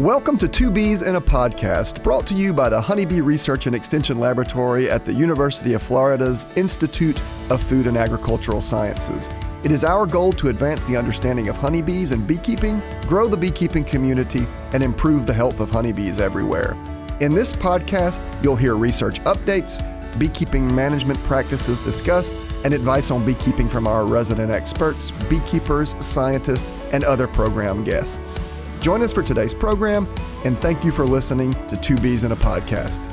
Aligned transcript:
Welcome 0.00 0.38
to 0.38 0.48
Two 0.48 0.70
Bees 0.70 1.02
in 1.02 1.16
a 1.16 1.20
Podcast, 1.20 2.02
brought 2.02 2.26
to 2.28 2.34
you 2.34 2.54
by 2.54 2.70
the 2.70 2.80
Honeybee 2.80 3.20
Research 3.20 3.66
and 3.66 3.76
Extension 3.76 4.18
Laboratory 4.18 4.90
at 4.90 5.04
the 5.04 5.12
University 5.12 5.74
of 5.74 5.82
Florida's 5.82 6.46
Institute 6.56 7.20
of 7.50 7.62
Food 7.62 7.86
and 7.86 7.98
Agricultural 7.98 8.62
Sciences. 8.62 9.28
It 9.62 9.70
is 9.70 9.84
our 9.84 10.06
goal 10.06 10.32
to 10.32 10.48
advance 10.48 10.86
the 10.86 10.96
understanding 10.96 11.50
of 11.50 11.58
honeybees 11.58 12.12
and 12.12 12.26
beekeeping, 12.26 12.82
grow 13.02 13.28
the 13.28 13.36
beekeeping 13.36 13.84
community, 13.84 14.46
and 14.72 14.82
improve 14.82 15.26
the 15.26 15.34
health 15.34 15.60
of 15.60 15.70
honeybees 15.70 16.18
everywhere. 16.18 16.78
In 17.20 17.34
this 17.34 17.52
podcast, 17.52 18.22
you'll 18.42 18.56
hear 18.56 18.76
research 18.76 19.20
updates, 19.24 19.82
beekeeping 20.18 20.74
management 20.74 21.22
practices 21.24 21.78
discussed, 21.78 22.34
and 22.64 22.72
advice 22.72 23.10
on 23.10 23.22
beekeeping 23.26 23.68
from 23.68 23.86
our 23.86 24.06
resident 24.06 24.50
experts, 24.50 25.10
beekeepers, 25.28 25.94
scientists, 26.02 26.72
and 26.94 27.04
other 27.04 27.28
program 27.28 27.84
guests. 27.84 28.49
Join 28.80 29.02
us 29.02 29.12
for 29.12 29.22
today's 29.22 29.52
program, 29.52 30.08
and 30.46 30.56
thank 30.56 30.84
you 30.84 30.90
for 30.90 31.04
listening 31.04 31.52
to 31.68 31.76
Two 31.76 31.98
Bees 31.98 32.24
in 32.24 32.32
a 32.32 32.36
Podcast. 32.36 33.04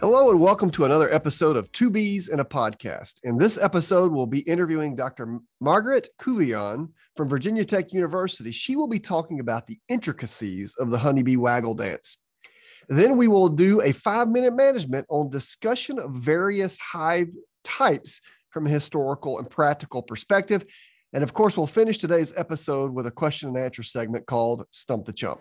Hello, 0.00 0.30
and 0.30 0.38
welcome 0.38 0.70
to 0.72 0.84
another 0.84 1.10
episode 1.10 1.56
of 1.56 1.72
Two 1.72 1.88
Bees 1.88 2.28
in 2.28 2.40
a 2.40 2.44
Podcast. 2.44 3.20
In 3.24 3.38
this 3.38 3.56
episode, 3.56 4.12
we'll 4.12 4.26
be 4.26 4.40
interviewing 4.40 4.94
Dr. 4.94 5.38
Margaret 5.58 6.10
Couvillon 6.20 6.90
from 7.16 7.30
Virginia 7.30 7.64
Tech 7.64 7.90
University. 7.94 8.52
She 8.52 8.76
will 8.76 8.88
be 8.88 9.00
talking 9.00 9.40
about 9.40 9.66
the 9.66 9.78
intricacies 9.88 10.74
of 10.74 10.90
the 10.90 10.98
honeybee 10.98 11.36
waggle 11.36 11.74
dance. 11.74 12.18
Then 12.90 13.16
we 13.16 13.26
will 13.26 13.48
do 13.48 13.80
a 13.80 13.92
five 13.92 14.28
minute 14.28 14.54
management 14.54 15.06
on 15.08 15.30
discussion 15.30 15.98
of 15.98 16.12
various 16.12 16.78
hive 16.78 17.28
types 17.64 18.20
from 18.58 18.66
a 18.66 18.70
historical 18.70 19.38
and 19.38 19.48
practical 19.48 20.02
perspective. 20.02 20.64
And 21.12 21.22
of 21.22 21.32
course, 21.32 21.56
we'll 21.56 21.68
finish 21.68 21.98
today's 21.98 22.34
episode 22.36 22.92
with 22.92 23.06
a 23.06 23.10
question 23.10 23.50
and 23.50 23.56
answer 23.56 23.84
segment 23.84 24.26
called 24.26 24.64
Stump 24.72 25.06
the 25.06 25.12
Chump. 25.12 25.38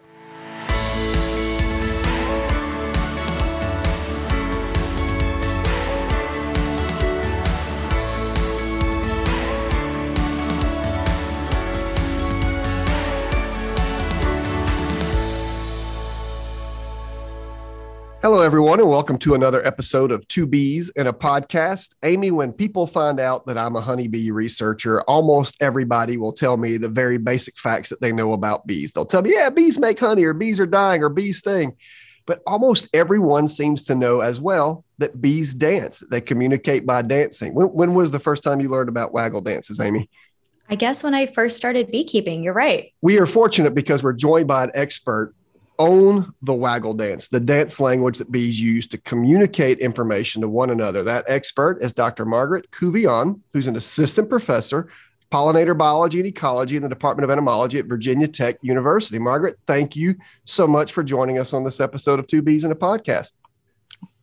Hello, 18.30 18.42
everyone, 18.42 18.82
and 18.82 18.90
welcome 18.90 19.18
to 19.20 19.36
another 19.36 19.66
episode 19.66 20.12
of 20.12 20.28
Two 20.28 20.46
Bees 20.46 20.90
in 20.98 21.08
a 21.08 21.14
Podcast. 21.14 21.96
Amy, 22.04 22.30
when 22.30 22.52
people 22.52 22.86
find 22.86 23.22
out 23.22 23.46
that 23.46 23.58
I'm 23.58 23.78
a 23.78 23.80
honeybee 23.80 24.32
researcher, 24.32 25.02
almost 25.04 25.56
everybody 25.62 26.18
will 26.18 26.34
tell 26.34 26.58
me 26.58 26.76
the 26.76 26.90
very 26.90 27.18
basic 27.18 27.58
facts 27.58 27.90
that 27.90 28.02
they 28.02 28.12
know 28.12 28.34
about 28.34 28.68
bees. 28.68 28.92
They'll 28.92 29.06
tell 29.06 29.22
me, 29.22 29.32
yeah, 29.32 29.50
bees 29.50 29.80
make 29.80 29.98
honey, 29.98 30.26
or 30.26 30.34
bees 30.34 30.60
are 30.60 30.66
dying, 30.66 31.04
or 31.04 31.08
bees 31.08 31.38
sting. 31.38 31.78
But 32.26 32.42
almost 32.46 32.90
everyone 32.94 33.48
seems 33.48 33.84
to 33.84 33.96
know 33.96 34.20
as 34.20 34.42
well 34.42 34.84
that 34.98 35.22
bees 35.22 35.54
dance, 35.54 36.04
they 36.12 36.20
communicate 36.20 36.86
by 36.86 37.04
dancing. 37.04 37.54
When, 37.54 37.68
when 37.68 37.94
was 37.94 38.12
the 38.12 38.20
first 38.20 38.44
time 38.44 38.60
you 38.60 38.68
learned 38.68 38.90
about 38.90 39.14
waggle 39.14 39.40
dances, 39.40 39.80
Amy? 39.80 40.10
I 40.70 40.76
guess 40.76 41.02
when 41.02 41.14
I 41.14 41.28
first 41.28 41.56
started 41.56 41.94
beekeeping, 41.94 42.44
you're 42.44 42.54
right. 42.54 42.92
We 43.02 43.20
are 43.20 43.26
fortunate 43.26 43.74
because 43.74 44.04
we're 44.04 44.12
joined 44.12 44.50
by 44.50 44.66
an 44.66 44.72
expert 44.74 45.34
own 45.80 46.34
the 46.42 46.54
waggle 46.54 46.94
dance, 46.94 47.28
the 47.28 47.40
dance 47.40 47.80
language 47.80 48.18
that 48.18 48.32
bees 48.32 48.60
use 48.60 48.88
to 48.88 48.98
communicate 48.98 49.80
information 49.80 50.42
to 50.42 50.50
one 50.50 50.70
another. 50.70 51.04
That 51.04 51.26
expert 51.28 51.82
is 51.82 51.94
Dr. 51.94 52.26
Margaret 52.26 52.70
Couvillon, 52.72 53.42
who's 53.54 53.68
an 53.68 53.76
assistant 53.76 54.30
professor, 54.30 54.90
pollinator 55.32 55.78
biology 55.78 56.20
and 56.20 56.28
ecology 56.28 56.78
in 56.78 56.84
the 56.84 56.90
Department 56.90 57.26
of 57.26 57.32
Entomology 57.32 57.80
at 57.80 57.86
Virginia 57.86 58.28
Tech 58.28 58.58
University. 58.62 59.20
Margaret, 59.20 59.56
thank 59.66 59.96
you 59.96 60.16
so 60.46 60.68
much 60.68 60.94
for 60.94 61.04
joining 61.04 61.38
us 61.38 61.54
on 61.54 61.64
this 61.64 61.80
episode 61.80 62.20
of 62.20 62.28
Two 62.28 62.42
Bees 62.42 62.64
in 62.64 62.72
a 62.72 62.76
Podcast. 62.76 63.34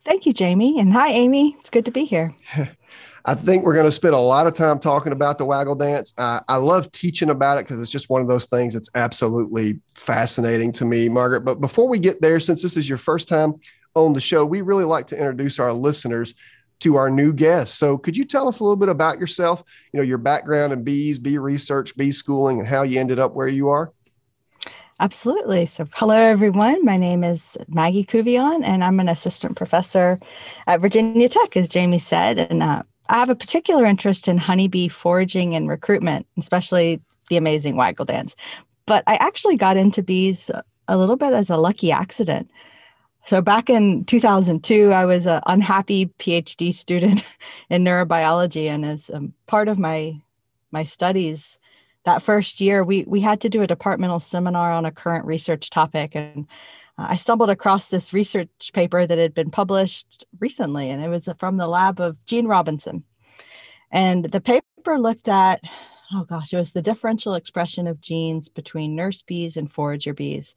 Thank 0.04 0.26
you, 0.26 0.32
Jamie. 0.32 0.78
And 0.78 0.92
hi, 0.92 1.08
Amy. 1.08 1.56
It's 1.58 1.70
good 1.70 1.84
to 1.86 1.90
be 1.90 2.04
here. 2.04 2.34
I 3.26 3.34
think 3.34 3.64
we're 3.64 3.74
going 3.74 3.86
to 3.86 3.92
spend 3.92 4.14
a 4.14 4.18
lot 4.18 4.46
of 4.46 4.52
time 4.52 4.78
talking 4.78 5.12
about 5.12 5.38
the 5.38 5.46
waggle 5.46 5.74
dance. 5.74 6.12
Uh, 6.18 6.40
I 6.46 6.56
love 6.56 6.92
teaching 6.92 7.30
about 7.30 7.56
it 7.56 7.64
because 7.64 7.80
it's 7.80 7.90
just 7.90 8.10
one 8.10 8.20
of 8.20 8.28
those 8.28 8.46
things 8.46 8.74
that's 8.74 8.90
absolutely 8.94 9.80
fascinating 9.94 10.72
to 10.72 10.84
me, 10.84 11.08
Margaret. 11.08 11.40
But 11.40 11.58
before 11.60 11.88
we 11.88 11.98
get 11.98 12.20
there, 12.20 12.38
since 12.38 12.60
this 12.60 12.76
is 12.76 12.86
your 12.86 12.98
first 12.98 13.26
time 13.26 13.54
on 13.94 14.12
the 14.12 14.20
show, 14.20 14.44
we 14.44 14.60
really 14.60 14.84
like 14.84 15.06
to 15.06 15.16
introduce 15.16 15.58
our 15.58 15.72
listeners 15.72 16.34
to 16.80 16.96
our 16.96 17.08
new 17.08 17.32
guests. 17.32 17.78
So, 17.78 17.96
could 17.96 18.14
you 18.14 18.26
tell 18.26 18.46
us 18.46 18.60
a 18.60 18.62
little 18.62 18.76
bit 18.76 18.90
about 18.90 19.18
yourself? 19.18 19.62
You 19.92 19.98
know, 19.98 20.04
your 20.04 20.18
background 20.18 20.74
in 20.74 20.82
bees, 20.82 21.18
bee 21.18 21.38
research, 21.38 21.96
bee 21.96 22.12
schooling, 22.12 22.58
and 22.58 22.68
how 22.68 22.82
you 22.82 23.00
ended 23.00 23.18
up 23.18 23.32
where 23.32 23.48
you 23.48 23.70
are. 23.70 23.92
Absolutely. 25.00 25.64
So, 25.64 25.88
hello, 25.94 26.16
everyone. 26.16 26.84
My 26.84 26.98
name 26.98 27.24
is 27.24 27.56
Maggie 27.68 28.04
Couvillon, 28.04 28.62
and 28.64 28.84
I'm 28.84 29.00
an 29.00 29.08
assistant 29.08 29.56
professor 29.56 30.20
at 30.66 30.80
Virginia 30.80 31.28
Tech, 31.28 31.56
as 31.56 31.70
Jamie 31.70 31.98
said. 31.98 32.38
And 32.38 32.62
uh, 32.62 32.82
I 33.08 33.18
have 33.18 33.30
a 33.30 33.36
particular 33.36 33.84
interest 33.84 34.28
in 34.28 34.38
honeybee 34.38 34.88
foraging 34.88 35.54
and 35.54 35.68
recruitment, 35.68 36.26
especially 36.38 37.00
the 37.28 37.36
amazing 37.36 37.76
waggle 37.76 38.04
dance. 38.04 38.34
But 38.86 39.04
I 39.06 39.16
actually 39.16 39.56
got 39.56 39.76
into 39.76 40.02
bees 40.02 40.50
a 40.88 40.96
little 40.96 41.16
bit 41.16 41.32
as 41.32 41.50
a 41.50 41.56
lucky 41.56 41.90
accident. 41.90 42.50
So 43.26 43.40
back 43.40 43.70
in 43.70 44.04
2002, 44.04 44.92
I 44.92 45.04
was 45.06 45.26
an 45.26 45.40
unhappy 45.46 46.06
PhD 46.18 46.74
student 46.74 47.24
in 47.70 47.82
neurobiology, 47.82 48.66
and 48.66 48.84
as 48.84 49.10
um, 49.12 49.32
part 49.46 49.68
of 49.68 49.78
my 49.78 50.20
my 50.70 50.84
studies, 50.84 51.58
that 52.04 52.22
first 52.22 52.60
year 52.60 52.84
we 52.84 53.04
we 53.06 53.20
had 53.20 53.40
to 53.40 53.48
do 53.48 53.62
a 53.62 53.66
departmental 53.66 54.20
seminar 54.20 54.72
on 54.72 54.84
a 54.84 54.92
current 54.92 55.24
research 55.24 55.70
topic, 55.70 56.14
and 56.14 56.46
uh, 56.98 57.06
I 57.10 57.16
stumbled 57.16 57.50
across 57.50 57.88
this 57.88 58.12
research 58.12 58.70
paper 58.72 59.06
that 59.06 59.18
had 59.18 59.34
been 59.34 59.50
published 59.50 60.24
recently, 60.40 60.90
and 60.90 61.04
it 61.04 61.08
was 61.08 61.28
from 61.38 61.56
the 61.56 61.68
lab 61.68 62.00
of 62.00 62.24
Gene 62.26 62.46
Robinson. 62.46 63.04
And 63.90 64.24
the 64.24 64.40
paper 64.40 64.98
looked 64.98 65.28
at, 65.28 65.60
oh 66.12 66.24
gosh, 66.24 66.52
it 66.52 66.56
was 66.56 66.72
the 66.72 66.82
differential 66.82 67.34
expression 67.34 67.86
of 67.86 68.00
genes 68.00 68.48
between 68.48 68.96
nurse 68.96 69.22
bees 69.22 69.56
and 69.56 69.72
forager 69.72 70.14
bees. 70.14 70.54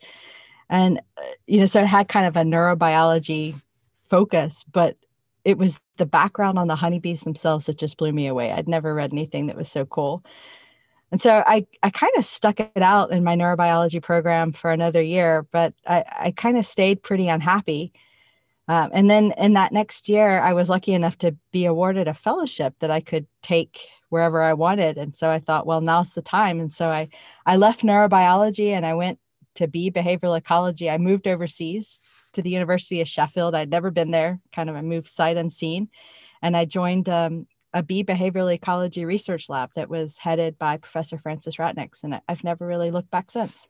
And, 0.69 0.99
uh, 1.17 1.21
you 1.45 1.59
know, 1.59 1.65
so 1.65 1.81
it 1.81 1.87
had 1.87 2.07
kind 2.07 2.25
of 2.25 2.35
a 2.35 2.41
neurobiology 2.41 3.59
focus, 4.09 4.65
but 4.71 4.97
it 5.45 5.57
was 5.57 5.79
the 5.97 6.05
background 6.05 6.59
on 6.59 6.67
the 6.67 6.75
honeybees 6.75 7.21
themselves 7.21 7.67
that 7.67 7.77
just 7.77 7.97
blew 7.97 8.11
me 8.11 8.27
away. 8.27 8.51
I'd 8.51 8.67
never 8.67 8.93
read 8.93 9.13
anything 9.13 9.47
that 9.47 9.55
was 9.55 9.71
so 9.71 9.85
cool. 9.85 10.23
And 11.11 11.21
so 11.21 11.43
I, 11.45 11.65
I 11.81 11.89
kind 11.89 12.11
of 12.17 12.25
stuck 12.25 12.59
it 12.59 12.71
out 12.75 13.11
in 13.11 13.23
my 13.23 13.35
neurobiology 13.35 14.01
program 14.01 14.51
for 14.51 14.71
another 14.71 15.01
year, 15.01 15.47
but 15.51 15.73
I, 15.87 16.03
I 16.19 16.31
kind 16.31 16.57
of 16.57 16.65
stayed 16.65 17.01
pretty 17.01 17.29
unhappy. 17.29 17.93
Um, 18.67 18.89
and 18.93 19.09
then 19.09 19.33
in 19.37 19.53
that 19.53 19.71
next 19.71 20.09
year, 20.09 20.41
I 20.41 20.51
was 20.53 20.69
lucky 20.69 20.93
enough 20.93 21.17
to 21.19 21.35
be 21.53 21.65
awarded 21.65 22.09
a 22.09 22.13
fellowship 22.13 22.73
that 22.79 22.91
I 22.91 22.99
could 22.99 23.25
take 23.41 23.87
wherever 24.09 24.41
I 24.41 24.53
wanted. 24.53 24.97
And 24.97 25.15
so 25.15 25.29
I 25.29 25.39
thought, 25.39 25.65
well, 25.65 25.79
now's 25.79 26.13
the 26.13 26.21
time. 26.21 26.59
And 26.59 26.73
so 26.73 26.89
I, 26.89 27.07
I 27.45 27.55
left 27.55 27.83
neurobiology 27.83 28.71
and 28.71 28.85
I 28.85 28.93
went 28.93 29.19
to 29.55 29.67
be 29.67 29.89
behavioral 29.89 30.37
ecology. 30.37 30.89
I 30.89 30.97
moved 30.97 31.27
overseas 31.27 32.01
to 32.33 32.41
the 32.41 32.49
University 32.49 32.99
of 32.99 33.07
Sheffield. 33.07 33.55
I'd 33.55 33.69
never 33.69 33.91
been 33.91 34.11
there, 34.11 34.39
kind 34.51 34.69
of 34.69 34.75
a 34.75 34.83
move 34.83 35.07
sight 35.07 35.37
unseen. 35.37 35.89
And 36.41 36.55
I 36.55 36.65
joined 36.65 37.09
um, 37.09 37.47
a 37.73 37.83
bee 37.83 38.03
behavioral 38.03 38.53
ecology 38.53 39.05
research 39.05 39.49
lab 39.49 39.71
that 39.75 39.89
was 39.89 40.17
headed 40.17 40.57
by 40.57 40.77
Professor 40.77 41.17
Francis 41.17 41.57
Ratnieks, 41.57 42.03
and 42.03 42.21
I've 42.27 42.43
never 42.43 42.65
really 42.65 42.91
looked 42.91 43.11
back 43.11 43.29
since. 43.29 43.67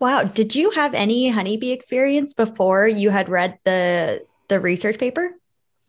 Wow, 0.00 0.22
did 0.22 0.54
you 0.54 0.70
have 0.70 0.94
any 0.94 1.28
honeybee 1.28 1.72
experience 1.72 2.32
before 2.32 2.86
you 2.86 3.10
had 3.10 3.28
read 3.28 3.58
the 3.64 4.24
the 4.48 4.60
research 4.60 4.98
paper? 4.98 5.34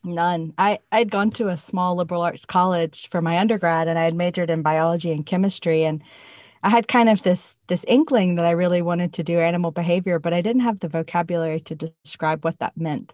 None. 0.03 0.53
I 0.57 0.79
I'd 0.91 1.11
gone 1.11 1.31
to 1.31 1.49
a 1.49 1.57
small 1.57 1.95
liberal 1.95 2.21
arts 2.21 2.45
college 2.45 3.07
for 3.09 3.21
my 3.21 3.37
undergrad, 3.37 3.87
and 3.87 3.99
I 3.99 4.05
had 4.05 4.15
majored 4.15 4.49
in 4.49 4.61
biology 4.61 5.11
and 5.11 5.25
chemistry, 5.25 5.83
and 5.83 6.01
I 6.63 6.69
had 6.69 6.87
kind 6.87 7.09
of 7.09 7.21
this 7.21 7.55
this 7.67 7.85
inkling 7.87 8.35
that 8.35 8.45
I 8.45 8.51
really 8.51 8.81
wanted 8.81 9.13
to 9.13 9.23
do 9.23 9.39
animal 9.39 9.71
behavior, 9.71 10.19
but 10.19 10.33
I 10.33 10.41
didn't 10.41 10.61
have 10.63 10.79
the 10.79 10.89
vocabulary 10.89 11.59
to 11.61 11.75
describe 11.75 12.43
what 12.43 12.59
that 12.59 12.77
meant. 12.77 13.13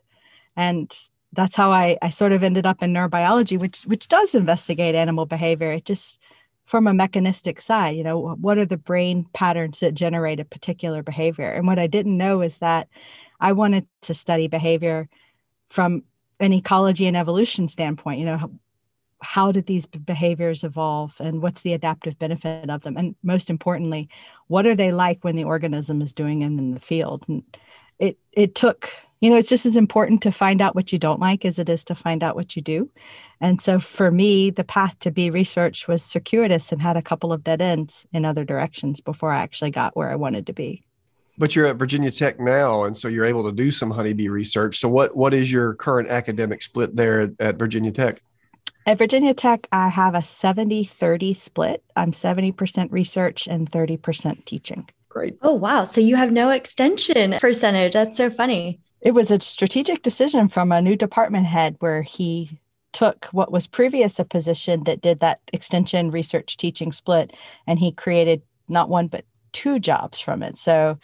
And 0.56 0.94
that's 1.36 1.56
how 1.56 1.72
I, 1.72 1.98
I 2.02 2.10
sort 2.10 2.32
of 2.32 2.44
ended 2.44 2.66
up 2.66 2.82
in 2.82 2.94
neurobiology, 2.94 3.60
which 3.60 3.84
which 3.84 4.08
does 4.08 4.36
investigate 4.36 4.96
animal 4.96 5.26
behavior. 5.26 5.72
It 5.72 5.86
just 5.86 6.20
from 6.66 6.88
a 6.88 6.94
mechanistic 6.94 7.62
side, 7.62 7.96
you 7.96 8.04
know, 8.04 8.36
what 8.42 8.58
are 8.58 8.66
the 8.66 8.78
brain 8.78 9.26
patterns 9.34 9.80
that 9.82 9.94
generate 9.94 10.40
a 10.40 10.46
particular 10.46 11.04
behavior? 11.04 11.52
And 11.52 11.68
what 11.68 11.78
I 11.78 11.88
didn't 11.88 12.18
know 12.18 12.42
is 12.42 12.58
that 12.58 12.88
I 13.40 13.52
wanted 13.52 13.88
to 14.02 14.14
study 14.14 14.48
behavior 14.48 15.08
from 15.68 16.04
an 16.40 16.54
ecology 16.54 17.06
and 17.06 17.16
evolution 17.16 17.68
standpoint. 17.68 18.20
You 18.20 18.26
know, 18.26 18.38
how, 18.38 18.52
how 19.22 19.52
did 19.52 19.68
these 19.68 19.86
behaviors 19.86 20.64
evolve 20.64 21.16
and 21.20 21.42
what's 21.42 21.62
the 21.62 21.74
adaptive 21.74 22.18
benefit 22.18 22.70
of 22.70 22.82
them? 22.82 22.98
And 22.98 23.16
most 23.22 23.50
importantly, 23.50 24.10
what 24.48 24.66
are 24.66 24.76
they 24.76 24.92
like 24.92 25.24
when 25.24 25.36
the 25.36 25.44
organism 25.44 26.02
is 26.02 26.14
doing 26.14 26.40
them 26.40 26.58
in 26.58 26.72
the 26.72 26.80
field? 26.80 27.26
And 27.28 27.44
it 28.00 28.18
it 28.32 28.56
took 28.56 28.90
you 29.22 29.30
know, 29.30 29.38
it's 29.38 29.50
just 29.50 29.66
as 29.66 29.78
important 29.78 30.22
to 30.24 30.32
find 30.32 30.62
out 30.62 30.76
what 30.76 30.92
you 30.92 31.00
don't 31.00 31.20
like 31.20 31.46
as 31.46 31.58
it 31.58 31.70
is 31.70 31.84
to 31.86 31.96
find 31.96 32.24
out 32.24 32.36
what 32.36 32.56
you 32.56 32.62
do. 32.62 32.90
And 33.40 33.62
so 33.62 33.80
for 33.80 34.12
me, 34.12 34.50
the 34.50 34.64
path 34.64 35.00
to 35.00 35.12
bee 35.12 35.30
research 35.30 35.88
was 35.88 36.04
circuitous 36.04 36.72
and 36.72 36.82
had 36.82 36.98
a 36.98 37.02
couple 37.02 37.32
of 37.32 37.44
dead 37.44 37.62
ends 37.62 38.06
in 38.12 38.26
other 38.26 38.44
directions 38.44 39.02
before 39.02 39.32
I 39.32 39.42
actually 39.42 39.72
got 39.72 39.96
where 39.96 40.12
I 40.12 40.16
wanted 40.16 40.48
to 40.48 40.54
be. 40.54 40.84
But 41.38 41.56
you're 41.56 41.66
at 41.66 41.76
Virginia 41.76 42.12
Tech 42.12 42.40
now, 42.40 42.84
and 42.84 42.96
so 42.96 43.10
you're 43.10 43.26
able 43.26 43.44
to 43.44 43.52
do 43.52 43.70
some 43.70 43.92
honeybee 43.92 44.30
research. 44.30 44.78
So 44.80 44.88
what 44.88 45.18
what 45.18 45.34
is 45.34 45.52
your 45.52 45.74
current 45.74 46.08
academic 46.08 46.64
split 46.64 46.96
there 46.96 47.22
at, 47.22 47.32
at 47.40 47.60
Virginia 47.60 47.92
Tech? 47.92 48.22
At 48.86 49.00
Virginia 49.00 49.34
Tech, 49.34 49.68
I 49.72 49.90
have 49.90 50.16
a 50.16 50.22
70 50.22 50.86
30 50.86 51.34
split. 51.34 51.84
I'm 51.96 52.12
70% 52.12 52.92
research 52.92 53.48
and 53.48 53.70
30% 53.70 54.46
teaching. 54.46 54.88
Great. 55.10 55.38
Oh, 55.42 55.54
wow. 55.54 55.86
So 55.86 56.02
you 56.02 56.16
have 56.18 56.32
no 56.32 56.50
extension 56.50 57.36
percentage. 57.40 57.94
That's 57.94 58.18
so 58.18 58.30
funny. 58.30 58.80
It 59.06 59.14
was 59.14 59.30
a 59.30 59.40
strategic 59.40 60.02
decision 60.02 60.50
from 60.50 60.72
a 60.72 60.82
new 60.82 60.96
department 60.96 61.46
head 61.46 61.76
where 61.80 62.02
he 62.02 62.60
took 62.92 63.26
what 63.26 63.52
was 63.52 63.68
previous 63.68 64.18
a 64.18 64.26
position 64.26 64.84
that 64.86 65.02
did 65.02 65.20
that 65.20 65.42
extension 65.54 66.10
research 66.10 66.58
teaching 66.58 66.92
split 66.92 67.32
and 67.68 67.78
he 67.78 67.92
created 67.92 68.42
not 68.68 68.90
one 68.90 69.06
but 69.08 69.24
two 69.52 69.80
jobs 69.80 70.20
from 70.20 70.42
it. 70.42 70.58
So 70.58 70.98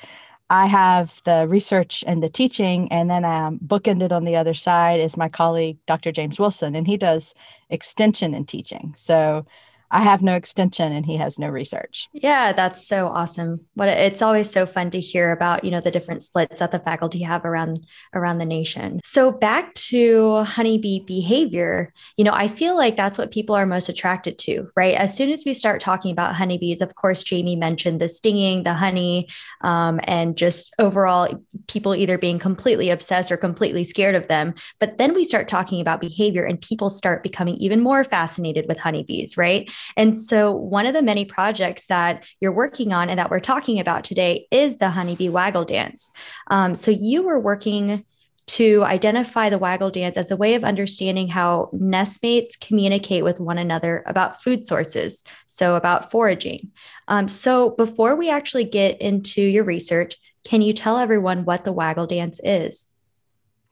I 0.50 0.66
have 0.66 1.22
the 1.26 1.46
research 1.48 2.04
and 2.08 2.24
the 2.24 2.30
teaching, 2.30 2.92
and 2.92 3.10
then 3.10 3.24
um, 3.24 3.60
bookended 3.60 4.12
on 4.12 4.26
the 4.26 4.36
other 4.36 4.54
side 4.54 5.00
is 5.00 5.16
my 5.16 5.30
colleague, 5.30 5.78
Dr. 5.86 6.12
James 6.12 6.40
Wilson, 6.40 6.76
and 6.76 6.88
he 6.88 6.98
does 6.98 7.34
extension 7.70 8.34
and 8.34 8.48
teaching. 8.48 8.94
So 8.98 9.46
I 9.92 10.02
have 10.02 10.22
no 10.22 10.34
extension 10.36 10.94
and 10.94 11.06
he 11.06 11.18
has 11.18 11.38
no 11.38 11.50
research. 11.50 12.08
Yeah, 12.14 12.54
that's 12.54 12.88
so 12.88 13.08
awesome. 13.08 13.60
What 13.74 13.90
it's 13.90 14.22
always 14.22 14.50
so 14.50 14.66
fun 14.66 14.90
to 14.92 15.00
hear 15.00 15.32
about, 15.32 15.64
you 15.66 15.72
know, 15.72 15.82
the 15.82 15.92
different 15.92 16.24
splits 16.24 16.60
that 16.60 16.72
the 16.72 16.80
faculty 16.80 17.22
have 17.24 17.44
around 17.44 17.86
around 18.14 18.38
the 18.38 18.46
nation. 18.46 19.02
So 19.04 19.32
back 19.32 19.74
to 19.74 20.44
honeybee 20.44 21.02
behavior, 21.02 21.94
you 22.16 22.24
know, 22.24 22.34
I 22.34 22.48
feel 22.48 22.78
like 22.78 22.96
that's 22.96 23.18
what 23.18 23.32
people 23.32 23.56
are 23.56 23.66
most 23.66 23.90
attracted 23.90 24.40
to, 24.40 24.70
right? 24.76 24.96
As 24.96 25.16
soon 25.16 25.30
as 25.30 25.44
we 25.46 25.54
start 25.54 25.82
talking 25.82 26.12
about 26.12 26.36
honeybees, 26.36 26.82
of 26.82 26.96
course, 26.96 27.22
Jamie 27.24 27.56
mentioned 27.58 28.00
the 28.00 28.08
stinging, 28.08 28.64
the 28.64 28.74
honey, 28.74 29.28
um, 29.62 30.00
and 30.06 30.38
just 30.38 30.74
overall 30.80 31.28
people 31.68 31.96
either 31.96 32.18
being 32.18 32.40
completely 32.40 32.90
obsessed 32.90 33.32
or 33.32 33.38
completely 33.38 33.84
scared 33.84 34.16
of 34.16 34.28
them. 34.30 34.54
But 34.80 34.98
then 34.98 35.14
we 35.14 35.26
start 35.26 35.48
talking 35.48 35.82
about 35.82 36.00
behavior 36.00 36.46
and 36.46 36.62
people 36.62 36.90
start 36.90 37.24
becoming 37.24 37.56
even 37.56 37.82
more 37.82 38.04
fascinated 38.04 38.66
with 38.68 38.80
honeybees, 38.80 39.36
right? 39.36 39.70
And 39.98 40.20
so, 40.20 40.52
one 40.52 40.86
of 40.86 40.94
the 40.94 41.02
many 41.02 41.26
projects 41.26 41.88
that 41.88 42.26
you're 42.40 42.54
working 42.54 42.94
on 42.94 43.10
and 43.10 43.20
that 43.20 43.30
we're 43.30 43.40
talking 43.40 43.80
about 43.80 44.04
today 44.04 44.48
is 44.52 44.78
the 44.78 44.90
honeybee 44.90 45.30
waggle 45.30 45.66
dance. 45.66 46.12
Um, 46.48 46.76
so, 46.76 46.92
you 46.92 47.24
were 47.24 47.40
working 47.40 48.06
to 48.48 48.84
identify 48.84 49.50
the 49.50 49.58
waggle 49.58 49.92
dance 49.92 50.18
as 50.18 50.32
a 50.32 50.36
way 50.36 50.56
of 50.56 50.64
understanding 50.64 51.28
how 51.28 51.70
nestmates 51.74 52.60
communicate 52.60 53.24
with 53.24 53.40
one 53.40 53.58
another 53.58 54.04
about 54.08 54.42
food 54.42 54.66
sources, 54.68 55.24
so 55.48 55.76
about 55.76 56.12
foraging. 56.12 56.72
Um, 57.08 57.28
so, 57.28 57.72
before 57.72 58.16
we 58.16 58.30
actually 58.30 58.66
get 58.66 59.00
into 59.00 59.42
your 59.42 59.64
research, 59.64 60.16
can 60.44 60.62
you 60.62 60.74
tell 60.74 60.98
everyone 60.98 61.46
what 61.46 61.66
the 61.66 61.72
waggle 61.72 62.08
dance 62.08 62.40
is? 62.44 62.88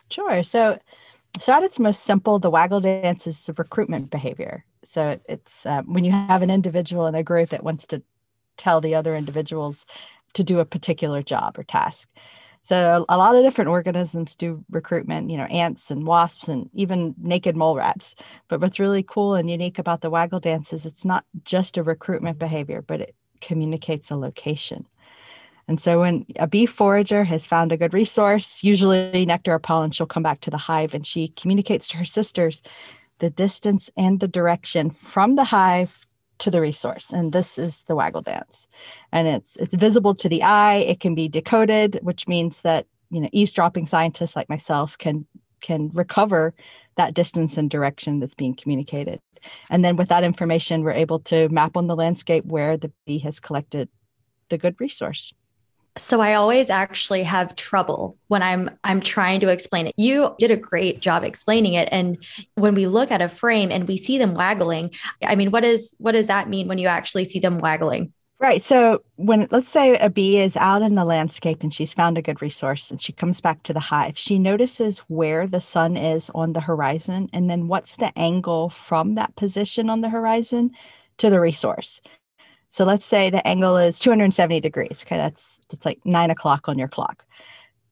Sure. 0.10 0.44
So, 0.44 0.80
so 1.40 1.54
at 1.54 1.64
its 1.64 1.80
most 1.80 2.04
simple, 2.04 2.40
the 2.40 2.50
waggle 2.50 2.82
dance 2.82 3.28
is 3.28 3.50
a 3.50 3.54
recruitment 3.54 4.10
behavior. 4.10 4.66
So 4.84 5.20
it's 5.28 5.66
um, 5.66 5.94
when 5.94 6.04
you 6.04 6.12
have 6.12 6.42
an 6.42 6.50
individual 6.50 7.08
in 7.08 7.16
a 7.16 7.24
group 7.24 7.50
that 7.50 7.64
wants 7.64 7.88
to 7.88 8.02
tell 8.58 8.82
the 8.82 8.96
other 8.96 9.16
individuals 9.16 9.86
to 10.34 10.44
do 10.44 10.60
a 10.60 10.66
particular 10.66 11.22
job 11.22 11.58
or 11.58 11.64
task. 11.64 12.10
So 12.64 13.06
a 13.10 13.18
lot 13.18 13.36
of 13.36 13.44
different 13.44 13.70
organisms 13.70 14.36
do 14.36 14.64
recruitment, 14.70 15.30
you 15.30 15.38
know, 15.38 15.46
ants 15.46 15.90
and 15.90 16.06
wasps 16.06 16.48
and 16.50 16.70
even 16.74 17.16
naked 17.18 17.56
mole 17.56 17.76
rats. 17.76 18.16
But 18.48 18.62
what's 18.62 18.80
really 18.80 19.02
cool 19.02 19.34
and 19.34 19.50
unique 19.50 19.80
about 19.80 20.02
the 20.02 20.10
waggle 20.10 20.40
dance 20.40 20.72
is 20.72 20.86
it's 20.86 21.06
not 21.06 21.26
just 21.46 21.78
a 21.78 21.84
recruitment 21.84 22.38
behavior, 22.38 22.82
but 22.82 23.02
it 23.02 23.16
communicates 23.42 24.12
a 24.12 24.18
location. 24.18 24.86
And 25.68 25.80
so 25.80 26.02
when 26.02 26.26
a 26.38 26.48
bee 26.48 26.66
forager 26.66 27.24
has 27.24 27.46
found 27.46 27.72
a 27.72 27.78
good 27.78 27.94
resource, 27.94 28.64
usually 28.64 29.26
nectar 29.26 29.54
or 29.54 29.60
pollen, 29.60 29.92
she'll 29.92 30.08
come 30.08 30.24
back 30.24 30.42
to 30.42 30.50
the 30.50 30.58
hive 30.58 30.94
and 30.94 31.06
she 31.06 31.30
communicates 31.30 31.88
to 31.90 31.98
her 31.98 32.06
sisters 32.06 32.62
the 33.20 33.30
distance 33.30 33.90
and 33.96 34.20
the 34.20 34.28
direction 34.28 34.90
from 34.90 35.36
the 35.36 35.44
hive 35.44 36.06
to 36.40 36.50
the 36.50 36.62
resource. 36.62 37.12
And 37.12 37.32
this 37.32 37.58
is 37.58 37.84
the 37.84 37.96
waggle 37.96 38.22
dance. 38.22 38.68
And 39.12 39.28
it's 39.28 39.56
it's 39.58 39.76
visible 39.76 40.16
to 40.16 40.30
the 40.30 40.44
eye. 40.44 40.78
It 40.78 41.00
can 41.00 41.16
be 41.16 41.28
decoded 41.28 42.00
which 42.02 42.28
means 42.28 42.62
that 42.64 42.88
you 43.10 43.22
know 43.22 43.30
eavesdropping 43.32 43.88
scientists 43.88 44.36
like 44.36 44.50
myself 44.50 44.98
can 44.98 45.26
can 45.62 45.90
recover 45.94 46.54
that 46.96 47.14
distance 47.14 47.58
and 47.58 47.70
direction 47.70 48.20
that's 48.20 48.36
being 48.36 48.56
communicated. 48.56 49.20
And 49.70 49.84
then 49.86 49.96
with 49.96 50.10
that 50.10 50.24
information 50.24 50.84
we're 50.84 50.92
able 50.92 51.20
to 51.20 51.50
map 51.50 51.78
on 51.78 51.88
the 51.88 51.96
landscape 51.96 52.46
where 52.46 52.78
the 52.78 52.92
bee 53.06 53.20
has 53.20 53.40
collected 53.40 53.90
the 54.50 54.58
good 54.58 54.76
resource 54.80 55.34
so 55.98 56.22
I 56.22 56.34
always 56.34 56.70
actually 56.70 57.24
have 57.24 57.56
trouble 57.56 58.18
when 58.28 58.42
I'm 58.42 58.70
I'm 58.84 59.02
trying 59.02 59.40
to 59.42 59.50
explain 59.50 59.88
it. 59.88 59.96
You 59.98 60.36
did 60.40 60.52
a 60.52 60.58
great 60.58 61.02
job 61.02 61.24
explaining 61.24 61.74
it 61.74 61.90
and 61.92 62.18
when 62.56 62.76
we 62.76 62.88
look 62.88 63.12
at 63.12 63.22
a 63.22 63.30
frame 63.30 63.72
and 63.72 63.88
we 63.88 63.98
see 63.98 64.18
them 64.18 64.34
waggling, 64.34 64.92
I 65.24 65.36
mean 65.36 65.52
what 65.52 65.66
is 65.66 65.96
what 65.98 66.14
does 66.14 66.28
that 66.28 66.50
mean 66.50 66.68
when 66.68 66.78
you 66.78 66.88
actually 66.88 67.26
see 67.26 67.40
them 67.40 67.60
waggling? 67.60 68.14
Right. 68.40 68.64
So 68.64 69.04
when 69.18 69.50
let's 69.52 69.68
say 69.68 69.98
a 69.98 70.10
bee 70.10 70.40
is 70.40 70.56
out 70.56 70.82
in 70.82 70.96
the 70.96 71.04
landscape 71.04 71.62
and 71.62 71.74
she's 71.74 71.94
found 71.94 72.18
a 72.18 72.22
good 72.22 72.42
resource 72.42 72.90
and 72.90 73.02
she 73.02 73.12
comes 73.12 73.42
back 73.42 73.64
to 73.64 73.74
the 73.74 73.82
hive, 73.82 74.18
she 74.18 74.40
notices 74.40 75.00
where 75.10 75.46
the 75.46 75.60
sun 75.60 75.98
is 75.98 76.32
on 76.34 76.54
the 76.54 76.62
horizon 76.62 77.30
and 77.34 77.50
then 77.50 77.68
what's 77.68 77.98
the 77.98 78.18
angle 78.18 78.70
from 78.70 79.16
that 79.16 79.36
position 79.36 79.90
on 79.90 80.00
the 80.00 80.10
horizon 80.10 80.72
to 81.18 81.30
the 81.30 81.42
resource. 81.42 82.00
So 82.70 82.86
let's 82.86 83.06
say 83.06 83.30
the 83.30 83.46
angle 83.48 83.78
is 83.78 84.00
270 84.00 84.60
degrees. 84.60 85.04
Okay, 85.06 85.18
that's 85.18 85.60
that's 85.70 85.86
like 85.86 86.00
nine 86.06 86.32
o'clock 86.32 86.68
on 86.68 86.78
your 86.78 86.88
clock. 86.88 87.26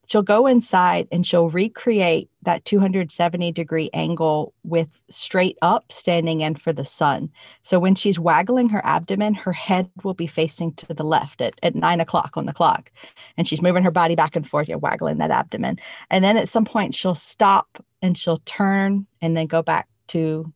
She'll 0.08 0.24
go 0.24 0.48
inside 0.48 1.10
and 1.12 1.26
she'll 1.26 1.50
recreate 1.50 2.30
that 2.44 2.64
270 2.64 3.52
degree 3.52 3.90
angle 3.94 4.54
with 4.64 5.02
straight 5.10 5.58
up 5.62 5.92
standing 5.92 6.40
in 6.40 6.56
for 6.56 6.72
the 6.72 6.86
sun. 6.86 7.30
So 7.64 7.78
when 7.78 7.94
she's 7.94 8.18
waggling 8.18 8.70
her 8.70 8.82
abdomen, 8.86 9.34
her 9.34 9.52
head 9.52 9.90
will 10.06 10.14
be 10.14 10.28
facing 10.28 10.74
to 10.76 10.94
the 10.94 11.04
left 11.04 11.42
at, 11.42 11.56
at 11.62 11.76
nine 11.76 12.00
o'clock 12.00 12.38
on 12.38 12.46
the 12.46 12.54
clock. 12.54 12.90
And 13.36 13.46
she's 13.46 13.62
moving 13.62 13.84
her 13.84 13.92
body 13.92 14.16
back 14.16 14.38
and 14.38 14.48
forth, 14.48 14.70
you 14.70 14.76
know, 14.76 14.80
waggling 14.80 15.18
that 15.18 15.32
abdomen. 15.32 15.78
And 16.10 16.24
then 16.24 16.38
at 16.38 16.48
some 16.48 16.64
point 16.64 16.96
she'll 16.96 17.14
stop 17.14 17.84
and 18.02 18.18
she'll 18.18 18.42
turn 18.46 19.08
and 19.22 19.36
then 19.36 19.48
go 19.48 19.62
back 19.62 19.90
to 20.08 20.54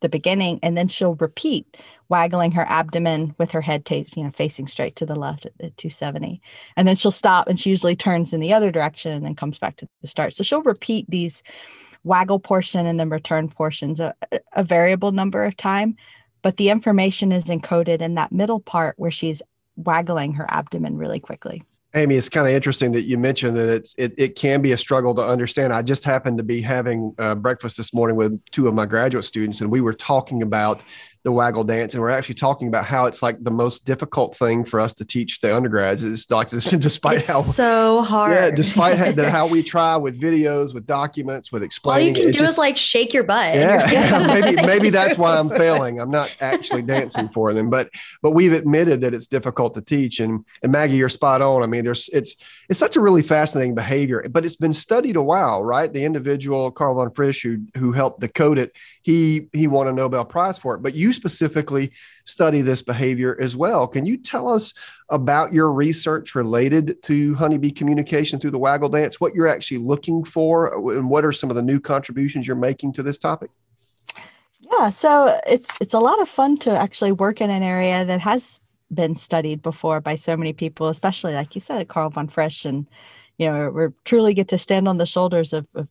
the 0.00 0.08
beginning. 0.08 0.58
And 0.62 0.76
then 0.76 0.88
she'll 0.88 1.14
repeat 1.14 1.76
waggling 2.08 2.52
her 2.52 2.64
abdomen 2.68 3.34
with 3.38 3.50
her 3.50 3.60
head 3.60 3.84
t- 3.84 4.06
you 4.16 4.22
know 4.22 4.30
facing 4.30 4.66
straight 4.66 4.96
to 4.96 5.06
the 5.06 5.16
left 5.16 5.46
at, 5.46 5.52
at 5.60 5.76
270 5.76 6.40
and 6.76 6.86
then 6.86 6.94
she'll 6.94 7.10
stop 7.10 7.48
and 7.48 7.58
she 7.58 7.68
usually 7.68 7.96
turns 7.96 8.32
in 8.32 8.38
the 8.38 8.52
other 8.52 8.70
direction 8.70 9.10
and 9.10 9.24
then 9.24 9.34
comes 9.34 9.58
back 9.58 9.76
to 9.76 9.88
the 10.02 10.08
start. 10.08 10.32
So 10.32 10.44
she'll 10.44 10.62
repeat 10.62 11.06
these 11.08 11.42
waggle 12.04 12.38
portion 12.38 12.86
and 12.86 13.00
then 13.00 13.10
return 13.10 13.48
portions 13.48 13.98
a, 13.98 14.14
a 14.52 14.62
variable 14.62 15.12
number 15.12 15.44
of 15.44 15.56
time. 15.56 15.96
But 16.42 16.58
the 16.58 16.70
information 16.70 17.32
is 17.32 17.46
encoded 17.46 18.00
in 18.00 18.14
that 18.14 18.30
middle 18.30 18.60
part 18.60 18.94
where 18.98 19.10
she's 19.10 19.42
waggling 19.74 20.34
her 20.34 20.46
abdomen 20.48 20.96
really 20.96 21.18
quickly 21.18 21.62
Amy, 21.94 22.16
it's 22.16 22.28
kind 22.28 22.46
of 22.46 22.52
interesting 22.52 22.92
that 22.92 23.02
you 23.02 23.16
mentioned 23.16 23.56
that 23.56 23.68
it's 23.68 23.94
it, 23.96 24.12
it 24.18 24.36
can 24.36 24.60
be 24.60 24.72
a 24.72 24.78
struggle 24.78 25.14
to 25.14 25.22
understand. 25.22 25.72
I 25.72 25.82
just 25.82 26.04
happened 26.04 26.36
to 26.38 26.44
be 26.44 26.60
having 26.60 27.14
uh, 27.18 27.34
breakfast 27.34 27.76
this 27.76 27.94
morning 27.94 28.16
with 28.16 28.44
two 28.50 28.68
of 28.68 28.74
my 28.74 28.86
graduate 28.86 29.24
students, 29.24 29.60
and 29.60 29.70
we 29.70 29.80
were 29.80 29.94
talking 29.94 30.42
about 30.42 30.82
the 31.26 31.32
waggle 31.32 31.64
dance 31.64 31.92
and 31.92 32.00
we're 32.00 32.08
actually 32.08 32.36
talking 32.36 32.68
about 32.68 32.84
how 32.84 33.06
it's 33.06 33.20
like 33.20 33.42
the 33.42 33.50
most 33.50 33.84
difficult 33.84 34.36
thing 34.36 34.64
for 34.64 34.78
us 34.78 34.94
to 34.94 35.04
teach 35.04 35.40
the 35.40 35.54
undergrads 35.54 36.04
is 36.04 36.30
like 36.30 36.50
despite 36.50 37.18
it's 37.18 37.28
how 37.28 37.40
so 37.40 38.02
hard. 38.02 38.32
Yeah 38.32 38.50
despite 38.50 38.96
how, 38.96 39.10
the, 39.10 39.28
how 39.28 39.44
we 39.48 39.60
try 39.74 39.96
with 39.96 40.20
videos 40.20 40.72
with 40.72 40.86
documents 40.86 41.50
with 41.50 41.64
explaining 41.64 42.14
all 42.14 42.18
you 42.20 42.26
can 42.26 42.32
do 42.32 42.38
just, 42.38 42.52
is 42.52 42.58
like 42.58 42.76
shake 42.76 43.12
your 43.12 43.24
butt. 43.24 43.56
Yeah, 43.56 43.90
yeah 43.90 44.40
maybe 44.40 44.62
maybe 44.64 44.90
that's 44.90 45.18
why 45.18 45.36
i'm 45.36 45.48
failing. 45.48 45.98
I'm 45.98 46.12
not 46.12 46.34
actually 46.40 46.82
dancing 46.82 47.28
for 47.28 47.52
them 47.52 47.70
but 47.70 47.90
but 48.22 48.30
we've 48.30 48.52
admitted 48.52 49.00
that 49.00 49.12
it's 49.12 49.26
difficult 49.26 49.74
to 49.74 49.82
teach 49.82 50.20
and 50.20 50.44
and 50.62 50.70
maggie 50.70 50.94
you're 50.94 51.08
spot 51.08 51.42
on. 51.42 51.64
I 51.64 51.66
mean 51.66 51.84
there's 51.84 52.08
it's 52.10 52.36
it's 52.68 52.78
such 52.78 52.94
a 52.94 53.00
really 53.00 53.22
fascinating 53.22 53.74
behavior 53.74 54.24
but 54.30 54.44
it's 54.44 54.54
been 54.54 54.72
studied 54.72 55.16
a 55.16 55.22
while 55.22 55.64
right? 55.64 55.92
The 55.92 56.04
individual 56.04 56.70
carl 56.70 56.94
von 56.94 57.10
frisch 57.10 57.42
who 57.42 57.66
who 57.76 57.90
helped 57.90 58.20
decode 58.20 58.58
it 58.58 58.76
he 59.02 59.48
he 59.52 59.66
won 59.66 59.88
a 59.88 59.92
nobel 59.92 60.24
prize 60.24 60.56
for 60.56 60.76
it 60.76 60.82
but 60.84 60.94
you 60.94 61.12
specifically 61.16 61.90
study 62.24 62.60
this 62.60 62.82
behavior 62.82 63.36
as 63.40 63.56
well. 63.56 63.86
Can 63.86 64.06
you 64.06 64.16
tell 64.16 64.48
us 64.48 64.72
about 65.08 65.52
your 65.52 65.72
research 65.72 66.34
related 66.34 67.02
to 67.04 67.34
honeybee 67.34 67.70
communication 67.70 68.38
through 68.38 68.50
the 68.52 68.58
waggle 68.58 68.88
dance, 68.88 69.20
what 69.20 69.34
you're 69.34 69.48
actually 69.48 69.78
looking 69.78 70.24
for, 70.24 70.76
uh, 70.76 70.96
and 70.96 71.10
what 71.10 71.24
are 71.24 71.32
some 71.32 71.50
of 71.50 71.56
the 71.56 71.62
new 71.62 71.80
contributions 71.80 72.46
you're 72.46 72.56
making 72.56 72.92
to 72.92 73.02
this 73.02 73.18
topic? 73.18 73.50
Yeah, 74.60 74.90
so 74.90 75.40
it's 75.46 75.70
it's 75.80 75.94
a 75.94 76.00
lot 76.00 76.20
of 76.20 76.28
fun 76.28 76.58
to 76.58 76.70
actually 76.76 77.12
work 77.12 77.40
in 77.40 77.50
an 77.50 77.62
area 77.62 78.04
that 78.04 78.20
has 78.20 78.60
been 78.92 79.14
studied 79.14 79.62
before 79.62 80.00
by 80.00 80.16
so 80.16 80.36
many 80.36 80.52
people, 80.52 80.88
especially 80.88 81.34
like 81.34 81.54
you 81.54 81.60
said, 81.60 81.88
Carl 81.88 82.10
von 82.10 82.28
Frisch 82.28 82.64
and 82.64 82.86
you 83.38 83.46
know, 83.46 83.70
we 83.70 83.86
truly 84.04 84.34
get 84.34 84.48
to 84.48 84.58
stand 84.58 84.88
on 84.88 84.98
the 84.98 85.06
shoulders 85.06 85.52
of, 85.52 85.66
of 85.74 85.88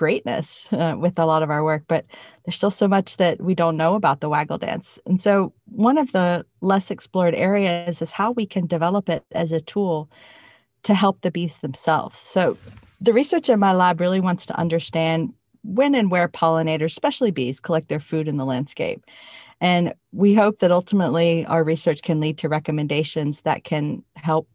greatness 0.00 0.66
uh, 0.72 0.94
with 0.96 1.18
a 1.18 1.26
lot 1.26 1.42
of 1.42 1.50
our 1.50 1.62
work, 1.62 1.82
but 1.86 2.06
there's 2.42 2.56
still 2.56 2.70
so 2.70 2.88
much 2.88 3.18
that 3.18 3.38
we 3.38 3.54
don't 3.54 3.76
know 3.76 3.94
about 3.96 4.20
the 4.20 4.30
waggle 4.30 4.56
dance. 4.56 4.98
And 5.04 5.20
so, 5.20 5.52
one 5.66 5.98
of 5.98 6.12
the 6.12 6.46
less 6.62 6.90
explored 6.90 7.34
areas 7.34 8.00
is 8.00 8.10
how 8.10 8.30
we 8.30 8.46
can 8.46 8.66
develop 8.66 9.10
it 9.10 9.22
as 9.32 9.52
a 9.52 9.60
tool 9.60 10.08
to 10.84 10.94
help 10.94 11.20
the 11.20 11.30
bees 11.30 11.58
themselves. 11.58 12.18
So, 12.18 12.56
the 13.02 13.12
research 13.12 13.50
in 13.50 13.60
my 13.60 13.74
lab 13.74 14.00
really 14.00 14.20
wants 14.20 14.46
to 14.46 14.58
understand 14.58 15.34
when 15.64 15.94
and 15.94 16.10
where 16.10 16.28
pollinators, 16.28 16.96
especially 16.96 17.30
bees, 17.30 17.60
collect 17.60 17.88
their 17.88 18.00
food 18.00 18.26
in 18.26 18.38
the 18.38 18.46
landscape. 18.46 19.04
And 19.60 19.92
we 20.12 20.34
hope 20.34 20.60
that 20.60 20.72
ultimately 20.72 21.44
our 21.44 21.62
research 21.62 22.00
can 22.00 22.20
lead 22.20 22.38
to 22.38 22.48
recommendations 22.48 23.42
that 23.42 23.64
can 23.64 24.02
help 24.14 24.48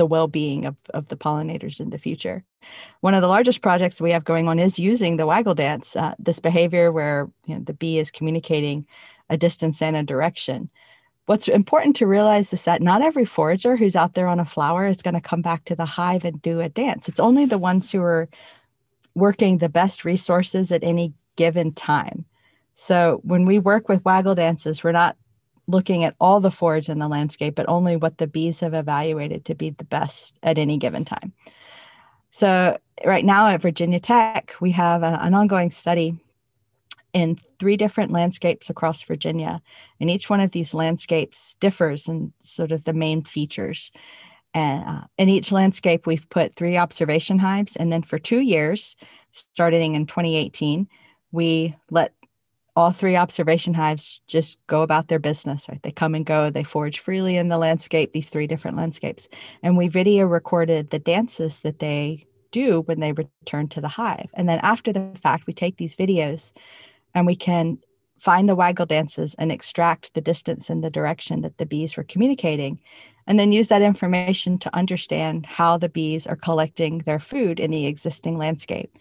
the 0.00 0.06
well-being 0.06 0.64
of, 0.64 0.76
of 0.94 1.08
the 1.08 1.16
pollinators 1.16 1.78
in 1.78 1.90
the 1.90 1.98
future. 1.98 2.42
One 3.02 3.12
of 3.12 3.20
the 3.20 3.28
largest 3.28 3.60
projects 3.60 4.00
we 4.00 4.12
have 4.12 4.24
going 4.24 4.48
on 4.48 4.58
is 4.58 4.78
using 4.78 5.18
the 5.18 5.26
waggle 5.26 5.54
dance, 5.54 5.94
uh, 5.94 6.14
this 6.18 6.40
behavior 6.40 6.90
where 6.90 7.28
you 7.44 7.54
know, 7.54 7.60
the 7.62 7.74
bee 7.74 7.98
is 7.98 8.10
communicating 8.10 8.86
a 9.28 9.36
distance 9.36 9.82
and 9.82 9.96
a 9.96 10.02
direction. 10.02 10.70
What's 11.26 11.48
important 11.48 11.96
to 11.96 12.06
realize 12.06 12.54
is 12.54 12.64
that 12.64 12.80
not 12.80 13.02
every 13.02 13.26
forager 13.26 13.76
who's 13.76 13.94
out 13.94 14.14
there 14.14 14.26
on 14.26 14.40
a 14.40 14.44
flower 14.46 14.86
is 14.86 15.02
going 15.02 15.20
to 15.20 15.20
come 15.20 15.42
back 15.42 15.66
to 15.66 15.76
the 15.76 15.84
hive 15.84 16.24
and 16.24 16.40
do 16.40 16.60
a 16.60 16.70
dance. 16.70 17.06
It's 17.06 17.20
only 17.20 17.44
the 17.44 17.58
ones 17.58 17.92
who 17.92 18.00
are 18.00 18.26
working 19.14 19.58
the 19.58 19.68
best 19.68 20.06
resources 20.06 20.72
at 20.72 20.82
any 20.82 21.12
given 21.36 21.74
time. 21.74 22.24
So 22.72 23.20
when 23.22 23.44
we 23.44 23.58
work 23.58 23.86
with 23.86 24.06
waggle 24.06 24.34
dances, 24.34 24.82
we're 24.82 24.92
not 24.92 25.18
looking 25.70 26.04
at 26.04 26.14
all 26.20 26.40
the 26.40 26.50
forage 26.50 26.88
in 26.88 26.98
the 26.98 27.08
landscape, 27.08 27.54
but 27.54 27.68
only 27.68 27.96
what 27.96 28.18
the 28.18 28.26
bees 28.26 28.60
have 28.60 28.74
evaluated 28.74 29.44
to 29.46 29.54
be 29.54 29.70
the 29.70 29.84
best 29.84 30.38
at 30.42 30.58
any 30.58 30.76
given 30.76 31.04
time. 31.04 31.32
So, 32.30 32.78
right 33.04 33.24
now 33.24 33.48
at 33.48 33.62
Virginia 33.62 33.98
Tech, 33.98 34.54
we 34.60 34.70
have 34.72 35.02
an, 35.02 35.34
ongoing 35.34 35.70
study 35.70 36.16
in 37.12 37.36
three 37.58 37.76
different 37.76 38.12
landscapes 38.12 38.70
across 38.70 39.02
Virginia. 39.02 39.60
And 40.00 40.10
each 40.10 40.30
one 40.30 40.40
of 40.40 40.52
these 40.52 40.74
landscapes 40.74 41.56
differs 41.56 42.08
in 42.08 42.32
sort 42.40 42.70
of 42.70 42.84
the 42.84 42.92
main 42.92 43.24
features. 43.24 43.90
And 44.54 44.84
uh, 44.86 45.00
in 45.18 45.28
each 45.28 45.50
landscape, 45.50 46.06
we've 46.06 46.28
put 46.30 46.54
three 46.54 46.76
observation 46.76 47.38
hives. 47.38 47.76
And 47.76 47.92
then 47.92 48.02
for 48.02 48.18
two 48.18 48.40
years, 48.40 48.96
starting 49.32 49.94
in 49.94 50.06
2018, 50.06 50.88
we 51.32 51.74
let 51.90 52.12
all 52.76 52.90
three 52.90 53.16
observation 53.16 53.74
hives 53.74 54.22
just 54.26 54.58
go 54.66 54.82
about 54.82 55.08
their 55.08 55.18
business, 55.18 55.68
right? 55.68 55.82
They 55.82 55.90
come 55.90 56.14
and 56.14 56.24
go, 56.24 56.50
they 56.50 56.64
forage 56.64 57.00
freely 57.00 57.36
in 57.36 57.48
the 57.48 57.58
landscape, 57.58 58.12
these 58.12 58.28
three 58.28 58.46
different 58.46 58.76
landscapes. 58.76 59.28
And 59.62 59.76
we 59.76 59.88
video 59.88 60.26
recorded 60.26 60.90
the 60.90 60.98
dances 60.98 61.60
that 61.60 61.80
they 61.80 62.26
do 62.50 62.82
when 62.82 63.00
they 63.00 63.12
return 63.12 63.68
to 63.68 63.80
the 63.80 63.88
hive. 63.88 64.28
And 64.34 64.48
then 64.48 64.58
after 64.62 64.92
the 64.92 65.12
fact, 65.20 65.46
we 65.46 65.52
take 65.52 65.76
these 65.76 65.96
videos 65.96 66.52
and 67.14 67.26
we 67.26 67.36
can 67.36 67.78
find 68.18 68.48
the 68.48 68.54
waggle 68.54 68.86
dances 68.86 69.34
and 69.38 69.50
extract 69.50 70.12
the 70.14 70.20
distance 70.20 70.68
and 70.68 70.84
the 70.84 70.90
direction 70.90 71.40
that 71.40 71.58
the 71.58 71.66
bees 71.66 71.96
were 71.96 72.04
communicating 72.04 72.78
and 73.26 73.38
then 73.38 73.52
use 73.52 73.68
that 73.68 73.82
information 73.82 74.58
to 74.58 74.76
understand 74.76 75.46
how 75.46 75.76
the 75.76 75.88
bees 75.88 76.26
are 76.26 76.36
collecting 76.36 76.98
their 76.98 77.18
food 77.18 77.60
in 77.60 77.70
the 77.70 77.86
existing 77.86 78.36
landscape. 78.36 78.96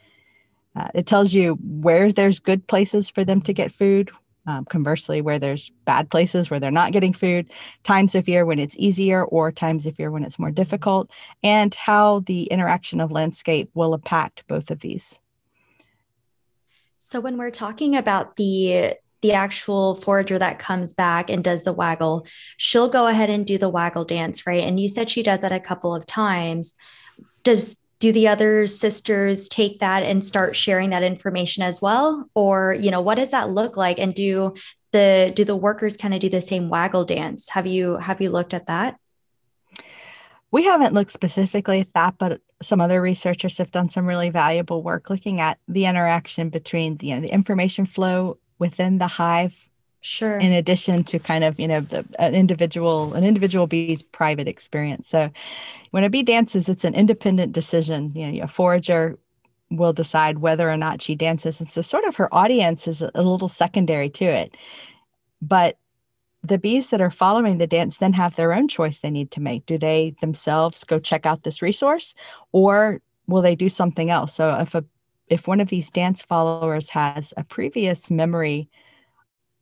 Uh, 0.76 0.88
it 0.94 1.06
tells 1.06 1.34
you 1.34 1.58
where 1.62 2.12
there's 2.12 2.40
good 2.40 2.66
places 2.68 3.10
for 3.10 3.24
them 3.24 3.42
to 3.42 3.54
get 3.54 3.72
food, 3.72 4.12
um, 4.46 4.66
conversely, 4.66 5.22
where 5.22 5.40
there's 5.40 5.72
bad 5.86 6.10
places 6.10 6.50
where 6.50 6.60
they're 6.60 6.72
not 6.72 6.92
getting 6.92 7.14
food, 7.14 7.52
times 7.84 8.16
of 8.16 8.28
year 8.28 8.46
when 8.46 8.60
it's 8.60 8.78
easier 8.78 9.24
or 9.24 9.52
times 9.52 9.86
of 9.86 10.00
year 10.00 10.12
when 10.12 10.24
it's 10.24 10.40
more 10.40 10.52
difficult, 10.52 11.10
and 11.44 11.74
how 11.76 12.20
the 12.22 12.44
interaction 12.46 13.02
of 13.02 13.12
landscape 13.12 13.70
will 13.74 13.94
impact 13.94 14.44
both 14.48 14.72
of 14.72 14.80
these. 14.80 15.20
So 16.98 17.20
when 17.20 17.38
we're 17.38 17.52
talking 17.52 17.96
about 17.96 18.36
the 18.36 18.96
the 19.22 19.34
actual 19.34 19.96
forager 19.96 20.40
that 20.40 20.60
comes 20.60 20.94
back 20.94 21.30
and 21.30 21.44
does 21.44 21.64
the 21.64 21.74
waggle, 21.74 22.26
she'll 22.56 22.88
go 22.88 23.08
ahead 23.08 23.30
and 23.30 23.46
do 23.46 23.58
the 23.58 23.68
waggle 23.68 24.06
dance, 24.06 24.48
right? 24.48 24.64
And 24.64 24.80
you 24.80 24.88
said 24.88 25.10
she 25.10 25.24
does 25.24 25.42
that 25.42 25.52
a 25.52 25.60
couple 25.60 25.94
of 25.94 26.06
times. 26.06 26.74
Does 27.44 27.76
do 28.00 28.12
the 28.14 28.28
other 28.28 28.66
sisters 28.66 29.50
take 29.50 29.80
that 29.80 30.04
and 30.04 30.26
start 30.26 30.56
sharing 30.56 30.90
that 30.92 31.04
information 31.04 31.64
as 31.64 31.82
well? 31.82 32.30
Or 32.34 32.76
you 32.80 32.92
know 32.92 33.02
what 33.02 33.16
does 33.16 33.32
that 33.32 33.50
look 33.50 33.78
like? 33.78 34.00
And 34.00 34.14
do 34.14 34.56
the 34.92 35.32
do 35.36 35.46
the 35.46 35.56
workers 35.56 35.98
kind 35.98 36.14
of 36.14 36.20
do 36.20 36.30
the 36.30 36.42
same 36.42 36.70
waggle 36.70 37.06
dance? 37.06 37.50
Have 37.50 37.68
you 37.68 37.98
have 37.98 38.22
you 38.22 38.30
looked 38.30 38.54
at 38.54 38.68
that? 38.68 38.98
We 40.52 40.64
haven't 40.64 40.94
looked 40.94 41.12
specifically 41.12 41.82
at 41.82 41.94
that 41.94 42.16
but 42.18 42.42
some 42.62 42.82
other 42.82 43.02
researchers 43.02 43.58
have 43.58 43.72
done 43.72 43.90
some 43.90 44.06
really 44.06 44.30
valuable 44.30 44.84
work 44.84 45.10
looking 45.10 45.40
at 45.40 45.60
the 45.68 45.86
interaction 45.86 46.50
between 46.50 46.98
the, 46.98 47.08
you 47.08 47.16
know 47.16 47.22
the 47.22 47.34
information 47.34 47.86
flow 47.86 48.38
within 48.58 48.98
the 48.98 49.08
hive 49.08 49.69
sure. 50.02 50.38
in 50.38 50.52
addition 50.52 51.04
to 51.06 51.20
kind 51.20 51.44
of 51.44 51.60
you 51.60 51.68
know 51.68 51.82
the 51.82 52.06
an 52.20 52.36
individual 52.36 53.14
an 53.14 53.24
individual 53.24 53.68
bee's 53.68 54.04
private 54.04 54.48
experience. 54.48 55.08
So 55.08 55.30
when 55.92 56.04
a 56.04 56.10
bee 56.10 56.24
dances 56.24 56.70
it's 56.70 56.86
an 56.86 56.96
independent 56.96 57.54
decision. 57.54 58.12
You 58.16 58.32
know 58.32 58.44
a 58.44 58.48
forager 58.48 59.18
will 59.72 59.94
decide 59.94 60.40
whether 60.40 60.70
or 60.70 60.78
not 60.78 61.02
she 61.02 61.16
dances. 61.16 61.60
And 61.60 61.70
so 61.70 61.82
sort 61.82 62.06
of 62.06 62.16
her 62.16 62.34
audience 62.34 62.88
is 62.88 63.02
a 63.02 63.22
little 63.22 63.50
secondary 63.50 64.10
to 64.10 64.26
it. 64.26 64.56
But 65.42 65.78
the 66.44 66.58
bees 66.58 66.90
that 66.90 67.02
are 67.02 67.12
following 67.12 67.58
the 67.58 67.68
dance 67.68 67.98
then 67.98 68.14
have 68.14 68.36
their 68.36 68.54
own 68.54 68.68
choice 68.68 69.00
they 69.00 69.12
need 69.12 69.32
to 69.32 69.42
make. 69.42 69.66
Do 69.66 69.78
they 69.78 70.16
themselves 70.22 70.84
go 70.84 71.00
check 71.00 71.26
out 71.26 71.44
this 71.44 71.62
resource 71.62 72.16
or 72.52 73.02
will 73.28 73.42
they 73.42 73.56
do 73.56 73.70
something 73.70 74.10
else? 74.10 74.34
So 74.34 74.58
if 74.60 74.74
a 74.74 74.84
if 75.28 75.48
one 75.48 75.60
of 75.60 75.70
these 75.70 75.92
dance 75.92 76.24
followers 76.24 76.90
has 76.90 77.34
a 77.38 77.44
previous 77.44 78.10
memory 78.10 78.68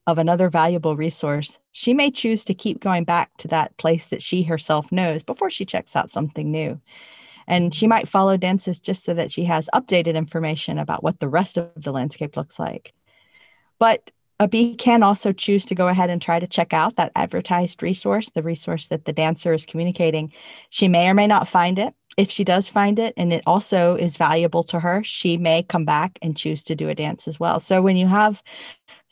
of 0.07 0.17
another 0.17 0.49
valuable 0.49 0.95
resource, 0.95 1.59
she 1.73 1.93
may 1.93 2.09
choose 2.09 2.45
to 2.45 2.53
keep 2.53 2.79
going 2.79 3.03
back 3.03 3.35
to 3.37 3.47
that 3.49 3.75
place 3.77 4.07
that 4.07 4.21
she 4.21 4.41
herself 4.43 4.91
knows 4.91 5.21
before 5.21 5.51
she 5.51 5.65
checks 5.65 5.95
out 5.95 6.09
something 6.09 6.49
new. 6.49 6.79
And 7.45 7.75
she 7.75 7.87
might 7.87 8.07
follow 8.07 8.37
dances 8.37 8.79
just 8.79 9.03
so 9.03 9.13
that 9.13 9.31
she 9.31 9.43
has 9.43 9.69
updated 9.73 10.15
information 10.15 10.77
about 10.77 11.03
what 11.03 11.19
the 11.19 11.29
rest 11.29 11.57
of 11.57 11.69
the 11.75 11.91
landscape 11.91 12.35
looks 12.35 12.57
like. 12.57 12.93
But 13.79 14.11
a 14.39 14.47
bee 14.47 14.75
can 14.75 15.03
also 15.03 15.31
choose 15.31 15.65
to 15.65 15.75
go 15.75 15.87
ahead 15.87 16.09
and 16.09 16.21
try 16.21 16.39
to 16.39 16.47
check 16.47 16.71
out 16.71 16.95
that 16.95 17.11
advertised 17.15 17.81
resource, 17.81 18.29
the 18.29 18.43
resource 18.43 18.87
that 18.87 19.05
the 19.05 19.13
dancer 19.13 19.53
is 19.53 19.65
communicating. 19.65 20.31
She 20.69 20.87
may 20.87 21.09
or 21.09 21.13
may 21.13 21.27
not 21.27 21.47
find 21.47 21.79
it. 21.79 21.93
If 22.17 22.31
she 22.31 22.43
does 22.43 22.67
find 22.67 22.97
it 22.99 23.13
and 23.17 23.31
it 23.33 23.43
also 23.45 23.95
is 23.95 24.17
valuable 24.17 24.63
to 24.63 24.79
her, 24.79 25.03
she 25.03 25.37
may 25.37 25.63
come 25.63 25.85
back 25.85 26.17
and 26.21 26.37
choose 26.37 26.63
to 26.65 26.75
do 26.75 26.89
a 26.89 26.95
dance 26.95 27.27
as 27.27 27.39
well. 27.39 27.59
So 27.59 27.81
when 27.81 27.97
you 27.97 28.07
have 28.07 28.43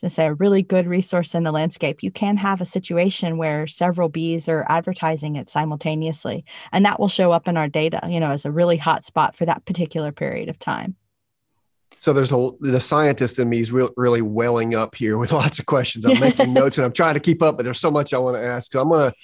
say 0.09 0.25
a 0.25 0.33
really 0.33 0.61
good 0.61 0.87
resource 0.87 1.33
in 1.33 1.43
the 1.43 1.51
landscape, 1.51 2.03
you 2.03 2.11
can 2.11 2.37
have 2.37 2.61
a 2.61 2.65
situation 2.65 3.37
where 3.37 3.65
several 3.67 4.09
bees 4.09 4.47
are 4.49 4.65
advertising 4.69 5.35
it 5.35 5.49
simultaneously. 5.49 6.45
And 6.71 6.85
that 6.85 6.99
will 6.99 7.07
show 7.07 7.31
up 7.31 7.47
in 7.47 7.57
our 7.57 7.67
data, 7.67 8.01
you 8.07 8.19
know, 8.19 8.31
as 8.31 8.45
a 8.45 8.51
really 8.51 8.77
hot 8.77 9.05
spot 9.05 9.35
for 9.35 9.45
that 9.45 9.65
particular 9.65 10.11
period 10.11 10.49
of 10.49 10.59
time. 10.59 10.95
So 11.99 12.13
there's 12.13 12.31
a 12.31 12.49
the 12.59 12.81
scientist 12.81 13.39
in 13.39 13.49
me 13.49 13.61
is 13.61 13.71
re- 13.71 13.89
really 13.95 14.21
welling 14.21 14.75
up 14.75 14.95
here 14.95 15.17
with 15.17 15.31
lots 15.33 15.59
of 15.59 15.65
questions. 15.65 16.05
I'm 16.05 16.19
making 16.19 16.53
notes 16.53 16.77
and 16.77 16.85
I'm 16.85 16.93
trying 16.93 17.15
to 17.15 17.19
keep 17.19 17.41
up, 17.41 17.57
but 17.57 17.63
there's 17.63 17.79
so 17.79 17.91
much 17.91 18.13
I 18.13 18.17
want 18.17 18.37
to 18.37 18.43
ask. 18.43 18.71
So 18.71 18.81
I'm 18.81 18.89
going 18.89 19.11
to 19.11 19.17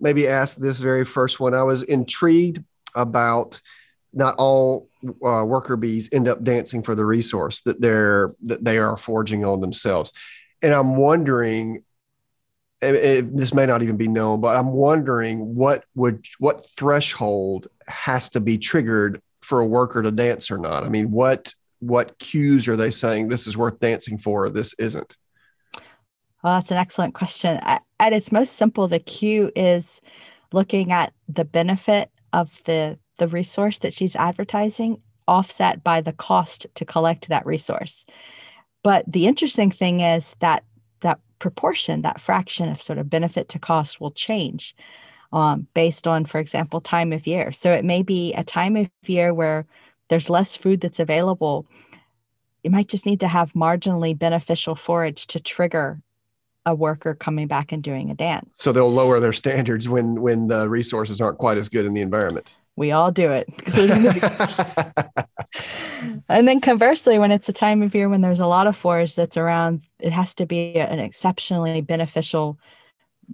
maybe 0.00 0.28
ask 0.28 0.56
this 0.56 0.78
very 0.78 1.04
first 1.04 1.40
one. 1.40 1.54
I 1.54 1.62
was 1.62 1.82
intrigued 1.82 2.62
about 2.94 3.60
not 4.12 4.34
all 4.38 4.88
uh, 5.24 5.44
worker 5.44 5.76
bees 5.76 6.08
end 6.12 6.28
up 6.28 6.42
dancing 6.44 6.82
for 6.82 6.94
the 6.94 7.04
resource 7.04 7.60
that 7.62 7.80
they're 7.80 8.34
that 8.42 8.64
they 8.64 8.78
are 8.78 8.96
foraging 8.96 9.44
on 9.44 9.60
themselves. 9.60 10.12
And 10.62 10.72
i'm 10.72 10.96
wondering 10.96 11.82
it, 12.80 12.94
it, 12.94 13.36
this 13.36 13.54
may 13.54 13.66
not 13.66 13.82
even 13.82 13.96
be 13.96 14.08
known 14.08 14.40
but 14.40 14.56
i'm 14.56 14.72
wondering 14.72 15.54
what 15.54 15.84
would 15.94 16.24
what 16.38 16.66
threshold 16.76 17.68
has 17.88 18.28
to 18.30 18.40
be 18.40 18.58
triggered 18.58 19.20
for 19.42 19.60
a 19.60 19.66
worker 19.66 20.02
to 20.02 20.10
dance 20.10 20.50
or 20.50 20.58
not? 20.58 20.84
I 20.84 20.88
mean 20.88 21.10
what 21.10 21.54
what 21.80 22.18
cues 22.18 22.68
are 22.68 22.76
they 22.76 22.92
saying 22.92 23.28
this 23.28 23.46
is 23.46 23.56
worth 23.56 23.80
dancing 23.80 24.16
for 24.16 24.48
this 24.48 24.72
isn't 24.74 25.16
well 26.42 26.54
that's 26.54 26.70
an 26.70 26.78
excellent 26.78 27.14
question. 27.14 27.58
At 27.64 28.12
its 28.12 28.32
most 28.32 28.54
simple 28.54 28.88
the 28.88 29.00
cue 29.00 29.50
is 29.54 30.00
looking 30.52 30.92
at 30.92 31.12
the 31.28 31.44
benefit 31.44 32.10
of 32.32 32.62
the 32.64 32.98
the 33.18 33.28
resource 33.28 33.78
that 33.78 33.92
she's 33.92 34.16
advertising 34.16 35.00
offset 35.28 35.84
by 35.84 36.00
the 36.00 36.12
cost 36.12 36.66
to 36.74 36.84
collect 36.84 37.28
that 37.28 37.46
resource. 37.46 38.04
But 38.82 39.04
the 39.10 39.26
interesting 39.26 39.70
thing 39.70 40.00
is 40.00 40.34
that 40.40 40.64
that 41.00 41.20
proportion, 41.38 42.02
that 42.02 42.20
fraction 42.20 42.68
of 42.68 42.82
sort 42.82 42.98
of 42.98 43.08
benefit 43.08 43.48
to 43.50 43.58
cost 43.58 44.00
will 44.00 44.10
change 44.10 44.74
um, 45.32 45.66
based 45.74 46.06
on, 46.06 46.24
for 46.24 46.38
example, 46.38 46.80
time 46.80 47.12
of 47.12 47.26
year. 47.26 47.52
So 47.52 47.72
it 47.72 47.84
may 47.84 48.02
be 48.02 48.32
a 48.34 48.44
time 48.44 48.76
of 48.76 48.90
year 49.06 49.32
where 49.32 49.66
there's 50.08 50.28
less 50.28 50.56
food 50.56 50.80
that's 50.80 51.00
available. 51.00 51.66
You 52.64 52.70
might 52.70 52.88
just 52.88 53.06
need 53.06 53.20
to 53.20 53.28
have 53.28 53.52
marginally 53.52 54.18
beneficial 54.18 54.74
forage 54.74 55.26
to 55.28 55.40
trigger 55.40 56.00
a 56.64 56.74
worker 56.74 57.14
coming 57.14 57.48
back 57.48 57.72
and 57.72 57.82
doing 57.82 58.10
a 58.10 58.14
dance. 58.14 58.48
So 58.54 58.72
they'll 58.72 58.92
lower 58.92 59.18
their 59.18 59.32
standards 59.32 59.88
when 59.88 60.20
when 60.20 60.46
the 60.46 60.68
resources 60.68 61.20
aren't 61.20 61.38
quite 61.38 61.58
as 61.58 61.68
good 61.68 61.86
in 61.86 61.94
the 61.94 62.02
environment. 62.02 62.52
We 62.76 62.90
all 62.90 63.12
do 63.12 63.30
it, 63.32 63.48
and 66.28 66.48
then 66.48 66.60
conversely, 66.60 67.18
when 67.18 67.30
it's 67.30 67.48
a 67.48 67.52
time 67.52 67.82
of 67.82 67.94
year 67.94 68.08
when 68.08 68.22
there's 68.22 68.40
a 68.40 68.46
lot 68.46 68.66
of 68.66 68.76
forage 68.76 69.14
that's 69.14 69.36
around, 69.36 69.82
it 70.00 70.12
has 70.12 70.34
to 70.36 70.46
be 70.46 70.74
an 70.76 70.98
exceptionally 70.98 71.82
beneficial 71.82 72.58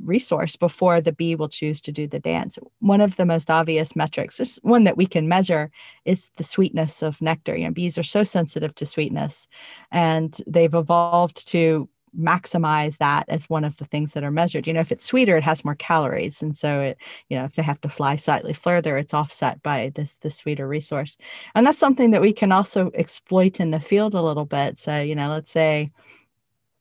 resource 0.04 0.56
before 0.56 1.00
the 1.00 1.12
bee 1.12 1.34
will 1.34 1.48
choose 1.48 1.80
to 1.80 1.92
do 1.92 2.06
the 2.06 2.18
dance. 2.18 2.58
One 2.80 3.00
of 3.00 3.16
the 3.16 3.26
most 3.26 3.50
obvious 3.50 3.96
metrics, 3.96 4.36
just 4.36 4.62
one 4.64 4.84
that 4.84 4.96
we 4.96 5.06
can 5.06 5.28
measure, 5.28 5.70
is 6.04 6.30
the 6.36 6.44
sweetness 6.44 7.02
of 7.02 7.22
nectar. 7.22 7.56
You 7.56 7.66
know, 7.66 7.72
bees 7.72 7.98
are 7.98 8.02
so 8.02 8.24
sensitive 8.24 8.74
to 8.76 8.86
sweetness, 8.86 9.48
and 9.90 10.36
they've 10.46 10.74
evolved 10.74 11.48
to 11.48 11.88
maximize 12.16 12.98
that 12.98 13.24
as 13.28 13.48
one 13.48 13.64
of 13.64 13.76
the 13.78 13.84
things 13.84 14.12
that 14.12 14.24
are 14.24 14.30
measured. 14.30 14.66
You 14.66 14.72
know, 14.72 14.80
if 14.80 14.92
it's 14.92 15.04
sweeter, 15.04 15.36
it 15.36 15.44
has 15.44 15.64
more 15.64 15.74
calories, 15.74 16.42
and 16.42 16.56
so 16.56 16.80
it, 16.80 16.98
you 17.28 17.38
know, 17.38 17.44
if 17.44 17.54
they 17.54 17.62
have 17.62 17.80
to 17.82 17.88
fly 17.88 18.16
slightly 18.16 18.52
further, 18.52 18.98
it's 18.98 19.14
offset 19.14 19.62
by 19.62 19.92
this 19.94 20.16
the 20.16 20.30
sweeter 20.30 20.68
resource, 20.68 21.16
and 21.54 21.66
that's 21.66 21.78
something 21.78 22.10
that 22.10 22.22
we 22.22 22.32
can 22.32 22.52
also 22.52 22.90
exploit 22.94 23.60
in 23.60 23.70
the 23.70 23.80
field 23.80 24.14
a 24.14 24.22
little 24.22 24.46
bit. 24.46 24.78
So, 24.78 25.00
you 25.00 25.14
know, 25.14 25.28
let's 25.28 25.50
say 25.50 25.90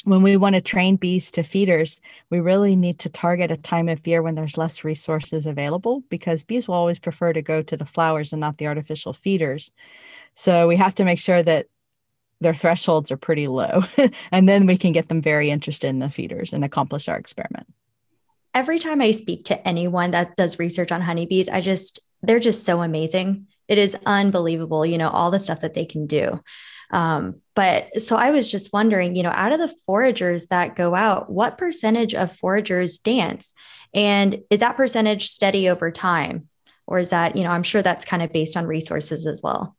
when 0.07 0.21
we 0.21 0.37
want 0.37 0.55
to 0.55 0.61
train 0.61 0.95
bees 0.95 1.29
to 1.31 1.43
feeders, 1.43 1.99
we 2.29 2.39
really 2.39 2.77
need 2.77 2.97
to 2.99 3.09
target 3.09 3.51
a 3.51 3.57
time 3.57 3.89
of 3.89 4.05
year 4.07 4.21
when 4.21 4.35
there's 4.35 4.57
less 4.57 4.85
resources 4.85 5.45
available 5.45 6.01
because 6.09 6.45
bees 6.45 6.65
will 6.65 6.75
always 6.75 6.97
prefer 6.97 7.33
to 7.33 7.41
go 7.41 7.61
to 7.61 7.75
the 7.75 7.85
flowers 7.85 8.31
and 8.31 8.39
not 8.39 8.57
the 8.57 8.67
artificial 8.67 9.11
feeders. 9.11 9.69
So 10.35 10.65
we 10.65 10.77
have 10.77 10.95
to 10.95 11.03
make 11.03 11.19
sure 11.19 11.43
that 11.43 11.65
their 12.41 12.53
thresholds 12.53 13.11
are 13.11 13.17
pretty 13.17 13.47
low. 13.47 13.83
and 14.31 14.47
then 14.47 14.65
we 14.65 14.77
can 14.77 14.91
get 14.91 15.09
them 15.09 15.21
very 15.21 15.49
interested 15.49 15.87
in 15.87 15.99
the 15.99 16.09
feeders 16.09 16.53
and 16.53 16.63
accomplish 16.63 17.07
our 17.07 17.17
experiment. 17.17 17.67
Every 18.53 18.79
time 18.79 19.01
I 19.01 19.11
speak 19.11 19.45
to 19.45 19.67
anyone 19.67 20.11
that 20.11 20.35
does 20.35 20.59
research 20.59 20.91
on 20.91 21.01
honeybees, 21.01 21.49
I 21.49 21.61
just, 21.61 21.99
they're 22.21 22.39
just 22.39 22.63
so 22.63 22.81
amazing. 22.81 23.47
It 23.67 23.77
is 23.77 23.97
unbelievable, 24.05 24.85
you 24.85 24.97
know, 24.97 25.09
all 25.09 25.31
the 25.31 25.39
stuff 25.39 25.61
that 25.61 25.73
they 25.73 25.85
can 25.85 26.07
do. 26.07 26.41
Um, 26.89 27.41
but 27.53 28.01
so 28.01 28.15
I 28.15 28.31
was 28.31 28.49
just 28.49 28.71
wondering, 28.71 29.15
you 29.15 29.23
know, 29.23 29.31
out 29.33 29.51
of 29.51 29.59
the 29.59 29.75
foragers 29.87 30.47
that 30.47 30.75
go 30.75 30.95
out, 30.95 31.29
what 31.29 31.57
percentage 31.57 32.13
of 32.13 32.35
foragers 32.37 33.01
dance? 33.01 33.53
And 33.93 34.43
is 34.49 34.59
that 34.59 34.77
percentage 34.77 35.29
steady 35.29 35.69
over 35.69 35.91
time? 35.91 36.47
Or 36.85 36.99
is 36.99 37.09
that, 37.09 37.35
you 37.35 37.43
know, 37.43 37.49
I'm 37.49 37.63
sure 37.63 37.81
that's 37.81 38.05
kind 38.05 38.23
of 38.23 38.31
based 38.31 38.55
on 38.55 38.65
resources 38.65 39.27
as 39.27 39.41
well. 39.43 39.75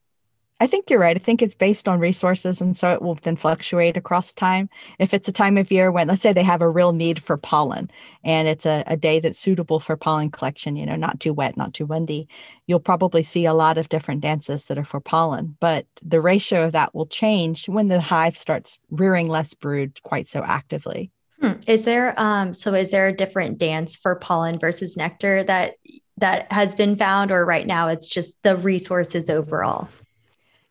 I 0.60 0.66
think 0.66 0.90
you're 0.90 0.98
right. 0.98 1.16
I 1.16 1.20
think 1.20 1.40
it's 1.40 1.54
based 1.54 1.86
on 1.86 2.00
resources. 2.00 2.60
And 2.60 2.76
so 2.76 2.92
it 2.92 3.00
will 3.00 3.14
then 3.14 3.36
fluctuate 3.36 3.96
across 3.96 4.32
time. 4.32 4.68
If 4.98 5.14
it's 5.14 5.28
a 5.28 5.32
time 5.32 5.56
of 5.56 5.70
year 5.70 5.92
when, 5.92 6.08
let's 6.08 6.22
say, 6.22 6.32
they 6.32 6.42
have 6.42 6.62
a 6.62 6.68
real 6.68 6.92
need 6.92 7.22
for 7.22 7.36
pollen 7.36 7.90
and 8.24 8.48
it's 8.48 8.66
a, 8.66 8.82
a 8.88 8.96
day 8.96 9.20
that's 9.20 9.38
suitable 9.38 9.78
for 9.78 9.96
pollen 9.96 10.30
collection, 10.30 10.74
you 10.74 10.84
know, 10.84 10.96
not 10.96 11.20
too 11.20 11.32
wet, 11.32 11.56
not 11.56 11.74
too 11.74 11.86
windy, 11.86 12.28
you'll 12.66 12.80
probably 12.80 13.22
see 13.22 13.44
a 13.44 13.54
lot 13.54 13.78
of 13.78 13.88
different 13.88 14.20
dances 14.20 14.66
that 14.66 14.78
are 14.78 14.84
for 14.84 15.00
pollen. 15.00 15.56
But 15.60 15.86
the 16.02 16.20
ratio 16.20 16.64
of 16.64 16.72
that 16.72 16.92
will 16.92 17.06
change 17.06 17.68
when 17.68 17.86
the 17.86 18.00
hive 18.00 18.36
starts 18.36 18.80
rearing 18.90 19.28
less 19.28 19.54
brood 19.54 20.02
quite 20.02 20.28
so 20.28 20.42
actively. 20.42 21.12
Hmm. 21.40 21.52
Is 21.68 21.84
there 21.84 22.18
um 22.20 22.52
so 22.52 22.74
is 22.74 22.90
there 22.90 23.06
a 23.06 23.12
different 23.12 23.58
dance 23.58 23.94
for 23.94 24.16
pollen 24.16 24.58
versus 24.58 24.96
nectar 24.96 25.44
that 25.44 25.74
that 26.16 26.50
has 26.50 26.74
been 26.74 26.96
found 26.96 27.30
or 27.30 27.44
right 27.44 27.64
now 27.64 27.86
it's 27.86 28.08
just 28.08 28.42
the 28.42 28.56
resources 28.56 29.30
overall? 29.30 29.88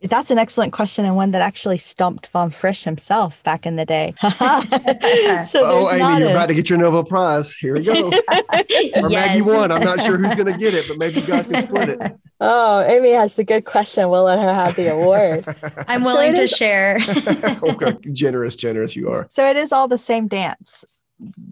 That's 0.02 0.30
an 0.30 0.38
excellent 0.38 0.74
question 0.74 1.06
and 1.06 1.16
one 1.16 1.32
that 1.32 1.42
actually 1.42 1.80
stumped 1.80 2.28
von 2.28 2.52
Frisch 2.52 2.84
himself 2.84 3.44
back 3.44 3.66
in 3.66 3.78
the 3.78 3.86
day. 3.86 4.14
so 4.22 5.62
oh, 5.64 5.90
Amy, 5.92 6.20
you're 6.20 6.30
a... 6.30 6.32
about 6.32 6.50
to 6.50 6.54
get 6.54 6.70
your 6.70 6.78
Nobel 6.78 7.04
Prize. 7.04 7.52
Here 7.54 7.74
we 7.74 7.84
go. 7.84 8.10
or 8.12 8.14
yes. 8.70 9.12
Maggie 9.12 9.42
won. 9.42 9.72
I'm 9.72 9.84
not 9.84 10.00
sure 10.02 10.18
who's 10.18 10.36
going 10.36 10.52
to 10.52 10.58
get 10.58 10.76
it, 10.76 10.88
but 10.88 11.00
maybe 11.00 11.22
you 11.22 11.26
guys 11.26 11.48
can 11.48 11.62
split 11.64 11.90
it. 11.90 12.16
Oh, 12.40 12.82
Amy 12.82 13.10
has 13.12 13.34
the 13.34 13.44
good 13.44 13.66
question. 13.66 14.08
We'll 14.10 14.26
let 14.26 14.38
her 14.38 14.54
have 14.54 14.76
the 14.76 14.92
award. 14.92 15.46
I'm 15.88 16.04
willing 16.04 16.36
so 16.36 16.42
to 16.42 16.44
is... 16.44 16.52
share. 16.52 17.00
okay, 17.64 17.98
generous, 18.12 18.56
generous 18.56 18.96
you 18.96 19.10
are. 19.10 19.26
So 19.32 19.50
it 19.50 19.58
is 19.58 19.72
all 19.72 19.88
the 19.88 19.98
same 19.98 20.28
dance 20.28 20.86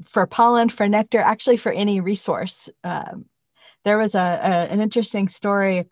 for 0.04 0.28
pollen, 0.28 0.70
for 0.70 0.88
nectar, 0.88 1.18
actually 1.18 1.58
for 1.58 1.72
any 1.72 2.00
resource. 2.00 2.70
Um, 2.84 3.26
there 3.86 3.98
was 3.98 4.14
a, 4.14 4.20
a 4.20 4.72
an 4.72 4.82
interesting 4.82 5.28
story 5.28 5.80
a 5.80 5.86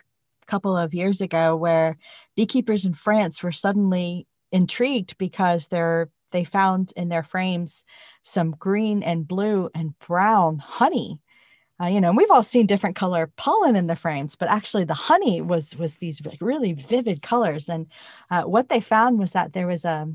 couple 0.53 0.77
of 0.77 0.93
years 0.93 1.19
ago 1.19 1.55
where 1.55 1.97
beekeepers 2.35 2.85
in 2.85 2.93
France 2.93 3.41
were 3.41 3.51
suddenly 3.51 4.27
intrigued 4.51 5.17
because 5.17 5.65
they're 5.65 6.11
they 6.31 6.43
found 6.43 6.93
in 6.95 7.09
their 7.09 7.23
frames 7.23 7.83
some 8.21 8.51
green 8.51 9.01
and 9.01 9.27
blue 9.27 9.67
and 9.73 9.97
brown 9.97 10.59
honey. 10.59 11.19
Uh, 11.81 11.87
you 11.87 11.99
know, 11.99 12.09
and 12.09 12.17
we've 12.17 12.29
all 12.29 12.43
seen 12.43 12.67
different 12.67 12.95
color 12.95 13.31
pollen 13.35 13.75
in 13.75 13.87
the 13.87 13.95
frames, 13.95 14.35
but 14.35 14.47
actually 14.47 14.83
the 14.83 14.93
honey 14.93 15.41
was 15.41 15.75
was 15.75 15.95
these 15.95 16.21
really 16.39 16.73
vivid 16.73 17.23
colors. 17.23 17.67
And 17.67 17.87
uh, 18.29 18.43
what 18.43 18.69
they 18.69 18.79
found 18.79 19.17
was 19.17 19.31
that 19.31 19.53
there 19.53 19.65
was 19.65 19.83
a 19.85 20.07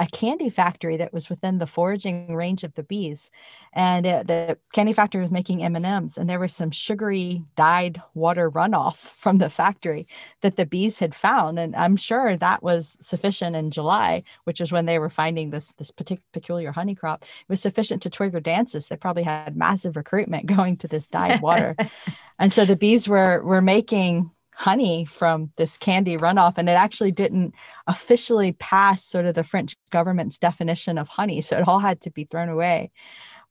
a 0.00 0.06
candy 0.06 0.50
factory 0.50 0.96
that 0.96 1.12
was 1.12 1.30
within 1.30 1.58
the 1.58 1.66
foraging 1.66 2.34
range 2.34 2.64
of 2.64 2.74
the 2.74 2.82
bees 2.82 3.30
and 3.72 4.06
it, 4.06 4.26
the 4.26 4.58
candy 4.72 4.92
factory 4.92 5.20
was 5.20 5.30
making 5.30 5.62
m&ms 5.62 6.18
and 6.18 6.28
there 6.28 6.40
was 6.40 6.52
some 6.52 6.72
sugary 6.72 7.44
dyed 7.54 8.02
water 8.14 8.50
runoff 8.50 8.96
from 9.22 9.38
the 9.38 9.50
factory 9.50 10.06
that 10.40 10.56
the 10.56 10.66
bees 10.66 10.98
had 10.98 11.14
found 11.14 11.58
and 11.58 11.76
i'm 11.76 11.96
sure 11.96 12.36
that 12.36 12.62
was 12.62 12.96
sufficient 13.00 13.54
in 13.54 13.70
july 13.70 14.22
which 14.44 14.60
is 14.60 14.72
when 14.72 14.86
they 14.86 14.98
were 14.98 15.10
finding 15.10 15.50
this 15.50 15.72
this 15.74 15.90
particular 15.90 16.24
peculiar 16.32 16.72
honey 16.72 16.94
crop. 16.94 17.22
It 17.22 17.48
was 17.48 17.60
sufficient 17.60 18.02
to 18.02 18.10
trigger 18.10 18.40
dances. 18.40 18.88
They 18.88 18.96
probably 18.96 19.22
had 19.22 19.56
massive 19.56 19.96
recruitment 19.96 20.46
going 20.56 20.76
to 20.78 20.88
this 20.88 21.06
dyed 21.06 21.40
water. 21.40 21.76
And 22.42 22.54
so 22.54 22.64
the 22.64 22.74
bees 22.74 23.06
were 23.06 23.42
were 23.42 23.60
making 23.60 24.30
honey 24.60 25.06
from 25.06 25.50
this 25.56 25.78
candy 25.78 26.18
runoff. 26.18 26.58
And 26.58 26.68
it 26.68 26.72
actually 26.72 27.12
didn't 27.12 27.54
officially 27.86 28.52
pass 28.52 29.02
sort 29.02 29.24
of 29.24 29.34
the 29.34 29.42
French 29.42 29.74
government's 29.88 30.36
definition 30.36 30.98
of 30.98 31.08
honey. 31.08 31.40
So 31.40 31.56
it 31.56 31.66
all 31.66 31.78
had 31.78 32.02
to 32.02 32.10
be 32.10 32.24
thrown 32.24 32.50
away. 32.50 32.90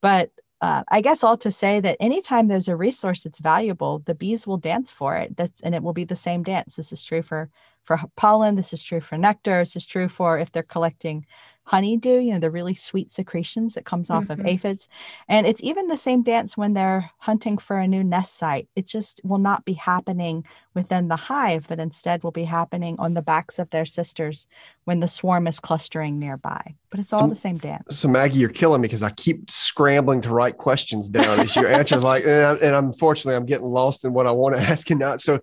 But 0.01 0.29
uh, 0.61 0.83
I 0.89 1.01
guess 1.01 1.23
all 1.23 1.37
to 1.37 1.51
say 1.51 1.79
that 1.79 1.97
anytime 1.99 2.47
there's 2.47 2.67
a 2.67 2.75
resource 2.75 3.23
that's 3.23 3.39
valuable, 3.39 4.03
the 4.05 4.13
bees 4.13 4.45
will 4.45 4.57
dance 4.57 4.91
for 4.91 5.15
it. 5.15 5.35
That's 5.35 5.61
and 5.61 5.73
it 5.73 5.81
will 5.81 5.93
be 5.93 6.03
the 6.03 6.15
same 6.15 6.43
dance. 6.43 6.75
This 6.75 6.91
is 6.91 7.03
true 7.03 7.23
for 7.23 7.49
for 7.83 7.97
pollen. 8.15 8.55
This 8.55 8.71
is 8.71 8.83
true 8.83 9.01
for 9.01 9.17
nectar. 9.17 9.61
This 9.61 9.75
is 9.77 9.85
true 9.85 10.09
for 10.09 10.37
if 10.37 10.51
they're 10.51 10.61
collecting 10.61 11.25
honeydew, 11.69 12.19
you 12.19 12.33
know, 12.33 12.39
the 12.39 12.49
really 12.49 12.73
sweet 12.73 13.11
secretions 13.11 13.75
that 13.75 13.85
comes 13.85 14.09
off 14.09 14.23
mm-hmm. 14.23 14.41
of 14.41 14.45
aphids. 14.47 14.89
And 15.27 15.45
it's 15.45 15.61
even 15.61 15.85
the 15.85 15.97
same 15.97 16.23
dance 16.23 16.57
when 16.57 16.73
they're 16.73 17.11
hunting 17.19 17.59
for 17.59 17.77
a 17.77 17.87
new 17.87 18.03
nest 18.03 18.35
site. 18.35 18.67
It 18.75 18.87
just 18.87 19.21
will 19.23 19.37
not 19.37 19.65
be 19.65 19.73
happening 19.73 20.45
within 20.73 21.09
the 21.09 21.15
hive, 21.15 21.67
but 21.67 21.79
instead 21.79 22.23
will 22.23 22.31
be 22.31 22.45
happening 22.45 22.95
on 22.97 23.13
the 23.13 23.21
backs 23.21 23.59
of 23.59 23.69
their 23.69 23.85
sisters 23.85 24.47
when 24.85 24.99
the 24.99 25.07
swarm 25.07 25.45
is 25.45 25.59
clustering 25.59 26.17
nearby. 26.17 26.73
But 26.89 27.01
it's 27.01 27.13
all 27.13 27.19
so, 27.19 27.27
the 27.27 27.35
same 27.35 27.59
dance. 27.59 27.99
So 27.99 28.07
Maggie, 28.07 28.39
you're 28.39 28.49
killing 28.49 28.81
me 28.81 28.87
because 28.87 29.03
I 29.03 29.11
keep 29.11 29.51
scrambling 29.51 30.21
to 30.21 30.31
write 30.31 30.57
questions 30.57 31.11
down 31.11 31.39
as 31.39 31.55
your 31.55 31.67
answers 31.67 32.03
like, 32.03 32.23
and, 32.23 32.45
I, 32.45 32.53
and 32.55 32.75
unfortunately 32.75 33.35
I'm 33.35 33.45
getting 33.45 33.67
lost 33.67 34.05
in 34.05 34.13
what 34.13 34.25
I 34.25 34.31
want 34.31 34.55
to 34.55 34.61
ask 34.71 34.89
and 34.89 34.99
not. 34.99 35.21
So 35.21 35.39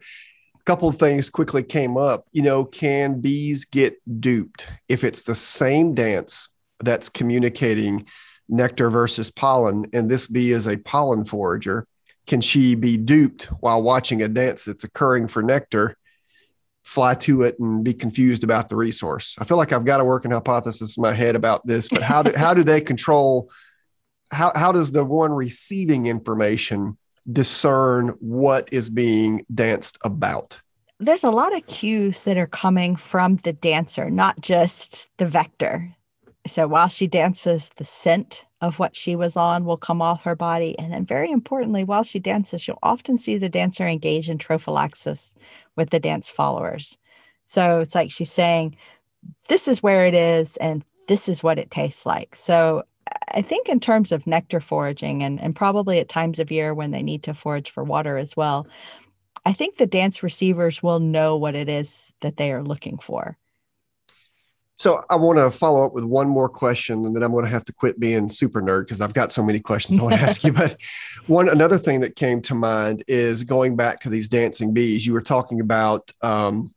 couple 0.66 0.90
things 0.92 1.30
quickly 1.30 1.62
came 1.62 1.96
up. 1.96 2.26
You 2.32 2.42
know, 2.42 2.64
can 2.64 3.20
bees 3.20 3.64
get 3.64 3.96
duped 4.20 4.66
if 4.88 5.04
it's 5.04 5.22
the 5.22 5.34
same 5.34 5.94
dance 5.94 6.48
that's 6.80 7.08
communicating 7.08 8.04
nectar 8.48 8.90
versus 8.90 9.30
pollen, 9.30 9.86
and 9.92 10.10
this 10.10 10.26
bee 10.26 10.52
is 10.52 10.68
a 10.68 10.76
pollen 10.76 11.24
forager? 11.24 11.86
Can 12.26 12.40
she 12.40 12.74
be 12.74 12.96
duped 12.96 13.44
while 13.60 13.82
watching 13.82 14.22
a 14.22 14.28
dance 14.28 14.64
that's 14.64 14.84
occurring 14.84 15.28
for 15.28 15.42
nectar? 15.42 15.96
Fly 16.82 17.14
to 17.14 17.42
it 17.42 17.58
and 17.58 17.82
be 17.82 17.94
confused 17.94 18.44
about 18.44 18.68
the 18.68 18.76
resource. 18.76 19.34
I 19.38 19.44
feel 19.44 19.56
like 19.56 19.72
I've 19.72 19.84
got 19.84 20.00
a 20.00 20.04
working 20.04 20.30
hypothesis 20.30 20.96
in 20.96 21.02
my 21.02 21.12
head 21.12 21.34
about 21.34 21.66
this, 21.66 21.88
but 21.88 22.02
how 22.02 22.22
do 22.22 22.32
how 22.36 22.54
do 22.54 22.62
they 22.62 22.80
control? 22.80 23.50
How 24.30 24.52
how 24.54 24.72
does 24.72 24.92
the 24.92 25.04
one 25.04 25.32
receiving 25.32 26.06
information 26.06 26.96
discern 27.32 28.08
what 28.20 28.68
is 28.72 28.90
being 28.90 29.44
danced 29.54 29.98
about? 30.02 30.60
There's 30.98 31.24
a 31.24 31.30
lot 31.30 31.54
of 31.54 31.66
cues 31.66 32.24
that 32.24 32.38
are 32.38 32.46
coming 32.46 32.96
from 32.96 33.36
the 33.36 33.52
dancer, 33.52 34.10
not 34.10 34.40
just 34.40 35.08
the 35.18 35.26
vector. 35.26 35.94
So 36.46 36.66
while 36.66 36.88
she 36.88 37.06
dances, 37.06 37.70
the 37.76 37.84
scent 37.84 38.44
of 38.60 38.78
what 38.78 38.96
she 38.96 39.16
was 39.16 39.36
on 39.36 39.64
will 39.64 39.76
come 39.76 40.00
off 40.00 40.24
her 40.24 40.34
body. 40.34 40.78
And 40.78 40.92
then, 40.92 41.04
very 41.04 41.30
importantly, 41.30 41.84
while 41.84 42.02
she 42.02 42.18
dances, 42.18 42.66
you'll 42.66 42.78
often 42.82 43.18
see 43.18 43.36
the 43.36 43.48
dancer 43.48 43.86
engage 43.86 44.30
in 44.30 44.38
trophallaxis 44.38 45.34
with 45.76 45.90
the 45.90 46.00
dance 46.00 46.30
followers. 46.30 46.96
So 47.46 47.80
it's 47.80 47.94
like 47.94 48.10
she's 48.10 48.32
saying, 48.32 48.76
This 49.48 49.68
is 49.68 49.82
where 49.82 50.06
it 50.06 50.14
is, 50.14 50.56
and 50.56 50.84
this 51.08 51.28
is 51.28 51.42
what 51.42 51.58
it 51.58 51.70
tastes 51.70 52.06
like. 52.06 52.34
So 52.34 52.84
I 53.34 53.42
think 53.42 53.68
in 53.68 53.80
terms 53.80 54.12
of 54.12 54.26
nectar 54.26 54.60
foraging 54.60 55.22
and, 55.22 55.40
and 55.40 55.54
probably 55.54 55.98
at 55.98 56.08
times 56.08 56.38
of 56.38 56.50
year 56.50 56.74
when 56.74 56.90
they 56.90 57.02
need 57.02 57.22
to 57.24 57.34
forage 57.34 57.70
for 57.70 57.84
water 57.84 58.16
as 58.16 58.36
well, 58.36 58.66
I 59.44 59.52
think 59.52 59.76
the 59.76 59.86
dance 59.86 60.22
receivers 60.22 60.82
will 60.82 61.00
know 61.00 61.36
what 61.36 61.54
it 61.54 61.68
is 61.68 62.12
that 62.20 62.36
they 62.36 62.52
are 62.52 62.62
looking 62.62 62.98
for. 62.98 63.36
So 64.78 65.02
I 65.08 65.16
want 65.16 65.38
to 65.38 65.50
follow 65.50 65.84
up 65.86 65.94
with 65.94 66.04
one 66.04 66.28
more 66.28 66.50
question, 66.50 67.06
and 67.06 67.16
then 67.16 67.22
I'm 67.22 67.32
going 67.32 67.44
to 67.44 67.50
have 67.50 67.64
to 67.64 67.72
quit 67.72 67.98
being 67.98 68.28
super 68.28 68.60
nerd 68.60 68.82
because 68.82 69.00
I've 69.00 69.14
got 69.14 69.32
so 69.32 69.42
many 69.42 69.58
questions 69.58 69.98
I 69.98 70.02
want 70.02 70.16
to 70.16 70.20
ask 70.20 70.44
you. 70.44 70.52
But 70.56 70.76
one 71.26 71.48
another 71.48 71.78
thing 71.78 72.00
that 72.00 72.14
came 72.14 72.42
to 72.42 72.54
mind 72.54 73.02
is 73.08 73.42
going 73.42 73.76
back 73.76 74.00
to 74.00 74.10
these 74.10 74.28
dancing 74.28 74.74
bees. 74.74 75.06
You 75.06 75.14
were 75.14 75.22
talking 75.22 75.60
about 75.60 76.10
um, 76.20 76.74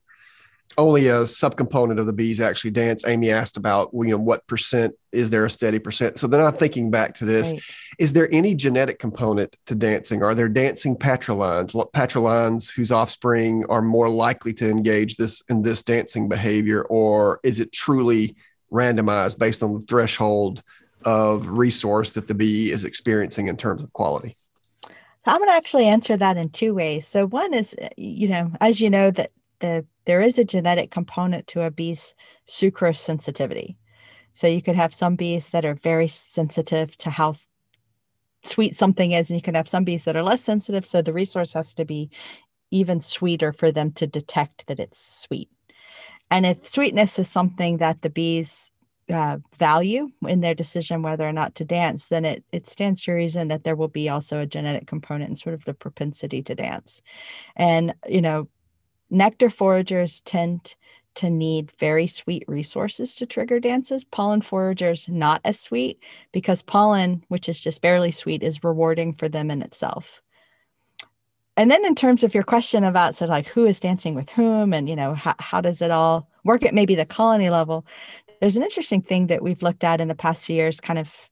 only 0.79 1.07
a 1.07 1.21
subcomponent 1.21 1.99
of 1.99 2.05
the 2.05 2.13
bees 2.13 2.41
actually 2.41 2.71
dance. 2.71 3.05
Amy 3.05 3.29
asked 3.29 3.57
about, 3.57 3.89
you 3.93 4.05
know, 4.05 4.17
what 4.17 4.47
percent 4.47 4.95
is 5.11 5.29
there 5.29 5.45
a 5.45 5.49
steady 5.49 5.77
percent? 5.77 6.17
So 6.17 6.25
they're 6.25 6.41
not 6.41 6.57
thinking 6.57 6.89
back 6.89 7.13
to 7.15 7.25
this. 7.25 7.51
Right. 7.51 7.61
Is 7.99 8.13
there 8.13 8.29
any 8.31 8.55
genetic 8.55 8.97
component 8.97 9.55
to 9.65 9.75
dancing? 9.75 10.23
Are 10.23 10.33
there 10.33 10.47
dancing 10.47 10.95
patrilines, 10.95 11.71
patrilines 11.91 12.71
whose 12.71 12.91
offspring 12.91 13.65
are 13.69 13.81
more 13.81 14.09
likely 14.09 14.53
to 14.53 14.69
engage 14.69 15.17
this 15.17 15.43
in 15.49 15.61
this 15.61 15.83
dancing 15.83 16.29
behavior, 16.29 16.83
or 16.83 17.39
is 17.43 17.59
it 17.59 17.71
truly 17.71 18.35
randomized 18.71 19.37
based 19.37 19.61
on 19.61 19.73
the 19.73 19.81
threshold 19.81 20.63
of 21.05 21.47
resource 21.47 22.11
that 22.11 22.27
the 22.27 22.35
bee 22.35 22.71
is 22.71 22.85
experiencing 22.85 23.47
in 23.47 23.57
terms 23.57 23.83
of 23.83 23.91
quality? 23.93 24.37
I'm 25.25 25.37
going 25.37 25.49
to 25.49 25.53
actually 25.53 25.85
answer 25.85 26.17
that 26.17 26.37
in 26.37 26.49
two 26.49 26.73
ways. 26.73 27.05
So 27.05 27.27
one 27.27 27.53
is, 27.53 27.75
you 27.97 28.29
know, 28.29 28.51
as 28.61 28.81
you 28.81 28.89
know, 28.89 29.11
that 29.11 29.31
the 29.59 29.85
there 30.05 30.21
is 30.21 30.37
a 30.37 30.43
genetic 30.43 30.91
component 30.91 31.47
to 31.47 31.63
a 31.63 31.71
bee's 31.71 32.15
sucrose 32.47 32.97
sensitivity. 32.97 33.77
So 34.33 34.47
you 34.47 34.61
could 34.61 34.75
have 34.75 34.93
some 34.93 35.15
bees 35.15 35.49
that 35.49 35.65
are 35.65 35.75
very 35.75 36.07
sensitive 36.07 36.97
to 36.97 37.09
how 37.09 37.33
sweet 38.43 38.75
something 38.75 39.11
is, 39.11 39.29
and 39.29 39.37
you 39.37 39.41
can 39.41 39.55
have 39.55 39.67
some 39.67 39.83
bees 39.83 40.05
that 40.05 40.15
are 40.15 40.23
less 40.23 40.41
sensitive. 40.41 40.85
So 40.85 41.01
the 41.01 41.13
resource 41.13 41.53
has 41.53 41.73
to 41.75 41.85
be 41.85 42.09
even 42.71 43.01
sweeter 43.01 43.51
for 43.51 43.71
them 43.71 43.91
to 43.93 44.07
detect 44.07 44.67
that 44.67 44.79
it's 44.79 44.99
sweet. 44.99 45.49
And 46.31 46.45
if 46.45 46.65
sweetness 46.65 47.19
is 47.19 47.27
something 47.27 47.77
that 47.77 48.01
the 48.01 48.09
bees 48.09 48.71
uh, 49.09 49.39
value 49.57 50.09
in 50.27 50.41
their 50.41 50.53
decision 50.53 51.01
whether 51.01 51.27
or 51.27 51.33
not 51.33 51.55
to 51.55 51.65
dance, 51.65 52.05
then 52.07 52.25
it, 52.25 52.43
it 52.51 52.67
stands 52.67 53.03
to 53.03 53.11
reason 53.11 53.47
that 53.47 53.63
there 53.63 53.75
will 53.75 53.87
be 53.87 54.07
also 54.07 54.39
a 54.39 54.45
genetic 54.45 54.85
component 54.85 55.29
and 55.29 55.37
sort 55.37 55.55
of 55.55 55.65
the 55.65 55.73
propensity 55.73 56.43
to 56.43 56.55
dance. 56.55 57.01
And, 57.55 57.93
you 58.07 58.21
know, 58.21 58.47
Nectar 59.09 59.49
foragers 59.49 60.21
tend 60.21 60.75
to 61.15 61.29
need 61.29 61.71
very 61.79 62.07
sweet 62.07 62.43
resources 62.47 63.15
to 63.15 63.25
trigger 63.25 63.59
dances. 63.59 64.05
Pollen 64.05 64.41
foragers, 64.41 65.09
not 65.09 65.41
as 65.43 65.59
sweet 65.59 65.99
because 66.31 66.61
pollen, 66.61 67.23
which 67.27 67.49
is 67.49 67.61
just 67.61 67.81
barely 67.81 68.11
sweet, 68.11 68.43
is 68.43 68.63
rewarding 68.63 69.13
for 69.13 69.27
them 69.27 69.51
in 69.51 69.61
itself. 69.61 70.21
And 71.57 71.69
then 71.69 71.83
in 71.83 71.93
terms 71.93 72.23
of 72.23 72.33
your 72.33 72.43
question 72.43 72.85
about 72.85 73.17
sort 73.17 73.29
of 73.29 73.33
like 73.33 73.47
who 73.47 73.65
is 73.65 73.81
dancing 73.81 74.15
with 74.15 74.29
whom 74.29 74.73
and, 74.73 74.87
you 74.87 74.95
know, 74.95 75.13
how, 75.13 75.35
how 75.39 75.59
does 75.59 75.81
it 75.81 75.91
all 75.91 76.29
work 76.45 76.63
at 76.63 76.73
maybe 76.73 76.95
the 76.95 77.05
colony 77.05 77.49
level, 77.49 77.85
there's 78.39 78.55
an 78.55 78.63
interesting 78.63 79.01
thing 79.01 79.27
that 79.27 79.43
we've 79.43 79.61
looked 79.61 79.83
at 79.83 79.99
in 79.99 80.07
the 80.07 80.15
past 80.15 80.45
few 80.45 80.55
years, 80.55 80.79
kind 80.79 80.97
of 80.97 81.29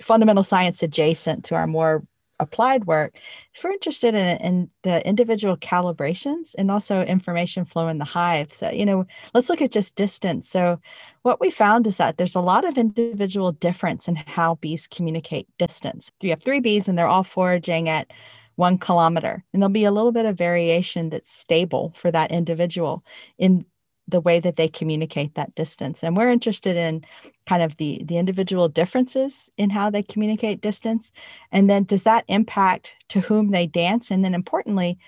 fundamental 0.00 0.42
science 0.42 0.82
adjacent 0.82 1.44
to 1.44 1.54
our 1.54 1.66
more 1.66 2.06
applied 2.40 2.86
work, 2.86 3.14
if 3.54 3.62
we're 3.62 3.70
interested 3.70 4.14
in, 4.14 4.36
in 4.38 4.70
the 4.82 5.06
individual 5.06 5.56
calibrations 5.56 6.54
and 6.56 6.70
also 6.70 7.02
information 7.02 7.64
flow 7.64 7.88
in 7.88 7.98
the 7.98 8.04
hive. 8.04 8.52
So, 8.52 8.70
you 8.70 8.86
know, 8.86 9.06
let's 9.34 9.48
look 9.48 9.62
at 9.62 9.72
just 9.72 9.96
distance. 9.96 10.48
So, 10.48 10.80
what 11.22 11.40
we 11.40 11.50
found 11.50 11.86
is 11.86 11.96
that 11.96 12.18
there's 12.18 12.34
a 12.34 12.40
lot 12.40 12.66
of 12.66 12.76
individual 12.76 13.52
difference 13.52 14.08
in 14.08 14.16
how 14.16 14.56
bees 14.56 14.86
communicate 14.86 15.48
distance. 15.58 16.12
We 16.22 16.30
have 16.30 16.42
three 16.42 16.60
bees 16.60 16.86
and 16.86 16.98
they're 16.98 17.08
all 17.08 17.24
foraging 17.24 17.88
at 17.88 18.10
one 18.56 18.78
kilometer, 18.78 19.44
and 19.52 19.62
there'll 19.62 19.72
be 19.72 19.84
a 19.84 19.90
little 19.90 20.12
bit 20.12 20.26
of 20.26 20.38
variation 20.38 21.10
that's 21.10 21.32
stable 21.32 21.92
for 21.96 22.10
that 22.10 22.30
individual 22.30 23.04
in 23.38 23.64
the 24.06 24.20
way 24.20 24.38
that 24.40 24.56
they 24.56 24.68
communicate 24.68 25.34
that 25.34 25.54
distance. 25.54 26.02
And 26.02 26.16
we're 26.16 26.30
interested 26.30 26.76
in 26.76 27.04
kind 27.46 27.62
of 27.62 27.76
the 27.78 28.02
the 28.04 28.18
individual 28.18 28.68
differences 28.68 29.50
in 29.56 29.70
how 29.70 29.90
they 29.90 30.02
communicate 30.02 30.60
distance. 30.60 31.12
And 31.52 31.70
then 31.70 31.84
does 31.84 32.02
that 32.02 32.24
impact 32.28 32.96
to 33.08 33.20
whom 33.20 33.50
they 33.50 33.66
dance? 33.66 34.10
And 34.10 34.24
then 34.24 34.34
importantly 34.34 34.98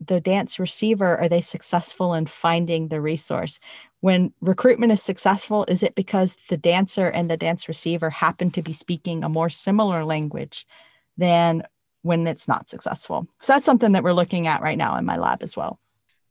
the 0.00 0.20
dance 0.20 0.60
receiver 0.60 1.18
are 1.18 1.28
they 1.28 1.40
successful 1.40 2.14
in 2.14 2.24
finding 2.26 2.88
the 2.88 3.00
resource? 3.00 3.58
When 4.00 4.32
recruitment 4.40 4.92
is 4.92 5.02
successful 5.02 5.64
is 5.68 5.82
it 5.82 5.94
because 5.94 6.38
the 6.48 6.56
dancer 6.56 7.08
and 7.08 7.30
the 7.30 7.36
dance 7.36 7.68
receiver 7.68 8.08
happen 8.10 8.50
to 8.52 8.62
be 8.62 8.72
speaking 8.72 9.24
a 9.24 9.28
more 9.28 9.50
similar 9.50 10.04
language 10.04 10.66
than 11.16 11.64
when 12.02 12.26
it's 12.26 12.46
not 12.46 12.68
successful? 12.68 13.26
So 13.42 13.52
that's 13.52 13.66
something 13.66 13.92
that 13.92 14.04
we're 14.04 14.12
looking 14.12 14.46
at 14.46 14.62
right 14.62 14.78
now 14.78 14.96
in 14.96 15.04
my 15.04 15.16
lab 15.16 15.42
as 15.42 15.56
well 15.56 15.80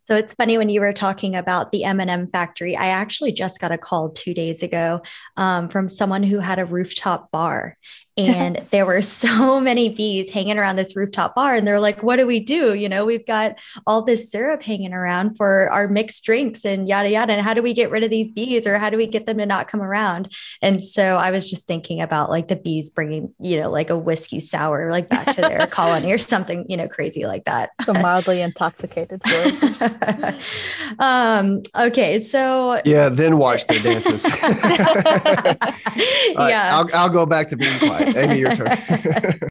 so 0.08 0.16
it's 0.16 0.34
funny 0.34 0.58
when 0.58 0.70
you 0.70 0.80
were 0.80 0.94
talking 0.94 1.36
about 1.36 1.74
the 1.74 1.84
M&M 1.84 2.28
factory. 2.28 2.78
I 2.78 2.88
actually 2.88 3.34
just 3.34 3.60
got 3.60 3.74
a 3.74 3.78
call 3.78 4.10
two 4.10 4.34
days 4.34 4.64
ago 4.64 5.02
um, 5.36 5.68
from 5.68 5.90
someone 5.90 6.24
who 6.24 6.40
had 6.40 6.60
a 6.60 6.66
rooftop 6.66 7.30
bar, 7.30 7.78
and 8.18 8.66
there 8.72 8.86
were 8.86 9.02
so 9.02 9.60
many 9.60 9.90
bees 9.90 10.30
hanging 10.30 10.58
around 10.58 10.76
this 10.76 10.96
rooftop 10.96 11.36
bar 11.36 11.54
and 11.54 11.68
they're 11.68 11.80
like 11.80 12.02
what 12.04 12.16
do 12.18 12.26
we 12.26 12.40
do? 12.40 12.74
You 12.74 12.90
know 12.90 13.06
we've 13.06 13.26
got 13.26 13.60
all 13.86 14.02
this 14.02 14.32
syrup 14.32 14.64
hanging 14.64 14.94
around 14.94 15.38
for 15.38 15.70
our 15.72 15.88
mixed 15.88 16.24
drinks 16.24 16.66
and 16.66 16.88
yada 16.88 17.10
yada. 17.10 17.34
And 17.34 17.42
how 17.42 17.54
do 17.54 17.62
we 17.62 17.74
get 17.74 17.92
rid 17.92 18.04
of 18.04 18.10
these 18.10 18.32
bees 18.32 18.66
or 18.66 18.78
how 18.80 18.90
do 18.90 18.98
we 18.98 19.08
get 19.08 19.26
them 19.26 19.38
to 19.38 19.46
not 19.46 19.68
come 19.68 19.82
around? 19.82 20.34
And 20.62 20.84
so 20.84 21.18
i 21.18 21.32
was 21.32 21.50
just 21.50 21.68
thinking 21.68 22.02
about 22.02 22.30
like 22.30 22.48
the 22.48 22.56
bees 22.56 22.90
bringing 22.90 23.34
you 23.40 23.60
know 23.60 23.70
like 23.70 23.90
a 23.90 23.98
whiskey 23.98 24.40
sour 24.40 24.92
like 24.92 25.10
back 25.10 25.36
to 25.36 25.42
their 25.42 25.68
colony 25.78 26.12
or 26.12 26.18
something 26.18 26.66
you 26.70 26.78
know 26.78 26.88
crazy 26.88 27.26
like 27.26 27.46
that. 27.46 27.72
The 27.86 27.94
mildly 27.94 28.42
intoxicated 28.42 29.22
um 31.00 31.62
okay 31.76 32.20
so 32.20 32.82
yeah 32.86 33.10
then 33.10 33.38
watch 33.38 33.68
their 33.68 33.80
dances. 33.82 34.26
Yeah. 36.38 36.70
I'll, 36.74 36.88
I'll 36.94 37.10
go 37.10 37.26
back 37.26 37.48
to 37.50 37.58
being 37.58 37.78
quiet 37.80 38.07
Amy, 38.16 38.40
your 38.40 38.56
turn. 38.56 39.40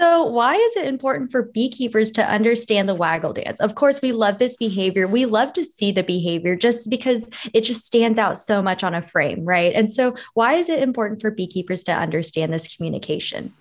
So, 0.00 0.24
why 0.24 0.56
is 0.56 0.76
it 0.76 0.86
important 0.86 1.30
for 1.30 1.42
beekeepers 1.42 2.10
to 2.12 2.28
understand 2.28 2.88
the 2.88 2.94
waggle 2.94 3.32
dance? 3.32 3.60
Of 3.60 3.76
course, 3.76 4.02
we 4.02 4.10
love 4.10 4.40
this 4.40 4.56
behavior. 4.56 5.06
We 5.06 5.26
love 5.26 5.52
to 5.52 5.64
see 5.64 5.92
the 5.92 6.02
behavior 6.02 6.56
just 6.56 6.90
because 6.90 7.30
it 7.54 7.60
just 7.60 7.84
stands 7.84 8.18
out 8.18 8.36
so 8.36 8.62
much 8.62 8.82
on 8.82 8.94
a 8.94 9.02
frame, 9.02 9.44
right? 9.44 9.72
And 9.72 9.92
so, 9.92 10.16
why 10.34 10.54
is 10.54 10.68
it 10.68 10.82
important 10.82 11.20
for 11.20 11.30
beekeepers 11.30 11.84
to 11.84 11.92
understand 11.92 12.52
this 12.52 12.74
communication? 12.74 13.52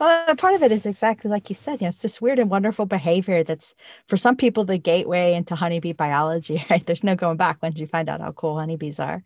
Well, 0.00 0.34
part 0.36 0.54
of 0.54 0.62
it 0.62 0.72
is 0.72 0.86
exactly 0.86 1.30
like 1.30 1.48
you 1.48 1.54
said. 1.54 1.80
You 1.80 1.84
know, 1.86 1.88
it's 1.88 2.00
this 2.00 2.20
weird 2.20 2.38
and 2.38 2.50
wonderful 2.50 2.86
behavior 2.86 3.42
that's 3.44 3.74
for 4.08 4.16
some 4.16 4.36
people 4.36 4.64
the 4.64 4.78
gateway 4.78 5.34
into 5.34 5.54
honeybee 5.54 5.92
biology. 5.92 6.64
Right? 6.70 6.84
There's 6.84 7.04
no 7.04 7.14
going 7.16 7.36
back 7.36 7.62
once 7.62 7.78
you 7.78 7.86
find 7.86 8.08
out 8.08 8.20
how 8.20 8.32
cool 8.32 8.58
honeybees 8.58 8.98
are, 9.00 9.22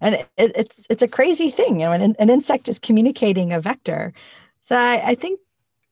and 0.00 0.14
it, 0.14 0.28
it's 0.36 0.86
it's 0.90 1.02
a 1.02 1.08
crazy 1.08 1.50
thing. 1.50 1.80
You 1.80 1.86
know, 1.86 1.92
an, 1.92 2.16
an 2.18 2.30
insect 2.30 2.68
is 2.68 2.78
communicating 2.78 3.52
a 3.52 3.60
vector. 3.60 4.12
So 4.62 4.76
I, 4.76 5.10
I 5.10 5.14
think 5.14 5.40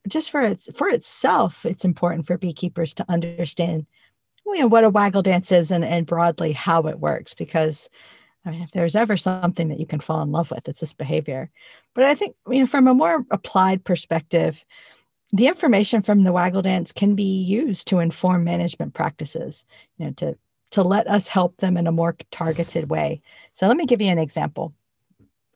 just 0.07 0.31
for 0.31 0.41
its 0.41 0.69
for 0.77 0.89
itself, 0.89 1.65
it's 1.65 1.85
important 1.85 2.27
for 2.27 2.37
beekeepers 2.37 2.93
to 2.95 3.05
understand 3.09 3.85
you 4.45 4.59
know 4.59 4.67
what 4.67 4.83
a 4.83 4.89
waggle 4.89 5.21
dance 5.23 5.51
is 5.51 5.71
and, 5.71 5.83
and 5.85 6.05
broadly 6.05 6.51
how 6.53 6.83
it 6.83 6.99
works 6.99 7.33
because 7.33 7.89
I 8.45 8.51
mean, 8.51 8.61
if 8.61 8.71
there's 8.71 8.95
ever 8.95 9.17
something 9.17 9.69
that 9.69 9.79
you 9.79 9.87
can 9.87 9.99
fall 9.99 10.21
in 10.21 10.31
love 10.31 10.51
with, 10.51 10.67
it's 10.67 10.79
this 10.79 10.93
behavior. 10.93 11.49
But 11.93 12.05
I 12.05 12.13
think, 12.13 12.35
you 12.47 12.59
know, 12.59 12.65
from 12.65 12.87
a 12.87 12.93
more 12.93 13.25
applied 13.31 13.83
perspective, 13.83 14.63
the 15.33 15.47
information 15.47 16.01
from 16.01 16.23
the 16.23 16.31
waggle 16.31 16.61
dance 16.61 16.91
can 16.91 17.15
be 17.15 17.43
used 17.43 17.87
to 17.87 17.99
inform 17.99 18.43
management 18.43 18.93
practices, 18.93 19.65
you 19.97 20.05
know, 20.05 20.11
to 20.13 20.37
to 20.71 20.83
let 20.83 21.07
us 21.07 21.27
help 21.27 21.57
them 21.57 21.77
in 21.77 21.87
a 21.87 21.91
more 21.91 22.17
targeted 22.31 22.89
way. 22.89 23.21
So 23.53 23.67
let 23.67 23.77
me 23.77 23.85
give 23.85 24.01
you 24.01 24.09
an 24.09 24.19
example. 24.19 24.73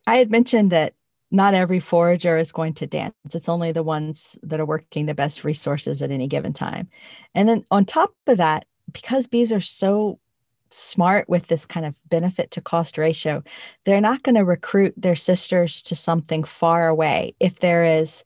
I 0.08 0.16
had 0.16 0.32
mentioned 0.32 0.72
that 0.72 0.94
not 1.32 1.54
every 1.54 1.80
forager 1.80 2.38
is 2.38 2.52
going 2.52 2.74
to 2.76 2.88
dance. 2.88 3.14
It's 3.34 3.50
only 3.50 3.72
the 3.72 3.84
ones 3.84 4.40
that 4.44 4.60
are 4.60 4.66
working 4.66 5.06
the 5.06 5.14
best 5.14 5.44
resources 5.44 6.02
at 6.02 6.12
any 6.12 6.28
given 6.28 6.54
time. 6.54 6.88
And 7.36 7.50
then 7.50 7.66
on 7.70 7.86
top 7.86 8.14
of 8.28 8.38
that, 8.38 8.66
because 8.92 9.28
bees 9.28 9.52
are 9.52 9.60
so 9.60 10.20
smart 10.70 11.28
with 11.30 11.48
this 11.48 11.66
kind 11.66 11.86
of 11.86 12.00
benefit 12.10 12.52
to 12.52 12.62
cost 12.62 12.98
ratio, 12.98 13.44
they're 13.86 14.02
not 14.02 14.24
going 14.24 14.36
to 14.36 14.46
recruit 14.46 14.94
their 14.98 15.16
sisters 15.16 15.82
to 15.84 15.96
something 15.96 16.44
far 16.44 16.88
away 16.88 17.34
if 17.40 17.60
there 17.60 17.84
is 17.84 18.24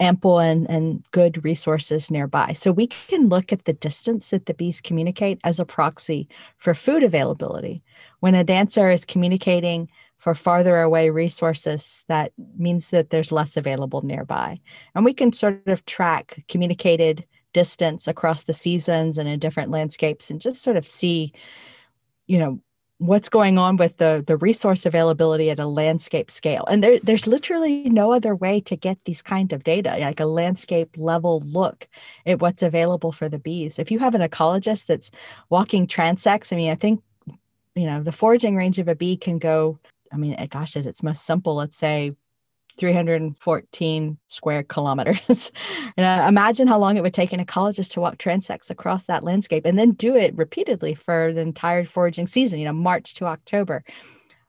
ample 0.00 0.38
and, 0.40 0.68
and 0.68 1.02
good 1.12 1.44
resources 1.44 2.10
nearby. 2.10 2.52
So 2.52 2.72
we 2.72 2.88
can 2.88 3.28
look 3.28 3.52
at 3.52 3.64
the 3.64 3.72
distance 3.72 4.30
that 4.30 4.46
the 4.46 4.54
bees 4.54 4.80
communicate 4.80 5.40
as 5.44 5.60
a 5.60 5.64
proxy 5.64 6.28
for 6.56 6.74
food 6.74 7.02
availability. 7.02 7.82
When 8.20 8.34
a 8.34 8.44
dancer 8.44 8.90
is 8.90 9.04
communicating 9.04 9.88
for 10.18 10.34
farther 10.34 10.80
away 10.80 11.10
resources, 11.10 12.04
that 12.08 12.32
means 12.56 12.90
that 12.90 13.10
there's 13.10 13.32
less 13.32 13.56
available 13.56 14.02
nearby. 14.02 14.58
And 14.94 15.04
we 15.04 15.12
can 15.12 15.32
sort 15.32 15.66
of 15.66 15.84
track 15.86 16.42
communicated 16.48 17.24
distance 17.54 18.06
across 18.06 18.42
the 18.44 18.52
seasons 18.52 19.16
and 19.16 19.28
in 19.28 19.38
different 19.38 19.70
landscapes 19.70 20.30
and 20.30 20.40
just 20.40 20.62
sort 20.62 20.76
of 20.76 20.86
see 20.86 21.32
you 22.26 22.38
know 22.38 22.60
what's 22.98 23.28
going 23.28 23.58
on 23.58 23.76
with 23.76 23.96
the 23.96 24.22
the 24.26 24.36
resource 24.36 24.84
availability 24.84 25.50
at 25.50 25.58
a 25.58 25.66
landscape 25.66 26.30
scale. 26.30 26.64
And 26.68 26.84
there, 26.84 27.00
there's 27.00 27.26
literally 27.26 27.88
no 27.90 28.12
other 28.12 28.34
way 28.34 28.60
to 28.60 28.76
get 28.76 28.98
these 29.04 29.22
kind 29.22 29.52
of 29.52 29.64
data 29.64 29.96
like 29.98 30.20
a 30.20 30.26
landscape 30.26 30.90
level 30.96 31.40
look 31.46 31.88
at 32.26 32.40
what's 32.40 32.62
available 32.62 33.12
for 33.12 33.28
the 33.28 33.38
bees. 33.38 33.78
If 33.78 33.90
you 33.90 33.98
have 33.98 34.14
an 34.14 34.20
ecologist 34.20 34.86
that's 34.86 35.10
walking 35.50 35.86
transects 35.86 36.52
i 36.52 36.56
mean 36.56 36.70
i 36.70 36.74
think 36.74 37.02
you 37.74 37.86
know, 37.86 38.02
the 38.02 38.12
foraging 38.12 38.56
range 38.56 38.78
of 38.78 38.88
a 38.88 38.94
bee 38.94 39.16
can 39.16 39.38
go, 39.38 39.78
I 40.12 40.16
mean, 40.16 40.34
eh, 40.34 40.46
gosh, 40.46 40.76
at 40.76 40.86
its 40.86 41.02
most 41.02 41.24
simple, 41.24 41.56
let's 41.56 41.76
say 41.76 42.14
314 42.76 44.18
square 44.26 44.62
kilometers. 44.62 45.52
and 45.96 46.06
uh, 46.06 46.26
imagine 46.28 46.66
how 46.66 46.78
long 46.78 46.96
it 46.96 47.02
would 47.02 47.14
take 47.14 47.32
an 47.32 47.44
ecologist 47.44 47.92
to 47.92 48.00
walk 48.00 48.18
transects 48.18 48.70
across 48.70 49.06
that 49.06 49.24
landscape 49.24 49.64
and 49.64 49.78
then 49.78 49.92
do 49.92 50.14
it 50.16 50.36
repeatedly 50.36 50.94
for 50.94 51.32
the 51.32 51.40
entire 51.40 51.84
foraging 51.84 52.26
season, 52.26 52.58
you 52.58 52.64
know, 52.64 52.72
March 52.72 53.14
to 53.14 53.26
October. 53.26 53.84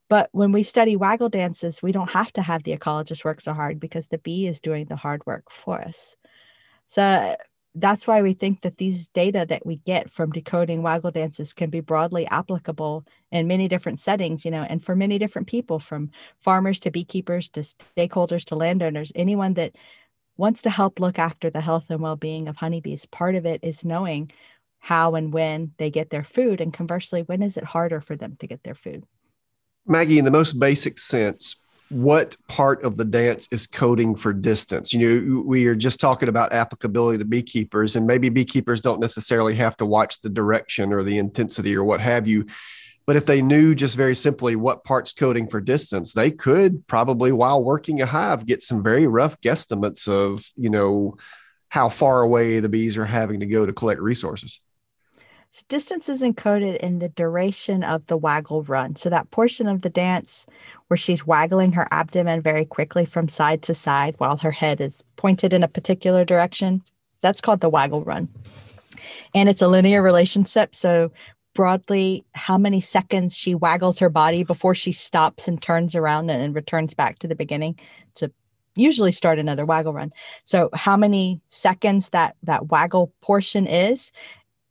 But 0.07 0.29
when 0.33 0.51
we 0.51 0.63
study 0.63 0.95
waggle 0.95 1.29
dances, 1.29 1.81
we 1.81 1.91
don't 1.91 2.11
have 2.11 2.31
to 2.33 2.41
have 2.41 2.63
the 2.63 2.75
ecologist 2.77 3.25
work 3.25 3.41
so 3.41 3.53
hard 3.53 3.79
because 3.79 4.07
the 4.07 4.19
bee 4.19 4.47
is 4.47 4.59
doing 4.59 4.85
the 4.85 4.95
hard 4.95 5.25
work 5.25 5.49
for 5.49 5.81
us. 5.81 6.15
So 6.87 7.35
that's 7.75 8.07
why 8.07 8.21
we 8.21 8.33
think 8.33 8.61
that 8.61 8.77
these 8.77 9.09
data 9.09 9.45
that 9.49 9.65
we 9.65 9.77
get 9.77 10.09
from 10.09 10.31
decoding 10.31 10.81
waggle 10.81 11.11
dances 11.11 11.53
can 11.53 11.69
be 11.69 11.81
broadly 11.81 12.25
applicable 12.27 13.05
in 13.31 13.47
many 13.47 13.67
different 13.67 13.99
settings 13.99 14.45
you 14.45 14.51
know 14.51 14.63
and 14.63 14.83
for 14.83 14.95
many 14.95 15.17
different 15.19 15.47
people 15.47 15.79
from 15.79 16.09
farmers 16.39 16.79
to 16.79 16.91
beekeepers 16.91 17.49
to 17.49 17.61
stakeholders 17.61 18.45
to 18.45 18.55
landowners. 18.55 19.11
Anyone 19.15 19.53
that 19.55 19.75
wants 20.37 20.61
to 20.63 20.69
help 20.69 20.99
look 20.99 21.19
after 21.19 21.49
the 21.49 21.61
health 21.61 21.89
and 21.89 22.01
well-being 22.01 22.47
of 22.47 22.57
honeybees 22.57 23.05
part 23.05 23.35
of 23.35 23.45
it 23.45 23.59
is 23.63 23.85
knowing 23.85 24.31
how 24.79 25.15
and 25.15 25.33
when 25.33 25.71
they 25.77 25.89
get 25.89 26.09
their 26.09 26.23
food 26.23 26.61
and 26.61 26.73
conversely 26.73 27.21
when 27.23 27.41
is 27.41 27.57
it 27.57 27.63
harder 27.63 27.99
for 27.99 28.15
them 28.15 28.35
to 28.39 28.47
get 28.47 28.63
their 28.63 28.75
food? 28.75 29.03
Maggie 29.87 30.19
in 30.19 30.25
the 30.25 30.31
most 30.31 30.59
basic 30.59 30.97
sense 30.97 31.55
what 31.89 32.35
part 32.47 32.83
of 32.83 32.97
the 32.97 33.05
dance 33.05 33.47
is 33.51 33.67
coding 33.67 34.15
for 34.15 34.33
distance. 34.33 34.91
You 34.91 35.21
know, 35.21 35.41
we 35.41 35.67
are 35.67 35.75
just 35.75 35.99
talking 35.99 36.29
about 36.29 36.51
applicability 36.51 37.19
to 37.19 37.25
beekeepers, 37.25 37.95
and 37.95 38.07
maybe 38.07 38.29
beekeepers 38.29 38.81
don't 38.81 38.99
necessarily 38.99 39.53
have 39.55 39.77
to 39.77 39.85
watch 39.85 40.21
the 40.21 40.29
direction 40.29 40.91
or 40.91 41.03
the 41.03 41.17
intensity 41.17 41.75
or 41.75 41.83
what 41.83 42.01
have 42.01 42.27
you. 42.27 42.47
But 43.05 43.17
if 43.17 43.27
they 43.27 43.41
knew 43.41 43.75
just 43.75 43.95
very 43.95 44.15
simply 44.15 44.55
what 44.55 44.83
part's 44.83 45.13
coding 45.13 45.47
for 45.47 45.61
distance, 45.61 46.13
they 46.13 46.31
could 46.31 46.87
probably, 46.87 47.31
while 47.31 47.63
working 47.63 48.01
a 48.01 48.05
hive, 48.07 48.47
get 48.47 48.63
some 48.63 48.81
very 48.81 49.05
rough 49.05 49.39
guesstimates 49.41 50.07
of, 50.07 50.43
you 50.55 50.71
know, 50.71 51.17
how 51.69 51.89
far 51.89 52.21
away 52.21 52.59
the 52.59 52.69
bees 52.69 52.97
are 52.97 53.05
having 53.05 53.41
to 53.41 53.45
go 53.45 53.65
to 53.65 53.73
collect 53.73 54.01
resources. 54.01 54.59
Distance 55.63 56.09
is 56.09 56.21
encoded 56.21 56.77
in 56.77 56.99
the 56.99 57.09
duration 57.09 57.83
of 57.83 58.05
the 58.07 58.17
waggle 58.17 58.63
run. 58.63 58.95
So, 58.95 59.09
that 59.09 59.31
portion 59.31 59.67
of 59.67 59.81
the 59.81 59.89
dance 59.89 60.45
where 60.87 60.97
she's 60.97 61.25
waggling 61.25 61.71
her 61.73 61.87
abdomen 61.91 62.41
very 62.41 62.65
quickly 62.65 63.05
from 63.05 63.27
side 63.27 63.61
to 63.63 63.73
side 63.73 64.15
while 64.17 64.37
her 64.37 64.51
head 64.51 64.81
is 64.81 65.03
pointed 65.15 65.53
in 65.53 65.63
a 65.63 65.67
particular 65.67 66.25
direction, 66.25 66.83
that's 67.21 67.41
called 67.41 67.61
the 67.61 67.69
waggle 67.69 68.03
run. 68.03 68.27
And 69.33 69.47
it's 69.49 69.61
a 69.61 69.67
linear 69.67 70.01
relationship. 70.01 70.75
So, 70.75 71.11
broadly, 71.53 72.25
how 72.33 72.57
many 72.57 72.81
seconds 72.81 73.35
she 73.35 73.55
waggles 73.55 73.99
her 73.99 74.09
body 74.09 74.43
before 74.43 74.75
she 74.75 74.91
stops 74.91 75.47
and 75.47 75.61
turns 75.61 75.95
around 75.95 76.29
and 76.29 76.53
returns 76.53 76.93
back 76.93 77.19
to 77.19 77.27
the 77.27 77.35
beginning 77.35 77.79
to 78.15 78.31
usually 78.75 79.13
start 79.13 79.39
another 79.39 79.65
waggle 79.65 79.93
run. 79.93 80.11
So, 80.43 80.69
how 80.73 80.97
many 80.97 81.41
seconds 81.49 82.09
that 82.09 82.35
that 82.43 82.67
waggle 82.67 83.13
portion 83.21 83.65
is 83.65 84.11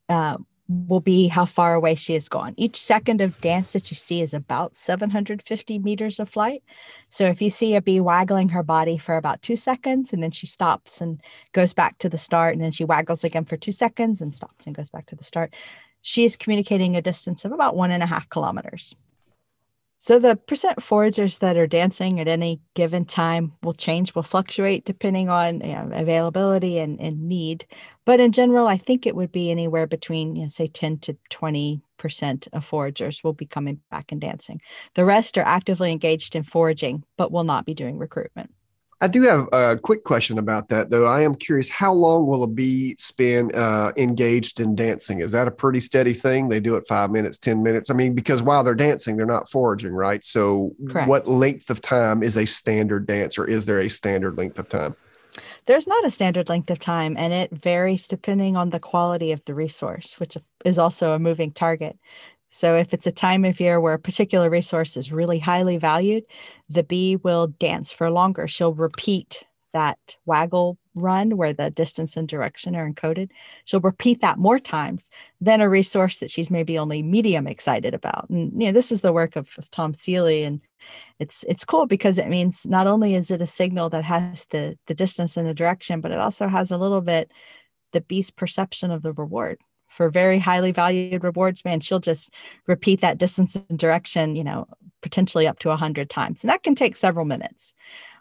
uh, 0.08 0.36
will 0.68 1.00
be 1.00 1.28
how 1.28 1.44
far 1.44 1.74
away 1.74 1.94
she 1.94 2.14
has 2.14 2.28
gone. 2.28 2.54
Each 2.56 2.80
second 2.80 3.20
of 3.20 3.40
dance 3.40 3.72
that 3.72 3.90
you 3.90 3.96
see 3.96 4.22
is 4.22 4.32
about 4.32 4.74
750 4.74 5.78
meters 5.78 6.18
of 6.18 6.28
flight. 6.28 6.62
So 7.10 7.26
if 7.26 7.42
you 7.42 7.50
see 7.50 7.74
a 7.74 7.82
bee 7.82 8.00
waggling 8.00 8.48
her 8.48 8.62
body 8.62 8.96
for 8.96 9.16
about 9.16 9.42
two 9.42 9.56
seconds 9.56 10.12
and 10.12 10.22
then 10.22 10.30
she 10.30 10.46
stops 10.46 11.00
and 11.00 11.20
goes 11.52 11.74
back 11.74 11.98
to 11.98 12.08
the 12.08 12.18
start, 12.18 12.54
and 12.54 12.62
then 12.62 12.72
she 12.72 12.84
waggles 12.84 13.24
again 13.24 13.44
for 13.44 13.56
two 13.56 13.72
seconds 13.72 14.20
and 14.20 14.34
stops 14.34 14.66
and 14.66 14.74
goes 14.74 14.90
back 14.90 15.06
to 15.06 15.16
the 15.16 15.24
start, 15.24 15.54
she 16.00 16.24
is 16.24 16.36
communicating 16.36 16.96
a 16.96 17.02
distance 17.02 17.44
of 17.44 17.52
about 17.52 17.76
one 17.76 17.90
and 17.90 18.02
a 18.02 18.06
half 18.06 18.28
kilometers. 18.30 18.96
So 20.04 20.18
the 20.18 20.36
percent 20.36 20.82
foragers 20.82 21.38
that 21.38 21.56
are 21.56 21.66
dancing 21.66 22.20
at 22.20 22.28
any 22.28 22.60
given 22.74 23.06
time 23.06 23.54
will 23.62 23.72
change, 23.72 24.14
will 24.14 24.22
fluctuate 24.22 24.84
depending 24.84 25.30
on 25.30 25.62
you 25.62 25.72
know, 25.72 25.88
availability 25.94 26.78
and, 26.78 27.00
and 27.00 27.26
need. 27.26 27.64
But 28.04 28.20
in 28.20 28.30
general, 28.30 28.68
I 28.68 28.76
think 28.76 29.06
it 29.06 29.16
would 29.16 29.32
be 29.32 29.50
anywhere 29.50 29.86
between, 29.86 30.36
you 30.36 30.42
know, 30.42 30.48
say 30.50 30.66
10 30.66 30.98
to 30.98 31.16
20 31.30 31.80
percent 31.96 32.48
of 32.52 32.66
foragers 32.66 33.24
will 33.24 33.32
be 33.32 33.46
coming 33.46 33.80
back 33.90 34.12
and 34.12 34.20
dancing. 34.20 34.60
The 34.92 35.06
rest 35.06 35.38
are 35.38 35.46
actively 35.46 35.90
engaged 35.90 36.36
in 36.36 36.42
foraging, 36.42 37.04
but 37.16 37.32
will 37.32 37.44
not 37.44 37.64
be 37.64 37.72
doing 37.72 37.96
recruitment. 37.96 38.50
I 39.00 39.08
do 39.08 39.22
have 39.22 39.48
a 39.52 39.76
quick 39.76 40.04
question 40.04 40.38
about 40.38 40.68
that, 40.68 40.90
though. 40.90 41.06
I 41.06 41.22
am 41.22 41.34
curious 41.34 41.68
how 41.68 41.92
long 41.92 42.26
will 42.26 42.42
a 42.42 42.46
bee 42.46 42.96
spend 42.98 43.54
uh, 43.54 43.92
engaged 43.96 44.60
in 44.60 44.74
dancing? 44.74 45.20
Is 45.20 45.32
that 45.32 45.48
a 45.48 45.50
pretty 45.50 45.80
steady 45.80 46.12
thing? 46.12 46.48
They 46.48 46.60
do 46.60 46.76
it 46.76 46.86
five 46.88 47.10
minutes, 47.10 47.38
10 47.38 47.62
minutes? 47.62 47.90
I 47.90 47.94
mean, 47.94 48.14
because 48.14 48.42
while 48.42 48.62
they're 48.62 48.74
dancing, 48.74 49.16
they're 49.16 49.26
not 49.26 49.50
foraging, 49.50 49.92
right? 49.92 50.24
So, 50.24 50.74
Correct. 50.88 51.08
what 51.08 51.28
length 51.28 51.70
of 51.70 51.80
time 51.80 52.22
is 52.22 52.36
a 52.36 52.46
standard 52.46 53.06
dance, 53.06 53.36
or 53.36 53.46
is 53.46 53.66
there 53.66 53.80
a 53.80 53.88
standard 53.88 54.38
length 54.38 54.58
of 54.58 54.68
time? 54.68 54.94
There's 55.66 55.86
not 55.86 56.06
a 56.06 56.10
standard 56.10 56.48
length 56.48 56.70
of 56.70 56.78
time, 56.78 57.16
and 57.16 57.32
it 57.32 57.50
varies 57.50 58.06
depending 58.06 58.56
on 58.56 58.70
the 58.70 58.80
quality 58.80 59.32
of 59.32 59.44
the 59.44 59.54
resource, 59.54 60.18
which 60.20 60.36
is 60.64 60.78
also 60.78 61.12
a 61.12 61.18
moving 61.18 61.52
target. 61.52 61.98
So, 62.54 62.76
if 62.76 62.94
it's 62.94 63.06
a 63.08 63.10
time 63.10 63.44
of 63.44 63.58
year 63.58 63.80
where 63.80 63.94
a 63.94 63.98
particular 63.98 64.48
resource 64.48 64.96
is 64.96 65.10
really 65.10 65.40
highly 65.40 65.76
valued, 65.76 66.22
the 66.68 66.84
bee 66.84 67.16
will 67.16 67.48
dance 67.48 67.90
for 67.90 68.08
longer. 68.10 68.46
She'll 68.46 68.74
repeat 68.74 69.42
that 69.72 69.98
waggle 70.24 70.78
run 70.94 71.36
where 71.36 71.52
the 71.52 71.68
distance 71.70 72.16
and 72.16 72.28
direction 72.28 72.76
are 72.76 72.88
encoded. 72.88 73.30
She'll 73.64 73.80
repeat 73.80 74.20
that 74.20 74.38
more 74.38 74.60
times 74.60 75.10
than 75.40 75.60
a 75.60 75.68
resource 75.68 76.18
that 76.18 76.30
she's 76.30 76.48
maybe 76.48 76.78
only 76.78 77.02
medium 77.02 77.48
excited 77.48 77.92
about. 77.92 78.30
And 78.30 78.52
you 78.52 78.68
know, 78.68 78.72
this 78.72 78.92
is 78.92 79.00
the 79.00 79.12
work 79.12 79.34
of, 79.34 79.52
of 79.58 79.68
Tom 79.72 79.92
Seeley, 79.92 80.44
and 80.44 80.60
it's 81.18 81.44
it's 81.48 81.64
cool 81.64 81.86
because 81.86 82.18
it 82.18 82.28
means 82.28 82.66
not 82.66 82.86
only 82.86 83.16
is 83.16 83.32
it 83.32 83.42
a 83.42 83.48
signal 83.48 83.90
that 83.90 84.04
has 84.04 84.46
the 84.50 84.78
the 84.86 84.94
distance 84.94 85.36
and 85.36 85.44
the 85.44 85.54
direction, 85.54 86.00
but 86.00 86.12
it 86.12 86.20
also 86.20 86.46
has 86.46 86.70
a 86.70 86.78
little 86.78 87.00
bit 87.00 87.32
the 87.90 88.00
bee's 88.00 88.30
perception 88.30 88.92
of 88.92 89.02
the 89.02 89.12
reward 89.12 89.58
for 89.94 90.10
very 90.10 90.40
highly 90.40 90.72
valued 90.72 91.22
rewards, 91.22 91.64
man, 91.64 91.78
she'll 91.78 92.00
just 92.00 92.34
repeat 92.66 93.00
that 93.00 93.16
distance 93.16 93.54
and 93.54 93.78
direction, 93.78 94.34
you 94.34 94.42
know, 94.42 94.66
potentially 95.02 95.46
up 95.46 95.60
to 95.60 95.70
a 95.70 95.76
hundred 95.76 96.10
times. 96.10 96.42
And 96.42 96.50
that 96.50 96.64
can 96.64 96.74
take 96.74 96.96
several 96.96 97.24
minutes. 97.24 97.74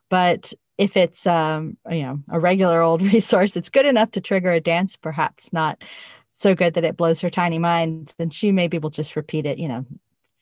But 0.07 0.53
if 0.77 0.95
it's 0.95 1.25
um, 1.25 1.77
you 1.89 2.03
know, 2.03 2.19
a 2.29 2.39
regular 2.39 2.81
old 2.81 3.01
resource, 3.13 3.55
it's 3.55 3.69
good 3.69 3.87
enough 3.87 4.11
to 4.11 4.21
trigger 4.21 4.51
a 4.51 4.59
dance, 4.59 4.95
perhaps 4.95 5.51
not 5.51 5.83
so 6.31 6.53
good 6.53 6.75
that 6.75 6.83
it 6.83 6.95
blows 6.95 7.21
her 7.21 7.29
tiny 7.31 7.57
mind, 7.57 8.13
then 8.17 8.29
she 8.29 8.51
maybe 8.51 8.77
will 8.77 8.89
just 8.91 9.15
repeat 9.15 9.47
it, 9.47 9.57
you 9.57 9.67
know, 9.67 9.85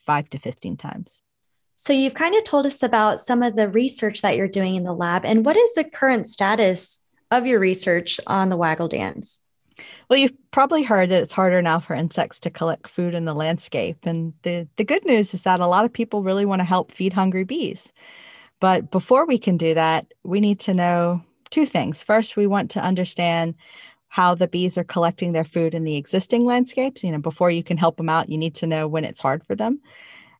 five 0.04 0.28
to 0.30 0.38
15 0.38 0.76
times. 0.76 1.22
So 1.74 1.92
you've 1.92 2.14
kind 2.14 2.34
of 2.34 2.44
told 2.44 2.66
us 2.66 2.82
about 2.82 3.20
some 3.20 3.42
of 3.42 3.56
the 3.56 3.68
research 3.68 4.20
that 4.20 4.36
you're 4.36 4.48
doing 4.48 4.74
in 4.74 4.84
the 4.84 4.94
lab. 4.94 5.24
And 5.24 5.44
what 5.44 5.56
is 5.56 5.74
the 5.74 5.84
current 5.84 6.26
status 6.26 7.02
of 7.30 7.46
your 7.46 7.58
research 7.58 8.20
on 8.26 8.50
the 8.50 8.56
waggle 8.56 8.88
dance? 8.88 9.41
Well, 10.08 10.18
you've 10.18 10.32
probably 10.50 10.82
heard 10.82 11.08
that 11.10 11.22
it's 11.22 11.32
harder 11.32 11.62
now 11.62 11.78
for 11.78 11.94
insects 11.94 12.40
to 12.40 12.50
collect 12.50 12.88
food 12.88 13.14
in 13.14 13.24
the 13.24 13.34
landscape. 13.34 13.98
And 14.04 14.32
the, 14.42 14.68
the 14.76 14.84
good 14.84 15.04
news 15.04 15.34
is 15.34 15.42
that 15.42 15.60
a 15.60 15.66
lot 15.66 15.84
of 15.84 15.92
people 15.92 16.22
really 16.22 16.44
want 16.44 16.60
to 16.60 16.64
help 16.64 16.92
feed 16.92 17.12
hungry 17.12 17.44
bees. 17.44 17.92
But 18.60 18.90
before 18.90 19.26
we 19.26 19.38
can 19.38 19.56
do 19.56 19.74
that, 19.74 20.06
we 20.22 20.40
need 20.40 20.60
to 20.60 20.74
know 20.74 21.22
two 21.50 21.66
things. 21.66 22.02
First, 22.02 22.36
we 22.36 22.46
want 22.46 22.70
to 22.72 22.84
understand 22.84 23.54
how 24.08 24.34
the 24.34 24.46
bees 24.46 24.76
are 24.76 24.84
collecting 24.84 25.32
their 25.32 25.44
food 25.44 25.74
in 25.74 25.84
the 25.84 25.96
existing 25.96 26.44
landscapes. 26.44 27.02
You 27.02 27.12
know, 27.12 27.18
before 27.18 27.50
you 27.50 27.62
can 27.62 27.76
help 27.76 27.96
them 27.96 28.08
out, 28.08 28.28
you 28.28 28.36
need 28.36 28.54
to 28.56 28.66
know 28.66 28.86
when 28.86 29.04
it's 29.04 29.20
hard 29.20 29.44
for 29.44 29.54
them. 29.54 29.80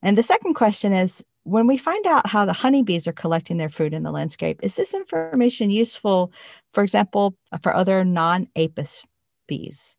And 0.02 0.18
the 0.18 0.22
second 0.22 0.54
question 0.54 0.92
is 0.92 1.24
when 1.44 1.66
we 1.66 1.76
find 1.76 2.06
out 2.06 2.26
how 2.26 2.44
the 2.44 2.52
honeybees 2.52 3.08
are 3.08 3.12
collecting 3.12 3.56
their 3.56 3.68
food 3.68 3.94
in 3.94 4.02
the 4.02 4.12
landscape, 4.12 4.60
is 4.62 4.76
this 4.76 4.94
information 4.94 5.70
useful, 5.70 6.32
for 6.72 6.82
example, 6.82 7.34
for 7.62 7.74
other 7.74 8.04
non 8.04 8.46
apis 8.56 9.02
bees. 9.46 9.96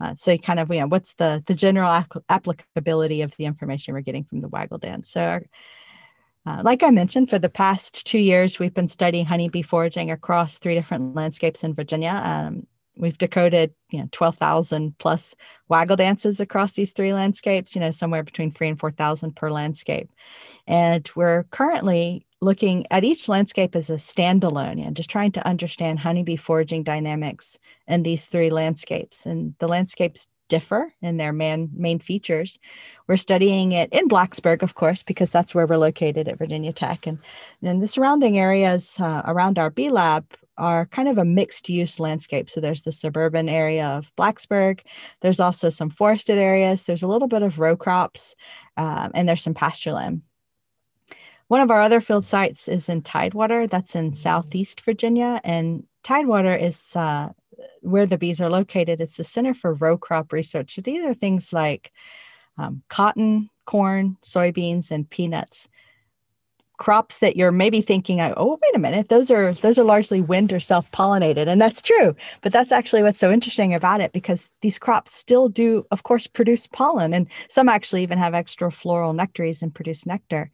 Uh, 0.00 0.14
so 0.14 0.36
kind 0.36 0.60
of, 0.60 0.70
you 0.70 0.80
know, 0.80 0.86
what's 0.86 1.14
the, 1.14 1.42
the 1.46 1.54
general 1.54 2.04
applicability 2.28 3.22
of 3.22 3.34
the 3.36 3.46
information 3.46 3.94
we're 3.94 4.00
getting 4.00 4.24
from 4.24 4.40
the 4.40 4.48
waggle 4.48 4.78
dance? 4.78 5.10
So 5.10 5.40
uh, 6.46 6.60
like 6.62 6.82
I 6.82 6.90
mentioned, 6.90 7.28
for 7.28 7.38
the 7.38 7.48
past 7.48 8.06
two 8.06 8.18
years, 8.18 8.58
we've 8.58 8.74
been 8.74 8.88
studying 8.88 9.26
honeybee 9.26 9.62
foraging 9.62 10.10
across 10.10 10.58
three 10.58 10.74
different 10.74 11.14
landscapes 11.14 11.64
in 11.64 11.74
Virginia. 11.74 12.20
Um, 12.24 12.66
we've 12.96 13.18
decoded, 13.18 13.74
you 13.90 14.00
know, 14.00 14.08
12,000 14.12 14.96
plus 14.98 15.34
waggle 15.68 15.96
dances 15.96 16.38
across 16.38 16.72
these 16.72 16.92
three 16.92 17.12
landscapes, 17.12 17.74
you 17.74 17.80
know, 17.80 17.90
somewhere 17.90 18.22
between 18.22 18.52
three 18.52 18.68
and 18.68 18.78
4,000 18.78 19.34
per 19.34 19.50
landscape. 19.50 20.10
And 20.68 21.08
we're 21.16 21.44
currently 21.44 22.25
looking 22.40 22.84
at 22.90 23.04
each 23.04 23.28
landscape 23.28 23.74
as 23.74 23.88
a 23.88 23.94
standalone 23.94 24.84
and 24.84 24.96
just 24.96 25.10
trying 25.10 25.32
to 25.32 25.46
understand 25.46 25.98
honeybee 25.98 26.36
foraging 26.36 26.82
dynamics 26.82 27.58
in 27.88 28.02
these 28.02 28.26
three 28.26 28.50
landscapes. 28.50 29.26
And 29.26 29.54
the 29.58 29.68
landscapes 29.68 30.28
differ 30.48 30.92
in 31.02 31.16
their 31.16 31.32
man, 31.32 31.70
main 31.74 31.98
features. 31.98 32.58
We're 33.08 33.16
studying 33.16 33.72
it 33.72 33.88
in 33.92 34.08
Blacksburg, 34.08 34.62
of 34.62 34.74
course, 34.74 35.02
because 35.02 35.32
that's 35.32 35.54
where 35.54 35.66
we're 35.66 35.76
located 35.76 36.28
at 36.28 36.38
Virginia 36.38 36.72
Tech. 36.72 37.06
And 37.06 37.18
then 37.62 37.80
the 37.80 37.88
surrounding 37.88 38.38
areas 38.38 38.98
uh, 39.00 39.22
around 39.24 39.58
our 39.58 39.70
bee 39.70 39.90
lab 39.90 40.24
are 40.58 40.86
kind 40.86 41.08
of 41.08 41.18
a 41.18 41.24
mixed 41.24 41.68
use 41.68 42.00
landscape. 42.00 42.48
So 42.48 42.60
there's 42.60 42.82
the 42.82 42.92
suburban 42.92 43.48
area 43.48 43.86
of 43.86 44.14
Blacksburg. 44.16 44.80
There's 45.20 45.40
also 45.40 45.68
some 45.68 45.90
forested 45.90 46.38
areas. 46.38 46.86
There's 46.86 47.02
a 47.02 47.08
little 47.08 47.28
bit 47.28 47.42
of 47.42 47.58
row 47.58 47.76
crops, 47.76 48.34
um, 48.76 49.10
and 49.14 49.28
there's 49.28 49.42
some 49.42 49.54
pasture 49.54 49.92
land. 49.92 50.22
One 51.48 51.60
of 51.60 51.70
our 51.70 51.80
other 51.80 52.00
field 52.00 52.26
sites 52.26 52.66
is 52.66 52.88
in 52.88 53.02
Tidewater, 53.02 53.66
that's 53.66 53.94
in 53.94 54.14
Southeast 54.14 54.80
Virginia. 54.80 55.40
And 55.44 55.84
Tidewater 56.02 56.54
is 56.54 56.96
uh, 56.96 57.30
where 57.82 58.06
the 58.06 58.18
bees 58.18 58.40
are 58.40 58.50
located. 58.50 59.00
It's 59.00 59.16
the 59.16 59.24
Center 59.24 59.54
for 59.54 59.74
Row 59.74 59.96
Crop 59.96 60.32
Research. 60.32 60.74
So 60.74 60.80
these 60.80 61.04
are 61.04 61.14
things 61.14 61.52
like 61.52 61.92
um, 62.58 62.82
cotton, 62.88 63.48
corn, 63.64 64.16
soybeans, 64.22 64.90
and 64.90 65.08
peanuts. 65.08 65.68
Crops 66.78 67.20
that 67.20 67.36
you're 67.36 67.52
maybe 67.52 67.80
thinking, 67.80 68.20
oh, 68.20 68.58
wait 68.60 68.76
a 68.76 68.78
minute, 68.78 69.08
those 69.08 69.30
are 69.30 69.54
those 69.54 69.78
are 69.78 69.84
largely 69.84 70.20
wind 70.20 70.52
or 70.52 70.60
self-pollinated, 70.60 71.46
and 71.46 71.58
that's 71.58 71.80
true. 71.80 72.14
But 72.42 72.52
that's 72.52 72.70
actually 72.70 73.02
what's 73.02 73.18
so 73.18 73.32
interesting 73.32 73.72
about 73.72 74.02
it 74.02 74.12
because 74.12 74.50
these 74.60 74.78
crops 74.78 75.14
still 75.14 75.48
do, 75.48 75.86
of 75.90 76.02
course, 76.02 76.26
produce 76.26 76.66
pollen, 76.66 77.14
and 77.14 77.28
some 77.48 77.70
actually 77.70 78.02
even 78.02 78.18
have 78.18 78.34
extra 78.34 78.70
floral 78.70 79.14
nectaries 79.14 79.62
and 79.62 79.74
produce 79.74 80.04
nectar. 80.04 80.50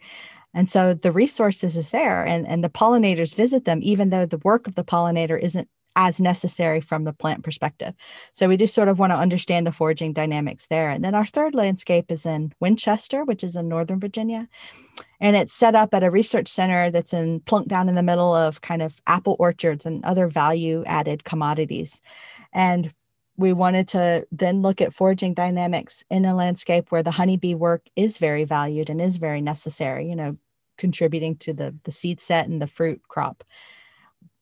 And 0.55 0.69
so 0.69 0.95
the 0.95 1.13
resources 1.13 1.77
is 1.77 1.91
there 1.91 2.25
and, 2.25 2.47
and 2.47 2.63
the 2.63 2.69
pollinators 2.69 3.35
visit 3.35 3.65
them, 3.65 3.81
even 3.83 4.11
though 4.11 4.27
the 4.27 4.39
work 4.39 4.67
of 4.67 4.75
the 4.75 4.85
pollinator 4.85 5.41
isn't 5.41 5.69
as 5.97 6.21
necessary 6.21 6.81
from 6.81 7.05
the 7.05 7.13
plant 7.13 7.45
perspective. 7.45 7.95
So 8.33 8.49
we 8.49 8.57
just 8.57 8.75
sort 8.75 8.89
of 8.89 8.99
want 8.99 9.13
to 9.13 9.17
understand 9.19 9.67
the 9.67 9.73
foraging 9.73 10.13
dynamics 10.13 10.67
there. 10.69 10.91
And 10.91 11.05
then 11.05 11.15
our 11.15 11.27
third 11.27 11.55
landscape 11.55 12.11
is 12.11 12.25
in 12.25 12.53
Winchester, 12.61 13.25
which 13.25 13.45
is 13.45 13.57
in 13.57 13.69
Northern 13.69 14.01
Virginia. 14.01 14.49
And 15.21 15.37
it's 15.37 15.53
set 15.53 15.75
up 15.75 15.93
at 15.95 16.03
a 16.03 16.11
research 16.11 16.49
center 16.49 16.91
that's 16.91 17.13
in 17.13 17.41
plunk 17.41 17.69
down 17.69 17.89
in 17.89 17.95
the 17.95 18.03
middle 18.03 18.35
of 18.35 18.61
kind 18.61 18.83
of 18.83 19.01
apple 19.07 19.37
orchards 19.39 19.87
and 19.87 20.05
other 20.05 20.29
value 20.29 20.83
added 20.87 21.25
commodities. 21.25 22.01
And 22.53 22.93
we 23.37 23.53
wanted 23.53 23.89
to 23.89 24.27
then 24.31 24.63
look 24.63 24.81
at 24.81 24.93
foraging 24.93 25.35
dynamics 25.35 26.05
in 26.11 26.25
a 26.25 26.35
landscape 26.35 26.91
where 26.91 27.03
the 27.03 27.11
honeybee 27.11 27.55
work 27.55 27.83
is 27.97 28.19
very 28.19 28.45
valued 28.45 28.91
and 28.91 29.01
is 29.01 29.17
very 29.17 29.41
necessary, 29.41 30.09
you 30.09 30.17
know, 30.17 30.37
contributing 30.83 31.37
to 31.37 31.53
the, 31.53 31.73
the 31.85 31.93
seed 31.93 32.21
set 32.21 32.49
and 32.49 32.61
the 32.61 32.67
fruit 32.67 33.01
crop. 33.07 33.45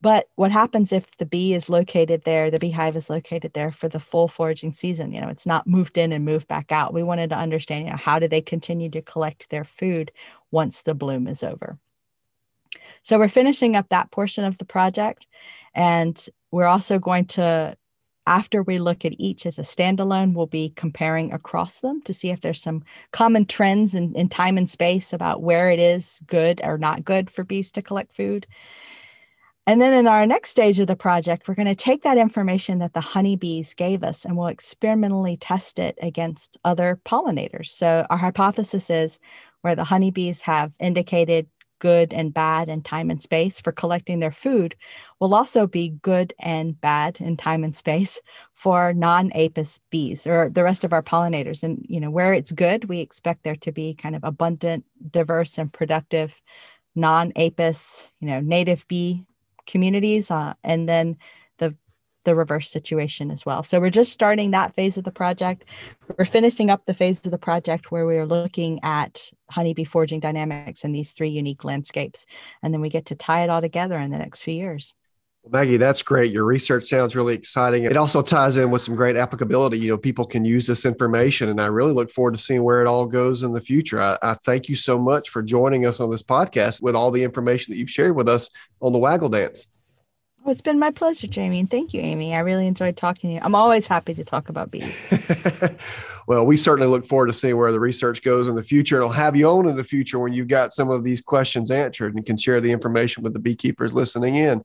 But 0.01 0.29
what 0.37 0.51
happens 0.51 0.91
if 0.91 1.19
the 1.19 1.27
bee 1.27 1.53
is 1.53 1.69
located 1.69 2.23
there, 2.25 2.51
the 2.51 2.59
beehive 2.59 2.97
is 2.97 3.11
located 3.11 3.53
there 3.53 3.71
for 3.71 3.87
the 3.87 4.01
full 4.01 4.27
foraging 4.27 4.73
season? 4.73 5.13
You 5.13 5.21
know, 5.21 5.29
it's 5.29 5.45
not 5.45 5.67
moved 5.67 5.99
in 5.99 6.13
and 6.13 6.25
moved 6.25 6.49
back 6.49 6.73
out. 6.73 6.95
We 6.95 7.03
wanted 7.03 7.29
to 7.31 7.37
understand, 7.37 7.85
you 7.85 7.91
know, 7.91 7.99
how 7.99 8.19
do 8.19 8.27
they 8.27 8.41
continue 8.41 8.89
to 8.89 9.03
collect 9.03 9.51
their 9.51 9.65
food 9.65 10.11
once 10.51 10.81
the 10.81 10.95
bloom 10.95 11.27
is 11.27 11.43
over? 11.43 11.79
So 13.03 13.19
we're 13.19 13.29
finishing 13.29 13.77
up 13.77 13.91
that 13.91 14.11
portion 14.11 14.45
of 14.45 14.57
the 14.57 14.65
project. 14.65 15.27
And 15.75 16.19
we're 16.51 16.73
also 16.75 16.99
going 16.99 17.27
to 17.27 17.77
after 18.31 18.63
we 18.63 18.79
look 18.79 19.05
at 19.05 19.17
each 19.19 19.45
as 19.45 19.59
a 19.59 19.63
standalone, 19.63 20.35
we'll 20.35 20.47
be 20.47 20.73
comparing 20.77 21.33
across 21.33 21.81
them 21.81 22.01
to 22.03 22.15
see 22.15 22.31
if 22.31 22.41
there's 22.41 22.63
some 22.63 22.85
common 23.11 23.45
trends 23.45 23.93
in, 23.93 24.15
in 24.15 24.29
time 24.29 24.57
and 24.57 24.71
space 24.71 25.13
about 25.13 25.43
where 25.43 25.69
it 25.69 25.81
is 25.81 26.23
good 26.29 26.61
or 26.63 26.79
not 26.79 27.05
good 27.05 27.29
for 27.29 27.43
bees 27.43 27.73
to 27.73 27.83
collect 27.83 28.15
food. 28.15 28.47
And 29.67 29.81
then 29.81 29.93
in 29.93 30.07
our 30.07 30.27
next 30.27 30.51
stage 30.51 30.79
of 30.79 30.87
the 30.87 30.95
project, 30.95 31.49
we're 31.49 31.57
going 31.57 31.67
to 31.67 31.75
take 31.75 32.05
that 32.05 32.19
information 32.19 32.79
that 32.79 32.95
the 32.95 33.01
honeybees 33.01 33.75
gave 33.75 34.05
us 34.05 34.25
and 34.25 34.37
we'll 34.37 34.47
experimentally 34.47 35.37
test 35.37 35.81
it 35.81 35.99
against 36.01 36.57
other 36.65 37.01
pollinators. 37.05 37.67
So 37.67 38.07
our 38.11 38.17
hypothesis 38.17 38.91
is 38.91 39.19
where 39.63 39.75
the 39.75 39.85
honeybees 39.85 40.41
have 40.43 40.77
indicated 40.79 41.49
good 41.81 42.15
and 42.15 42.33
bad 42.33 42.69
in 42.69 42.83
time 42.83 43.11
and 43.11 43.21
space 43.21 43.61
for 43.61 43.73
collecting 43.73 44.21
their 44.21 44.31
food 44.31 44.77
will 45.19 45.35
also 45.35 45.67
be 45.67 45.91
good 46.03 46.33
and 46.39 46.81
bad 46.81 47.21
in 47.21 47.37
time 47.37 47.65
and 47.65 47.75
space 47.75 48.21
for 48.55 48.93
non-apis 48.93 49.81
bees 49.91 50.27
or 50.27 50.49
the 50.49 50.63
rest 50.63 50.85
of 50.85 50.93
our 50.93 51.03
pollinators. 51.03 51.65
And 51.65 51.85
you 51.89 51.99
know 51.99 52.11
where 52.11 52.33
it's 52.33 52.53
good 52.53 52.85
we 52.85 53.01
expect 53.01 53.43
there 53.43 53.57
to 53.57 53.73
be 53.73 53.95
kind 53.95 54.15
of 54.15 54.23
abundant 54.23 54.85
diverse 55.11 55.59
and 55.59 55.73
productive 55.73 56.41
non-apis 56.95 58.09
you 58.21 58.29
know 58.29 58.41
native 58.41 58.87
bee 58.89 59.25
communities 59.67 60.31
uh, 60.31 60.55
and 60.65 60.89
then 60.89 61.17
the 62.25 62.35
reverse 62.35 62.71
situation 62.71 63.31
as 63.31 63.47
well. 63.47 63.63
So 63.63 63.81
we're 63.81 63.91
just 63.91 64.13
starting 64.13 64.51
that 64.51 64.75
phase 64.75 64.99
of 64.99 65.05
the 65.05 65.13
project. 65.13 65.65
We're 66.19 66.25
finishing 66.25 66.71
up 66.71 66.85
the 66.87 66.95
phase 66.95 67.25
of 67.25 67.33
the 67.33 67.39
project 67.39 67.91
where 67.91 68.07
we 68.07 68.17
are 68.19 68.27
looking 68.27 68.81
at 68.83 69.31
honeybee 69.51 69.85
foraging 69.85 70.21
dynamics 70.21 70.85
in 70.85 70.93
these 70.93 71.13
three 71.13 71.31
unique 71.31 71.65
landscapes. 71.65 72.27
And 72.63 72.75
then 72.75 72.81
we 72.81 72.91
get 72.91 73.07
to 73.07 73.15
tie 73.15 73.43
it 73.43 73.51
all 73.51 73.61
together 73.61 73.99
in 73.99 74.11
the 74.11 74.19
next 74.19 74.43
few 74.43 74.55
years. 74.55 74.93
Well, 75.43 75.53
Maggie, 75.53 75.79
that's 75.79 76.03
great. 76.03 76.33
Your 76.33 76.45
research 76.45 76.85
sounds 76.85 77.17
really 77.17 77.35
exciting. 77.35 77.85
It 77.85 77.97
also 77.97 78.21
ties 78.21 78.59
in 78.59 78.71
with 78.71 78.83
some 78.83 78.95
great 78.95 79.17
applicability. 79.17 79.79
You 79.79 79.93
know, 79.93 79.97
people 79.97 80.27
can 80.27 80.45
use 80.45 80.67
this 80.67 80.85
information, 80.85 81.49
and 81.49 81.59
I 81.59 81.67
really 81.67 81.95
look 81.95 82.11
forward 82.11 82.35
to 82.35 82.41
seeing 82.41 82.63
where 82.63 82.83
it 82.83 82.87
all 82.87 83.07
goes 83.07 83.43
in 83.43 83.53
the 83.53 83.61
future. 83.61 84.03
I, 84.03 84.19
I 84.23 84.35
thank 84.35 84.69
you 84.69 84.77
so 84.77 84.99
much 84.99 85.31
for 85.31 85.43
joining 85.43 85.87
us 85.87 85.99
on 85.99 86.11
this 86.11 86.23
podcast 86.23 86.83
with 86.83 86.95
all 86.95 87.11
the 87.11 87.25
information 87.25 87.73
that 87.73 87.79
you've 87.79 87.91
shared 87.91 88.17
with 88.17 88.29
us 88.29 88.51
on 88.83 88.93
the 88.93 88.99
Waggle 88.99 89.31
Dance. 89.31 89.69
Oh, 90.45 90.51
it's 90.51 90.63
been 90.63 90.79
my 90.79 90.91
pleasure, 90.91 91.27
Jamie. 91.27 91.61
And 91.61 91.71
thank 91.71 91.93
you, 91.93 92.01
Amy. 92.01 92.35
I 92.35 92.39
really 92.39 92.67
enjoyed 92.67 92.97
talking 92.97 93.29
to 93.29 93.35
you. 93.35 93.41
I'm 93.43 93.55
always 93.55 93.87
happy 93.87 94.15
to 94.15 94.25
talk 94.25 94.49
about 94.49 94.71
bees. 94.71 95.13
well, 96.27 96.47
we 96.47 96.57
certainly 96.57 96.89
look 96.89 97.07
forward 97.07 97.27
to 97.27 97.33
seeing 97.35 97.59
where 97.59 97.71
the 97.73 97.81
research 97.81 98.23
goes 98.23 98.47
in 98.47 98.55
the 98.55 98.63
future. 98.63 98.97
And 98.97 99.05
I'll 99.05 99.13
have 99.13 99.37
you 99.37 99.47
on 99.51 99.69
in 99.69 99.77
the 99.77 99.85
future 99.85 100.19
when 100.19 100.33
you've 100.33 100.49
got 100.49 100.73
some 100.73 100.89
of 100.89 101.05
these 101.05 101.21
questions 101.21 101.71
answered 101.71 102.15
and 102.15 102.25
can 102.25 102.39
share 102.39 102.59
the 102.61 102.73
information 102.73 103.23
with 103.23 103.35
the 103.35 103.39
beekeepers 103.39 103.93
listening 103.93 104.37
in. 104.37 104.63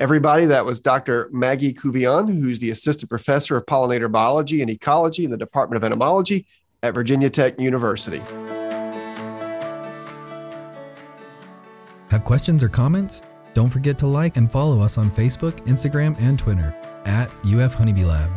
Everybody, 0.00 0.46
that 0.46 0.64
was 0.64 0.80
Dr. 0.80 1.28
Maggie 1.30 1.72
Couvillon, 1.72 2.26
who's 2.26 2.58
the 2.58 2.70
assistant 2.70 3.08
professor 3.08 3.56
of 3.56 3.66
pollinator 3.66 4.10
biology 4.10 4.62
and 4.62 4.70
ecology 4.70 5.24
in 5.24 5.30
the 5.30 5.36
Department 5.36 5.76
of 5.76 5.84
Entomology 5.84 6.44
at 6.82 6.92
Virginia 6.92 7.30
Tech 7.30 7.60
University. 7.60 8.18
Have 12.08 12.24
questions 12.24 12.64
or 12.64 12.68
comments? 12.68 13.22
Don't 13.54 13.70
forget 13.70 13.96
to 13.98 14.08
like 14.08 14.36
and 14.36 14.50
follow 14.50 14.80
us 14.80 14.98
on 14.98 15.10
Facebook, 15.12 15.52
Instagram, 15.66 16.20
and 16.20 16.36
Twitter 16.38 16.74
at 17.04 17.30
UF 17.46 17.74
Honeybee 17.74 18.04
Lab. 18.04 18.30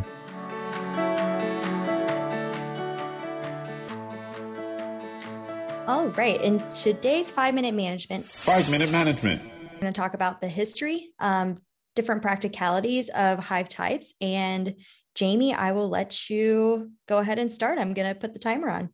All 5.88 6.08
right. 6.10 6.40
In 6.40 6.60
today's 6.70 7.30
five 7.30 7.54
minute 7.54 7.74
management, 7.74 8.24
five 8.26 8.70
minute 8.70 8.92
management, 8.92 9.42
we're 9.42 9.80
going 9.80 9.92
to 9.92 10.00
talk 10.00 10.14
about 10.14 10.40
the 10.40 10.48
history, 10.48 11.10
um, 11.18 11.62
different 11.96 12.22
practicalities 12.22 13.08
of 13.08 13.38
hive 13.38 13.68
types. 13.68 14.14
And 14.20 14.74
Jamie, 15.14 15.54
I 15.54 15.72
will 15.72 15.88
let 15.88 16.30
you 16.30 16.92
go 17.08 17.18
ahead 17.18 17.38
and 17.38 17.50
start. 17.50 17.78
I'm 17.78 17.94
going 17.94 18.12
to 18.12 18.18
put 18.18 18.34
the 18.34 18.38
timer 18.38 18.70
on. 18.70 18.90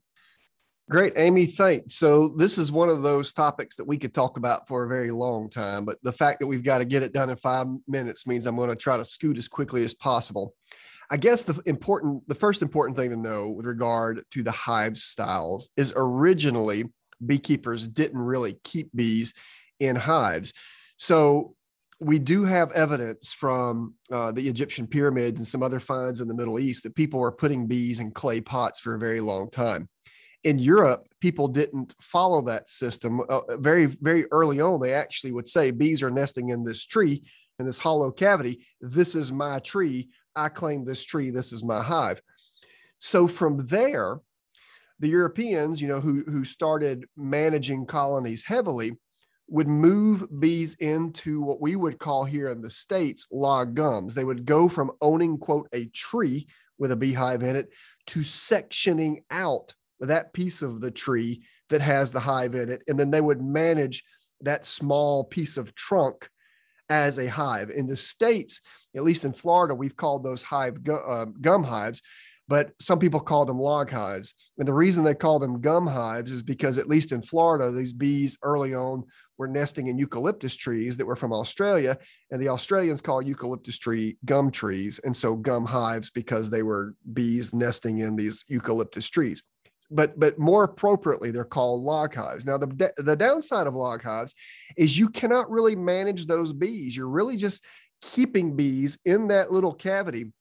Great, 0.91 1.15
Amy. 1.17 1.47
Thanks. 1.47 1.95
So, 1.95 2.29
this 2.29 2.59
is 2.59 2.71
one 2.71 2.91
of 2.91 3.03
those 3.03 3.33
topics 3.33 3.75
that 3.77 3.87
we 3.87 3.97
could 3.97 4.13
talk 4.13 4.37
about 4.37 4.69
for 4.69 4.85
a 4.85 4.89
very 4.89 5.11
long 5.11 5.49
time, 5.49 5.87
but 5.87 5.97
the 6.03 6.13
fact 6.13 6.41
that 6.41 6.47
we've 6.47 6.63
got 6.63 6.79
to 6.79 6.85
get 6.85 7.03
it 7.03 7.15
done 7.15 7.31
in 7.31 7.37
five 7.37 7.67
minutes 7.89 8.27
means 8.27 8.45
I'm 8.45 8.57
going 8.57 8.69
to 8.69 8.77
try 8.77 8.99
to 8.99 9.05
scoot 9.05 9.39
as 9.39 9.49
quickly 9.49 9.83
as 9.83 9.95
possible. 9.95 10.55
I 11.11 11.17
guess 11.17 11.43
the 11.43 11.59
important, 11.65 12.29
the 12.29 12.35
first 12.35 12.61
important 12.61 12.99
thing 12.99 13.09
to 13.11 13.17
know 13.17 13.49
with 13.49 13.65
regard 13.65 14.25
to 14.33 14.43
the 14.43 14.51
hive 14.51 14.99
styles 14.99 15.71
is 15.79 15.95
originally 15.97 16.85
beekeepers 17.25 17.89
didn't 17.89 18.21
really 18.21 18.59
keep 18.63 18.91
bees 18.95 19.33
in 19.81 19.97
hives. 19.97 20.53
So, 20.99 21.55
we 21.99 22.19
do 22.19 22.45
have 22.45 22.73
evidence 22.73 23.33
from 23.33 23.95
uh, 24.11 24.33
the 24.33 24.47
Egyptian 24.47 24.87
pyramids 24.87 25.41
and 25.41 25.47
some 25.47 25.63
other 25.63 25.81
finds 25.81 26.21
in 26.21 26.29
the 26.29 26.35
Middle 26.35 26.59
East 26.59 26.83
that 26.83 26.95
people 26.95 27.21
were 27.21 27.33
putting 27.33 27.67
bees 27.67 28.01
in 28.01 28.11
clay 28.11 28.43
pots 28.43 28.81
for 28.81 28.95
a 28.95 28.99
very 28.99 29.21
long 29.21 29.49
time 29.49 29.89
in 30.45 30.59
Europe, 30.59 31.09
people 31.21 31.49
didn't 31.49 31.95
follow 32.01 32.43
that 32.43 32.69
system. 32.69 33.23
Uh, 33.29 33.57
very, 33.57 33.87
very 33.87 34.27
early 34.31 34.61
on, 34.61 34.81
they 34.81 34.93
actually 34.93 35.33
would 35.33 35.49
say 35.49 35.71
bees 35.71 36.03
are 36.03 36.11
nesting 36.11 36.51
in 36.51 36.63
this 36.63 36.87
tree, 36.87 37.23
in 37.59 37.67
this 37.67 37.79
hollow 37.79 38.11
cavity. 38.11 38.67
This 38.81 39.15
is 39.15 39.33
my 39.33 39.59
tree. 39.61 40.11
I 40.37 40.49
claim 40.49 40.85
this 40.85 41.05
tree. 41.05 41.31
This 41.31 41.53
is 41.53 41.65
my 41.65 41.83
hive. 41.83 42.21
So 42.99 43.27
from 43.27 43.67
there, 43.67 44.19
the 45.01 45.09
Europeans, 45.09 45.81
you 45.81 45.89
know, 45.89 46.01
who, 46.01 46.23
who 46.25 46.45
started 46.45 47.07
managing 47.17 47.87
colonies 47.87 48.45
heavily, 48.45 48.97
would 49.49 49.69
move 49.69 50.27
bees 50.41 50.75
into 50.77 51.41
what 51.41 51.61
we 51.61 51.77
would 51.77 51.99
call 51.99 52.25
here 52.25 52.51
in 52.51 52.63
the 52.63 52.71
States 52.71 53.27
log 53.31 53.75
gums. 53.75 54.15
They 54.15 54.25
would 54.25 54.47
go 54.47 54.69
from 54.69 54.93
owning, 55.01 55.37
quote, 55.39 55.69
a 55.73 55.87
tree 55.87 56.47
with 56.79 56.93
a 56.93 56.97
beehive 56.97 57.43
in 57.43 57.57
it 57.57 57.69
to 58.07 58.21
sectioning 58.21 59.23
out 59.31 59.75
that 60.01 60.33
piece 60.33 60.63
of 60.63 60.81
the 60.81 60.91
tree 60.91 61.43
that 61.71 61.81
has 61.81 62.13
the 62.13 62.21
hive 62.21 62.55
in 62.55 62.69
it. 62.69 62.83
And 62.89 62.99
then 62.99 63.11
they 63.11 63.21
would 63.21 63.43
manage 63.43 64.03
that 64.41 64.65
small 64.65 65.25
piece 65.25 65.57
of 65.57 65.75
trunk 65.75 66.29
as 66.89 67.19
a 67.19 67.27
hive. 67.27 67.71
In 67.71 67.87
the 67.87 67.97
States, 67.97 68.61
at 68.97 69.03
least 69.03 69.25
in 69.25 69.33
Florida, 69.33 69.75
we've 69.75 69.97
called 69.97 70.23
those 70.23 70.43
hive 70.43 70.77
uh, 70.89 71.27
gum 71.41 71.65
hives, 71.65 72.03
but 72.47 72.73
some 72.79 72.99
people 72.99 73.21
call 73.21 73.47
them 73.47 73.59
log 73.59 73.91
hives. 73.91 74.35
And 74.59 74.69
the 74.69 74.75
reason 74.75 75.03
they 75.03 75.15
call 75.15 75.39
them 75.39 75.61
gum 75.61 75.87
hives 75.87 76.31
is 76.31 76.43
because, 76.43 76.77
at 76.77 76.89
least 76.89 77.13
in 77.13 77.23
Florida, 77.23 77.71
these 77.71 77.93
bees 77.93 78.39
early 78.43 78.75
on 78.75 79.05
were 79.39 79.49
nesting 79.49 79.89
in 79.89 79.99
eucalyptus 79.99 80.55
trees 80.55 80.97
that 80.97 81.07
were 81.07 81.17
from 81.17 81.33
Australia. 81.33 81.99
And 82.31 82.41
the 82.41 82.51
Australians 82.51 83.01
call 83.01 83.23
eucalyptus 83.23 83.79
tree 83.79 84.19
gum 84.27 84.51
trees. 84.51 85.01
And 85.03 85.17
so 85.17 85.35
gum 85.35 85.65
hives 85.65 86.11
because 86.11 86.51
they 86.51 86.63
were 86.63 86.95
bees 87.15 87.55
nesting 87.55 87.99
in 87.99 88.15
these 88.15 88.45
eucalyptus 88.47 89.09
trees. 89.09 89.43
But, 89.91 90.19
but 90.19 90.39
more 90.39 90.65
appropriately, 90.65 91.31
they're 91.31 91.45
called 91.45 91.83
log 91.83 92.15
hives. 92.15 92.47
Now, 92.47 92.59
the, 92.59 92.93
the 92.97 93.17
downside 93.17 93.67
of 93.67 93.75
log 93.75 94.03
hives 94.03 94.35
is 94.77 94.99
you 94.99 95.09
cannot 95.09 95.51
really 95.51 95.77
manage 95.77 96.27
those 96.27 96.53
bees. 96.53 96.97
You're 96.97 97.09
really 97.09 97.37
just 97.37 97.65
keeping 98.01 98.57
bees 98.57 98.99
in 99.05 99.29
that 99.29 99.53
little 99.53 99.75
cavity 99.75 100.33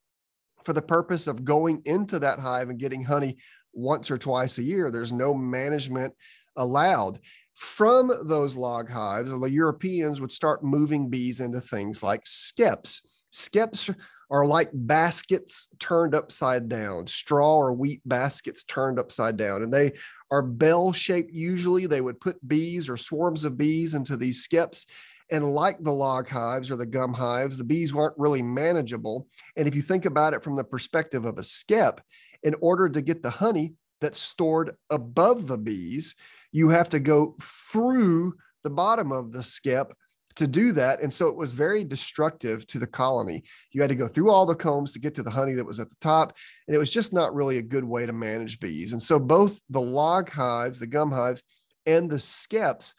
for 0.63 0.73
the 0.73 0.81
purpose 0.81 1.27
of 1.27 1.43
going 1.43 1.81
into 1.85 2.19
that 2.19 2.39
hive 2.39 2.69
and 2.69 2.79
getting 2.79 3.03
honey 3.03 3.37
once 3.73 4.09
or 4.09 4.17
twice 4.17 4.57
a 4.57 4.63
year. 4.63 4.89
There's 4.89 5.11
no 5.11 5.33
management 5.33 6.13
allowed. 6.55 7.19
From 7.55 8.11
those 8.23 8.55
log 8.55 8.89
hives, 8.89 9.29
the 9.29 9.45
Europeans 9.45 10.19
would 10.19 10.31
start 10.31 10.63
moving 10.63 11.09
bees 11.09 11.39
into 11.39 11.61
things 11.61 12.01
like 12.01 12.23
skeps. 12.23 13.01
Skeps 13.31 13.93
are 14.33 14.45
like 14.45 14.69
baskets 14.73 15.69
turned 15.79 16.13
upside 16.13 16.67
down, 16.67 17.07
straw 17.07 17.55
or 17.55 17.71
wheat 17.71 18.01
baskets 18.03 18.65
turned 18.65 18.99
upside 18.99 19.37
down. 19.37 19.63
And 19.63 19.71
they 19.71 19.93
are 20.31 20.41
bell 20.41 20.91
shaped 20.91 21.31
usually. 21.31 21.85
They 21.85 22.01
would 22.01 22.19
put 22.19 22.45
bees 22.45 22.89
or 22.89 22.97
swarms 22.97 23.45
of 23.45 23.57
bees 23.57 23.93
into 23.93 24.17
these 24.17 24.45
skeps 24.45 24.85
and 25.31 25.53
like 25.53 25.81
the 25.81 25.91
log 25.91 26.27
hives 26.27 26.69
or 26.69 26.75
the 26.75 26.85
gum 26.85 27.13
hives, 27.13 27.57
the 27.57 27.63
bees 27.63 27.93
weren't 27.93 28.17
really 28.17 28.41
manageable. 28.41 29.27
And 29.55 29.67
if 29.67 29.75
you 29.75 29.81
think 29.81 30.05
about 30.05 30.33
it 30.33 30.43
from 30.43 30.55
the 30.55 30.63
perspective 30.63 31.25
of 31.25 31.37
a 31.37 31.43
skep, 31.43 32.01
in 32.43 32.55
order 32.61 32.89
to 32.89 33.01
get 33.01 33.23
the 33.23 33.29
honey 33.29 33.73
that's 34.01 34.19
stored 34.19 34.75
above 34.89 35.47
the 35.47 35.57
bees, 35.57 36.15
you 36.51 36.69
have 36.69 36.89
to 36.89 36.99
go 36.99 37.35
through 37.41 38.35
the 38.63 38.69
bottom 38.69 39.11
of 39.11 39.31
the 39.31 39.41
skep 39.41 39.93
to 40.35 40.47
do 40.47 40.71
that. 40.73 41.01
And 41.01 41.13
so 41.13 41.27
it 41.27 41.35
was 41.35 41.53
very 41.53 41.83
destructive 41.83 42.65
to 42.67 42.79
the 42.79 42.87
colony. 42.87 43.43
You 43.71 43.81
had 43.81 43.89
to 43.89 43.95
go 43.95 44.07
through 44.07 44.31
all 44.31 44.45
the 44.45 44.55
combs 44.55 44.93
to 44.93 44.99
get 44.99 45.15
to 45.15 45.23
the 45.23 45.31
honey 45.31 45.53
that 45.53 45.65
was 45.65 45.79
at 45.79 45.89
the 45.89 45.95
top. 46.01 46.35
And 46.67 46.75
it 46.75 46.79
was 46.79 46.91
just 46.91 47.13
not 47.13 47.35
really 47.35 47.57
a 47.57 47.63
good 47.63 47.83
way 47.83 48.05
to 48.05 48.13
manage 48.13 48.59
bees. 48.59 48.93
And 48.93 49.01
so 49.01 49.19
both 49.19 49.59
the 49.69 49.81
log 49.81 50.29
hives, 50.29 50.79
the 50.79 50.87
gum 50.87 51.11
hives, 51.11 51.43
and 51.85 52.09
the 52.09 52.17
skeps 52.17 52.93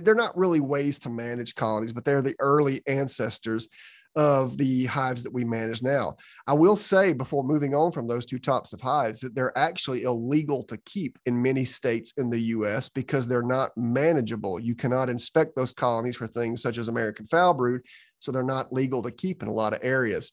they're 0.00 0.14
not 0.14 0.36
really 0.36 0.60
ways 0.60 0.98
to 1.00 1.10
manage 1.10 1.54
colonies, 1.54 1.92
but 1.92 2.04
they're 2.04 2.22
the 2.22 2.36
early 2.38 2.80
ancestors 2.86 3.68
of 4.14 4.56
the 4.58 4.86
hives 4.86 5.22
that 5.22 5.32
we 5.32 5.44
manage 5.44 5.82
now. 5.82 6.16
I 6.46 6.52
will 6.52 6.76
say 6.76 7.12
before 7.12 7.44
moving 7.44 7.74
on 7.74 7.92
from 7.92 8.06
those 8.06 8.26
two 8.26 8.38
types 8.38 8.72
of 8.72 8.80
hives 8.80 9.20
that 9.20 9.34
they're 9.34 9.56
actually 9.56 10.02
illegal 10.02 10.64
to 10.64 10.76
keep 10.78 11.18
in 11.26 11.40
many 11.40 11.64
states 11.64 12.12
in 12.16 12.30
the 12.30 12.40
US 12.40 12.88
because 12.88 13.26
they're 13.26 13.42
not 13.42 13.70
manageable. 13.76 14.60
You 14.60 14.74
cannot 14.74 15.08
inspect 15.08 15.56
those 15.56 15.72
colonies 15.72 16.16
for 16.16 16.26
things 16.26 16.62
such 16.62 16.78
as 16.78 16.88
American 16.88 17.26
foul 17.26 17.54
brood, 17.54 17.82
so 18.18 18.32
they're 18.32 18.42
not 18.42 18.72
legal 18.72 19.02
to 19.02 19.10
keep 19.10 19.42
in 19.42 19.48
a 19.48 19.52
lot 19.52 19.72
of 19.72 19.80
areas. 19.82 20.32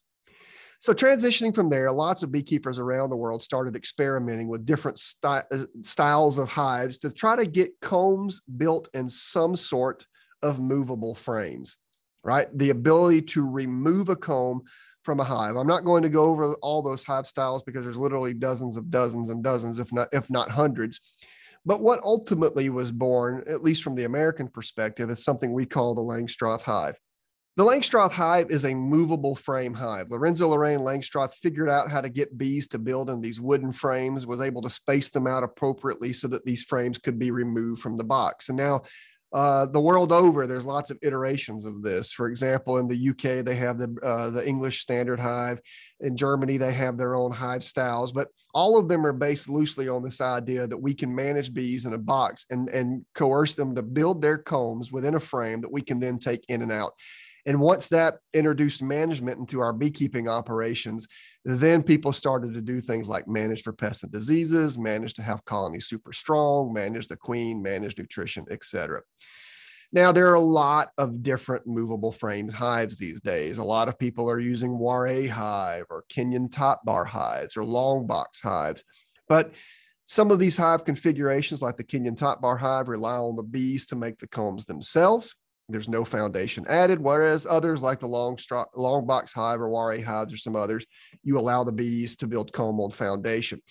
So, 0.81 0.93
transitioning 0.93 1.53
from 1.53 1.69
there, 1.69 1.91
lots 1.91 2.23
of 2.23 2.31
beekeepers 2.31 2.79
around 2.79 3.09
the 3.09 3.17
world 3.17 3.43
started 3.43 3.75
experimenting 3.75 4.47
with 4.47 4.65
different 4.65 4.97
sty- 4.97 5.43
styles 5.81 6.37
of 6.37 6.47
hives 6.47 6.97
to 6.99 7.09
try 7.09 7.35
to 7.35 7.45
get 7.45 7.71
combs 7.81 8.41
built 8.57 8.87
in 8.93 9.09
some 9.09 9.57
sort 9.57 10.05
of 10.41 10.61
movable 10.61 11.15
frames, 11.15 11.77
right? 12.23 12.47
The 12.57 12.69
ability 12.69 13.23
to 13.23 13.45
remove 13.45 14.09
a 14.09 14.15
comb 14.15 14.63
from 15.03 15.19
a 15.19 15.23
hive. 15.23 15.55
I'm 15.55 15.67
not 15.67 15.85
going 15.85 16.03
to 16.03 16.09
go 16.09 16.25
over 16.25 16.53
all 16.55 16.81
those 16.81 17.03
hive 17.03 17.25
styles 17.25 17.63
because 17.63 17.83
there's 17.83 17.97
literally 17.97 18.33
dozens 18.33 18.77
of 18.77 18.91
dozens 18.91 19.29
and 19.29 19.43
dozens, 19.43 19.79
if 19.79 19.91
not 19.93 20.09
if 20.11 20.29
not 20.29 20.49
hundreds. 20.49 20.99
But 21.65 21.81
what 21.81 22.01
ultimately 22.03 22.69
was 22.69 22.91
born, 22.91 23.43
at 23.47 23.63
least 23.63 23.83
from 23.83 23.95
the 23.95 24.05
American 24.05 24.47
perspective, 24.47 25.09
is 25.09 25.23
something 25.23 25.53
we 25.53 25.65
call 25.65 25.93
the 25.93 26.01
Langstroth 26.01 26.61
hive. 26.61 26.95
The 27.57 27.65
Langstroth 27.65 28.11
hive 28.11 28.51
is 28.51 28.63
a 28.63 28.73
movable 28.73 29.35
frame 29.35 29.73
hive. 29.73 30.11
Lorenzo 30.11 30.47
Lorraine 30.47 30.79
Langstroth 30.79 31.33
figured 31.33 31.69
out 31.69 31.91
how 31.91 31.99
to 31.99 32.07
get 32.07 32.37
bees 32.37 32.69
to 32.69 32.79
build 32.79 33.09
in 33.09 33.19
these 33.19 33.41
wooden 33.41 33.73
frames, 33.73 34.25
was 34.25 34.39
able 34.39 34.61
to 34.61 34.69
space 34.69 35.09
them 35.09 35.27
out 35.27 35.43
appropriately 35.43 36.13
so 36.13 36.29
that 36.29 36.45
these 36.45 36.63
frames 36.63 36.97
could 36.97 37.19
be 37.19 37.31
removed 37.31 37.81
from 37.81 37.97
the 37.97 38.03
box. 38.03 38.47
And 38.47 38.57
now, 38.57 38.83
uh, 39.31 39.67
the 39.67 39.79
world 39.79 40.11
over, 40.11 40.47
there's 40.47 40.65
lots 40.65 40.89
of 40.89 40.97
iterations 41.03 41.65
of 41.65 41.83
this. 41.83 42.11
For 42.11 42.27
example, 42.27 42.77
in 42.77 42.87
the 42.87 43.09
UK, 43.09 43.45
they 43.45 43.55
have 43.55 43.77
the 43.77 43.95
uh, 44.01 44.29
the 44.31 44.47
English 44.47 44.81
Standard 44.81 45.19
Hive. 45.19 45.59
In 45.99 46.15
Germany, 46.17 46.57
they 46.57 46.73
have 46.73 46.97
their 46.97 47.15
own 47.15 47.31
hive 47.31 47.63
styles, 47.63 48.11
but 48.11 48.29
all 48.53 48.77
of 48.77 48.87
them 48.87 49.05
are 49.05 49.13
based 49.13 49.47
loosely 49.47 49.87
on 49.87 50.01
this 50.01 50.21
idea 50.21 50.65
that 50.65 50.77
we 50.77 50.95
can 50.95 51.13
manage 51.13 51.53
bees 51.53 51.85
in 51.85 51.93
a 51.93 51.97
box 51.97 52.45
and 52.49 52.69
and 52.69 53.05
coerce 53.13 53.53
them 53.53 53.75
to 53.75 53.83
build 53.83 54.21
their 54.21 54.37
combs 54.37 54.91
within 54.91 55.15
a 55.15 55.19
frame 55.19 55.61
that 55.61 55.71
we 55.71 55.81
can 55.81 55.99
then 55.99 56.17
take 56.17 56.43
in 56.47 56.63
and 56.63 56.71
out. 56.71 56.93
And 57.49 57.59
once 57.59 57.87
that 57.87 58.19
introduced 58.35 58.83
management 58.83 59.39
into 59.39 59.59
our 59.59 59.73
beekeeping 59.73 60.29
operations, 60.29 61.07
then 61.43 61.81
people 61.81 62.13
started 62.13 62.53
to 62.53 62.61
do 62.61 62.79
things 62.79 63.09
like 63.09 63.27
manage 63.27 63.63
for 63.63 63.73
pests 63.73 64.03
and 64.03 64.11
diseases, 64.11 64.77
manage 64.77 65.15
to 65.15 65.23
have 65.23 65.43
colonies 65.45 65.87
super 65.87 66.13
strong, 66.13 66.71
manage 66.71 67.07
the 67.07 67.17
queen, 67.17 67.59
manage 67.59 67.97
nutrition, 67.97 68.45
etc. 68.51 69.01
Now, 69.91 70.11
there 70.11 70.29
are 70.29 70.35
a 70.35 70.39
lot 70.39 70.89
of 70.99 71.23
different 71.23 71.65
movable 71.65 72.11
frames 72.11 72.53
hives 72.53 72.99
these 72.99 73.19
days. 73.19 73.57
A 73.57 73.63
lot 73.63 73.87
of 73.87 73.97
people 73.97 74.29
are 74.29 74.39
using 74.39 74.77
Warré 74.77 75.27
hive 75.27 75.85
or 75.89 76.03
Kenyan 76.07 76.51
top 76.51 76.85
bar 76.85 77.03
hives 77.03 77.57
or 77.57 77.65
long 77.65 78.05
box 78.05 78.41
hives. 78.41 78.83
But 79.27 79.53
some 80.05 80.29
of 80.29 80.37
these 80.37 80.55
hive 80.55 80.85
configurations, 80.85 81.63
like 81.63 81.77
the 81.77 81.83
Kenyan 81.83 82.15
top 82.15 82.41
bar 82.41 82.57
hive, 82.57 82.89
rely 82.89 83.17
on 83.17 83.35
the 83.35 83.41
bees 83.41 83.87
to 83.87 83.95
make 83.95 84.19
the 84.19 84.27
combs 84.27 84.67
themselves. 84.67 85.33
There's 85.69 85.87
no 85.87 86.03
foundation 86.03 86.65
added, 86.67 86.99
whereas 86.99 87.45
others 87.45 87.81
like 87.81 87.99
the 87.99 88.07
long, 88.07 88.37
straw, 88.37 88.65
long 88.75 89.05
box 89.05 89.31
hive 89.31 89.61
or 89.61 89.69
Warré 89.69 90.03
hives 90.03 90.33
or 90.33 90.37
some 90.37 90.55
others, 90.55 90.85
you 91.23 91.37
allow 91.37 91.63
the 91.63 91.71
bees 91.71 92.17
to 92.17 92.27
build 92.27 92.51
comb 92.51 92.79
on 92.79 92.89
foundation. 92.89 93.61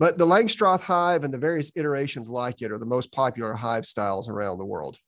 But 0.00 0.18
the 0.18 0.26
Langstroth 0.26 0.80
hive 0.80 1.22
and 1.22 1.32
the 1.32 1.38
various 1.38 1.70
iterations 1.76 2.28
like 2.28 2.60
it 2.60 2.72
are 2.72 2.78
the 2.78 2.84
most 2.84 3.12
popular 3.12 3.54
hive 3.54 3.86
styles 3.86 4.28
around 4.28 4.58
the 4.58 4.64
world. 4.64 4.98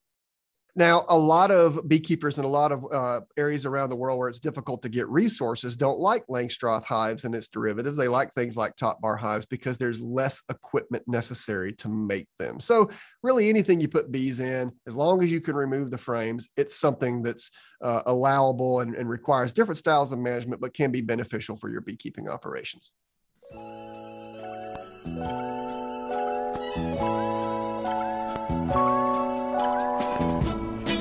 Now, 0.78 1.06
a 1.08 1.16
lot 1.16 1.50
of 1.50 1.88
beekeepers 1.88 2.38
in 2.38 2.44
a 2.44 2.48
lot 2.48 2.70
of 2.70 2.84
uh, 2.92 3.22
areas 3.38 3.64
around 3.64 3.88
the 3.88 3.96
world 3.96 4.18
where 4.18 4.28
it's 4.28 4.38
difficult 4.38 4.82
to 4.82 4.90
get 4.90 5.08
resources 5.08 5.74
don't 5.74 5.98
like 5.98 6.26
Langstroth 6.26 6.84
hives 6.84 7.24
and 7.24 7.34
its 7.34 7.48
derivatives. 7.48 7.96
They 7.96 8.08
like 8.08 8.34
things 8.34 8.58
like 8.58 8.76
top 8.76 9.00
bar 9.00 9.16
hives 9.16 9.46
because 9.46 9.78
there's 9.78 10.02
less 10.02 10.42
equipment 10.50 11.02
necessary 11.08 11.72
to 11.74 11.88
make 11.88 12.28
them. 12.38 12.60
So, 12.60 12.90
really, 13.22 13.48
anything 13.48 13.80
you 13.80 13.88
put 13.88 14.12
bees 14.12 14.40
in, 14.40 14.70
as 14.86 14.94
long 14.94 15.24
as 15.24 15.30
you 15.30 15.40
can 15.40 15.56
remove 15.56 15.90
the 15.90 15.96
frames, 15.96 16.50
it's 16.58 16.76
something 16.76 17.22
that's 17.22 17.50
uh, 17.80 18.02
allowable 18.04 18.80
and, 18.80 18.94
and 18.94 19.08
requires 19.08 19.54
different 19.54 19.78
styles 19.78 20.12
of 20.12 20.18
management, 20.18 20.60
but 20.60 20.74
can 20.74 20.92
be 20.92 21.00
beneficial 21.00 21.56
for 21.56 21.70
your 21.70 21.80
beekeeping 21.80 22.28
operations. 22.28 22.92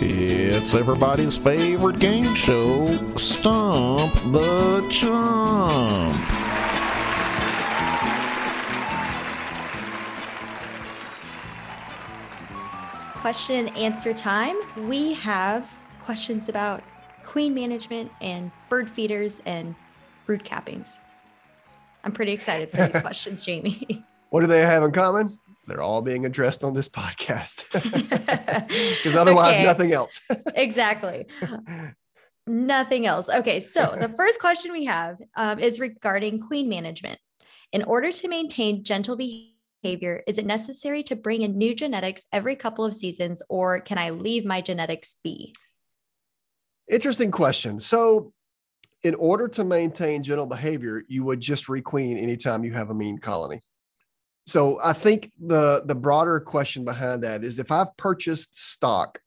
It's 0.07 0.75
everybody's 0.75 1.35
favorite 1.35 1.99
game 1.99 2.31
show, 2.35 2.85
Stump 3.15 4.13
the 4.31 4.87
Chump. 4.91 6.15
Question 13.19 13.67
and 13.67 13.75
answer 13.75 14.13
time. 14.13 14.55
We 14.87 15.13
have 15.13 15.67
questions 16.03 16.49
about 16.49 16.83
queen 17.23 17.55
management 17.55 18.11
and 18.21 18.51
bird 18.69 18.87
feeders 18.87 19.41
and 19.47 19.73
brood 20.27 20.43
cappings. 20.43 20.99
I'm 22.03 22.11
pretty 22.11 22.33
excited 22.33 22.69
for 22.69 22.77
these 22.77 23.01
questions, 23.01 23.41
Jamie. 23.41 24.05
What 24.29 24.41
do 24.41 24.47
they 24.47 24.61
have 24.61 24.83
in 24.83 24.91
common? 24.91 25.39
They're 25.67 25.81
all 25.81 26.01
being 26.01 26.25
addressed 26.25 26.63
on 26.63 26.73
this 26.73 26.89
podcast. 26.89 27.65
Because 28.95 29.15
otherwise 29.15 29.55
okay. 29.55 29.63
nothing 29.63 29.91
else. 29.93 30.19
Exactly. 30.55 31.25
Nothing 32.47 33.05
else. 33.05 33.29
Okay 33.29 33.59
so 33.59 33.95
the 33.99 34.09
first 34.09 34.39
question 34.39 34.71
we 34.71 34.85
have 34.85 35.17
um, 35.35 35.59
is 35.59 35.79
regarding 35.79 36.41
queen 36.41 36.69
management. 36.69 37.19
In 37.71 37.83
order 37.83 38.11
to 38.11 38.27
maintain 38.27 38.83
gentle 38.83 39.15
behavior 39.15 40.23
is 40.27 40.37
it 40.37 40.45
necessary 40.45 41.03
to 41.03 41.15
bring 41.15 41.41
in 41.41 41.57
new 41.57 41.75
genetics 41.75 42.25
every 42.31 42.55
couple 42.55 42.85
of 42.85 42.95
seasons 42.95 43.41
or 43.49 43.79
can 43.79 43.97
i 43.97 44.09
leave 44.09 44.45
my 44.45 44.61
genetics 44.61 45.15
be? 45.23 45.53
Interesting 46.89 47.31
question. 47.31 47.79
So 47.79 48.31
in 49.03 49.15
order 49.15 49.47
to 49.47 49.63
maintain 49.63 50.23
gentle 50.23 50.47
behavior 50.47 51.03
you 51.07 51.23
would 51.23 51.39
just 51.39 51.67
requeen 51.67 52.21
anytime 52.21 52.63
you 52.63 52.73
have 52.73 52.89
a 52.89 52.93
mean 52.93 53.17
colony 53.17 53.61
so 54.45 54.79
I 54.83 54.93
think 54.93 55.31
the 55.39 55.83
the 55.85 55.95
broader 55.95 56.39
question 56.39 56.85
behind 56.85 57.23
that 57.23 57.43
is 57.43 57.59
if 57.59 57.71
I've 57.71 57.95
purchased 57.97 58.57
stock 58.57 59.19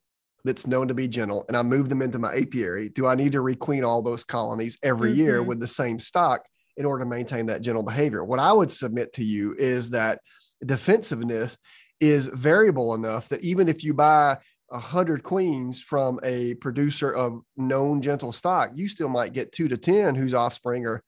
that's 0.45 0.67
known 0.67 0.89
to 0.89 0.95
be 0.95 1.09
gentle 1.09 1.45
and 1.49 1.57
I 1.57 1.63
move 1.63 1.89
them 1.89 2.03
into 2.03 2.19
my 2.19 2.35
apiary, 2.35 2.89
do 2.91 3.07
I 3.07 3.15
need 3.15 3.33
to 3.33 3.39
requeen 3.39 3.87
all 3.87 4.01
those 4.01 4.25
colonies 4.25 4.79
every 4.83 5.11
mm-hmm. 5.11 5.21
year 5.21 5.43
with 5.43 5.59
the 5.59 5.69
same 5.69 5.99
stock 5.99 6.43
in 6.77 6.87
order 6.87 7.03
to 7.03 7.11
maintain 7.11 7.47
that 7.47 7.63
gentle 7.63 7.83
behavior? 7.83 8.25
What 8.25 8.39
I 8.39 8.53
would 8.53 8.71
submit 8.71 9.13
to 9.15 9.25
you 9.25 9.55
is 9.59 9.91
that 9.91 10.21
defensiveness 10.65 11.59
is 12.01 12.29
variable 12.29 12.95
enough 12.95 13.29
that 13.29 13.43
even 13.43 13.69
if 13.69 13.83
you 13.83 13.95
buy 13.95 14.39
a 14.71 14.79
hundred 14.79 15.25
queens 15.25 15.81
from 15.81 16.21
a 16.23 16.55
producer 16.55 17.11
of 17.11 17.41
known 17.57 18.01
gentle 18.01 18.33
stock, 18.33 18.71
you 18.75 18.87
still 18.87 19.09
might 19.09 19.33
get 19.33 19.51
two 19.51 19.67
to 19.67 19.77
10 19.77 20.15
whose 20.15 20.35
offspring 20.35 20.87
are 20.87 21.03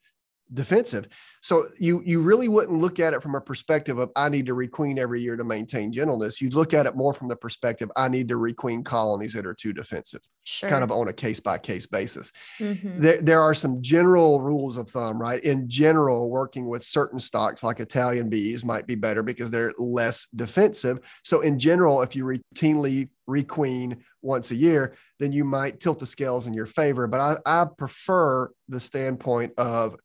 defensive. 0.52 1.06
So 1.42 1.66
you 1.78 2.02
you 2.04 2.20
really 2.20 2.48
wouldn't 2.48 2.80
look 2.80 3.00
at 3.00 3.14
it 3.14 3.22
from 3.22 3.34
a 3.34 3.40
perspective 3.40 3.98
of 3.98 4.10
I 4.16 4.28
need 4.28 4.46
to 4.46 4.54
requeen 4.54 4.98
every 4.98 5.22
year 5.22 5.36
to 5.36 5.44
maintain 5.44 5.92
gentleness. 5.92 6.40
You'd 6.40 6.54
look 6.54 6.74
at 6.74 6.86
it 6.86 6.96
more 6.96 7.14
from 7.14 7.28
the 7.28 7.36
perspective 7.36 7.90
I 7.96 8.08
need 8.08 8.28
to 8.28 8.34
requeen 8.34 8.84
colonies 8.84 9.32
that 9.32 9.46
are 9.46 9.54
too 9.54 9.72
defensive, 9.72 10.20
sure. 10.44 10.68
kind 10.68 10.84
of 10.84 10.90
on 10.90 11.08
a 11.08 11.12
case 11.12 11.40
by 11.40 11.58
case 11.58 11.86
basis. 11.86 12.32
Mm-hmm. 12.58 12.98
There, 12.98 13.22
there 13.22 13.40
are 13.40 13.54
some 13.54 13.80
general 13.80 14.40
rules 14.40 14.76
of 14.76 14.90
thumb, 14.90 15.20
right? 15.20 15.42
In 15.42 15.68
general, 15.68 16.30
working 16.30 16.68
with 16.68 16.84
certain 16.84 17.18
stocks 17.18 17.62
like 17.62 17.80
Italian 17.80 18.28
bees 18.28 18.64
might 18.64 18.86
be 18.86 18.94
better 18.94 19.22
because 19.22 19.50
they're 19.50 19.72
less 19.78 20.26
defensive. 20.34 21.00
So 21.24 21.40
in 21.40 21.58
general, 21.58 22.02
if 22.02 22.14
you 22.14 22.24
routinely 22.24 23.08
requeen 23.28 23.98
once 24.22 24.50
a 24.50 24.56
year, 24.56 24.94
then 25.18 25.32
you 25.32 25.44
might 25.44 25.80
tilt 25.80 25.98
the 25.98 26.06
scales 26.06 26.46
in 26.46 26.54
your 26.54 26.66
favor. 26.66 27.06
But 27.06 27.20
I, 27.20 27.62
I 27.62 27.66
prefer 27.78 28.50
the 28.68 28.80
standpoint 28.80 29.52
of 29.56 29.96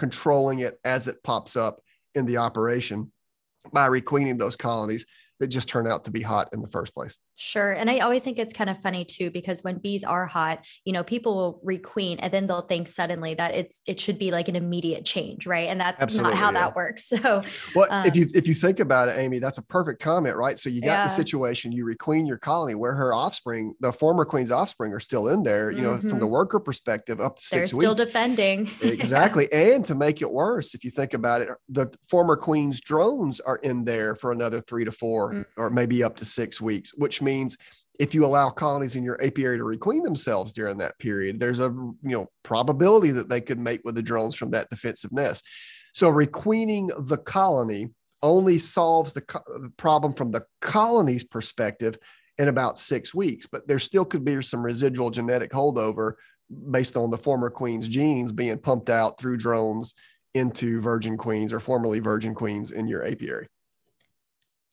controlling 0.00 0.60
it 0.60 0.80
as 0.82 1.08
it 1.08 1.22
pops 1.22 1.56
up 1.56 1.82
in 2.14 2.24
the 2.24 2.38
operation 2.38 3.12
by 3.70 3.84
requeening 3.84 4.38
those 4.38 4.56
colonies 4.56 5.04
that 5.40 5.48
just 5.48 5.68
turn 5.68 5.86
out 5.86 6.04
to 6.04 6.10
be 6.10 6.22
hot 6.22 6.50
in 6.52 6.60
the 6.60 6.68
first 6.68 6.94
place. 6.94 7.18
Sure. 7.34 7.72
And 7.72 7.90
I 7.90 8.00
always 8.00 8.22
think 8.22 8.38
it's 8.38 8.52
kind 8.52 8.68
of 8.68 8.80
funny 8.82 9.04
too, 9.04 9.30
because 9.30 9.64
when 9.64 9.78
bees 9.78 10.04
are 10.04 10.26
hot, 10.26 10.64
you 10.84 10.92
know, 10.92 11.02
people 11.02 11.34
will 11.34 11.60
requeen 11.64 12.18
and 12.20 12.32
then 12.32 12.46
they'll 12.46 12.60
think 12.60 12.86
suddenly 12.86 13.32
that 13.34 13.54
it's 13.54 13.80
it 13.86 13.98
should 13.98 14.18
be 14.18 14.30
like 14.30 14.48
an 14.48 14.56
immediate 14.56 15.06
change, 15.06 15.46
right? 15.46 15.68
And 15.68 15.80
that's 15.80 16.00
Absolutely, 16.00 16.32
not 16.32 16.38
how 16.38 16.48
yeah. 16.48 16.52
that 16.52 16.76
works. 16.76 17.10
So 17.20 17.42
well, 17.74 17.86
um, 17.90 18.06
if 18.06 18.16
you 18.16 18.28
if 18.34 18.46
you 18.46 18.54
think 18.54 18.80
about 18.80 19.08
it, 19.08 19.18
Amy, 19.18 19.40
that's 19.40 19.58
a 19.58 19.62
perfect 19.62 20.00
comment, 20.00 20.36
right? 20.36 20.58
So 20.58 20.70
you 20.70 20.80
got 20.80 20.86
yeah. 20.86 21.04
the 21.04 21.10
situation, 21.10 21.70
you 21.70 21.84
requeen 21.84 22.26
your 22.26 22.38
colony 22.38 22.74
where 22.74 22.94
her 22.94 23.12
offspring, 23.12 23.74
the 23.80 23.92
former 23.92 24.24
queen's 24.24 24.50
offspring 24.50 24.94
are 24.94 25.00
still 25.00 25.28
in 25.28 25.42
there, 25.42 25.70
you 25.70 25.82
know, 25.82 25.90
mm-hmm. 25.90 26.08
from 26.08 26.18
the 26.18 26.24
mm-hmm. 26.24 26.32
worker 26.32 26.60
perspective, 26.60 27.20
up 27.20 27.36
to 27.36 27.42
They're 27.50 27.66
six 27.66 27.74
weeks. 27.74 27.84
They're 27.84 27.94
still 27.94 28.06
defending. 28.06 28.70
exactly. 28.82 29.52
and 29.52 29.84
to 29.86 29.94
make 29.94 30.22
it 30.22 30.30
worse, 30.30 30.74
if 30.74 30.84
you 30.84 30.90
think 30.90 31.12
about 31.12 31.42
it, 31.42 31.48
the 31.68 31.88
former 32.08 32.36
queen's 32.36 32.80
drones 32.80 33.40
are 33.40 33.56
in 33.56 33.84
there 33.84 34.14
for 34.14 34.32
another 34.32 34.60
three 34.60 34.84
to 34.84 34.92
4 35.30 35.40
mm-hmm. 35.40 35.60
or 35.60 35.70
maybe 35.70 36.02
up 36.02 36.16
to 36.16 36.24
six 36.24 36.60
weeks, 36.60 36.92
which 36.94 37.22
means 37.22 37.56
if 37.98 38.14
you 38.14 38.24
allow 38.24 38.48
colonies 38.48 38.96
in 38.96 39.04
your 39.04 39.22
apiary 39.22 39.58
to 39.58 39.64
requeen 39.64 40.02
themselves 40.02 40.52
during 40.52 40.78
that 40.78 40.98
period, 40.98 41.38
there's 41.38 41.60
a 41.60 41.68
you 41.68 41.94
know 42.02 42.26
probability 42.42 43.10
that 43.10 43.28
they 43.28 43.40
could 43.40 43.58
mate 43.58 43.82
with 43.84 43.94
the 43.94 44.02
drones 44.02 44.34
from 44.34 44.50
that 44.52 44.70
defensive 44.70 45.12
nest. 45.12 45.46
So 45.92 46.08
requeening 46.08 46.90
the 46.98 47.18
colony 47.18 47.90
only 48.22 48.58
solves 48.58 49.12
the, 49.12 49.22
co- 49.22 49.70
problem 49.76 50.14
from 50.14 50.30
the 50.30 50.44
colony's 50.60 51.24
perspective 51.24 51.98
in 52.38 52.48
about 52.48 52.78
six 52.78 53.14
weeks, 53.14 53.46
but 53.46 53.66
there 53.68 53.78
still 53.78 54.04
could 54.04 54.24
be 54.24 54.42
some 54.42 54.62
residual 54.62 55.10
genetic 55.10 55.50
holdover 55.50 56.14
based 56.70 56.96
on 56.96 57.10
the 57.10 57.18
former 57.18 57.50
queen's 57.50 57.88
genes 57.88 58.32
being 58.32 58.58
pumped 58.58 58.90
out 58.90 59.18
through 59.18 59.36
drones 59.36 59.94
into 60.34 60.80
virgin 60.80 61.16
queens 61.16 61.52
or 61.52 61.60
formerly 61.60 61.98
virgin 61.98 62.34
queens 62.34 62.70
in 62.70 62.86
your 62.86 63.06
apiary. 63.06 63.46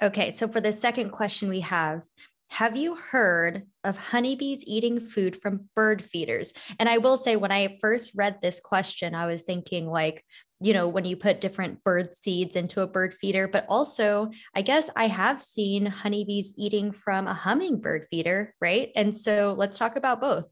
Okay, 0.01 0.31
so 0.31 0.47
for 0.47 0.61
the 0.61 0.73
second 0.73 1.09
question 1.09 1.49
we 1.49 1.61
have, 1.61 2.03
have 2.49 2.77
you 2.77 2.95
heard 2.95 3.63
of 3.83 3.97
honeybees 3.97 4.63
eating 4.65 4.99
food 4.99 5.41
from 5.41 5.69
bird 5.75 6.01
feeders? 6.03 6.53
And 6.79 6.87
I 6.87 6.99
will 6.99 7.17
say, 7.17 7.35
when 7.35 7.51
I 7.51 7.77
first 7.81 8.13
read 8.15 8.39
this 8.41 8.59
question, 8.59 9.15
I 9.15 9.25
was 9.25 9.43
thinking, 9.43 9.87
like, 9.87 10.23
you 10.61 10.73
know, 10.73 10.87
when 10.87 11.05
you 11.05 11.17
put 11.17 11.41
different 11.41 11.83
bird 11.83 12.13
seeds 12.13 12.55
into 12.55 12.81
a 12.81 12.87
bird 12.87 13.13
feeder, 13.13 13.47
but 13.47 13.65
also, 13.67 14.31
I 14.55 14.61
guess 14.61 14.89
I 14.95 15.07
have 15.07 15.41
seen 15.41 15.85
honeybees 15.85 16.53
eating 16.57 16.91
from 16.91 17.27
a 17.27 17.33
hummingbird 17.33 18.07
feeder, 18.09 18.55
right? 18.61 18.91
And 18.95 19.15
so 19.15 19.53
let's 19.57 19.77
talk 19.77 19.95
about 19.95 20.21
both. 20.21 20.45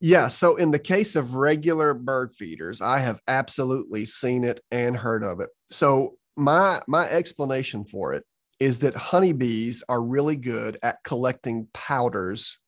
Yeah. 0.00 0.28
So, 0.28 0.56
in 0.56 0.70
the 0.70 0.78
case 0.78 1.16
of 1.16 1.34
regular 1.34 1.92
bird 1.92 2.34
feeders, 2.36 2.80
I 2.80 2.98
have 2.98 3.20
absolutely 3.26 4.06
seen 4.06 4.44
it 4.44 4.60
and 4.70 4.96
heard 4.96 5.24
of 5.24 5.40
it. 5.40 5.50
So, 5.70 6.18
my 6.38 6.80
my 6.86 7.08
explanation 7.08 7.84
for 7.84 8.14
it 8.14 8.24
is 8.60 8.80
that 8.80 8.96
honeybees 8.96 9.82
are 9.88 10.00
really 10.00 10.36
good 10.36 10.78
at 10.82 11.02
collecting 11.04 11.68
powders 11.72 12.58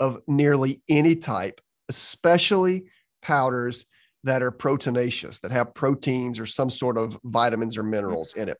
of 0.00 0.20
nearly 0.26 0.82
any 0.88 1.16
type, 1.16 1.60
especially 1.88 2.84
powders 3.22 3.86
that 4.24 4.42
are 4.42 4.52
proteinaceous, 4.52 5.40
that 5.40 5.50
have 5.50 5.74
proteins 5.74 6.38
or 6.38 6.46
some 6.46 6.70
sort 6.70 6.96
of 6.96 7.18
vitamins 7.24 7.76
or 7.76 7.82
minerals 7.82 8.34
in 8.34 8.48
it. 8.48 8.58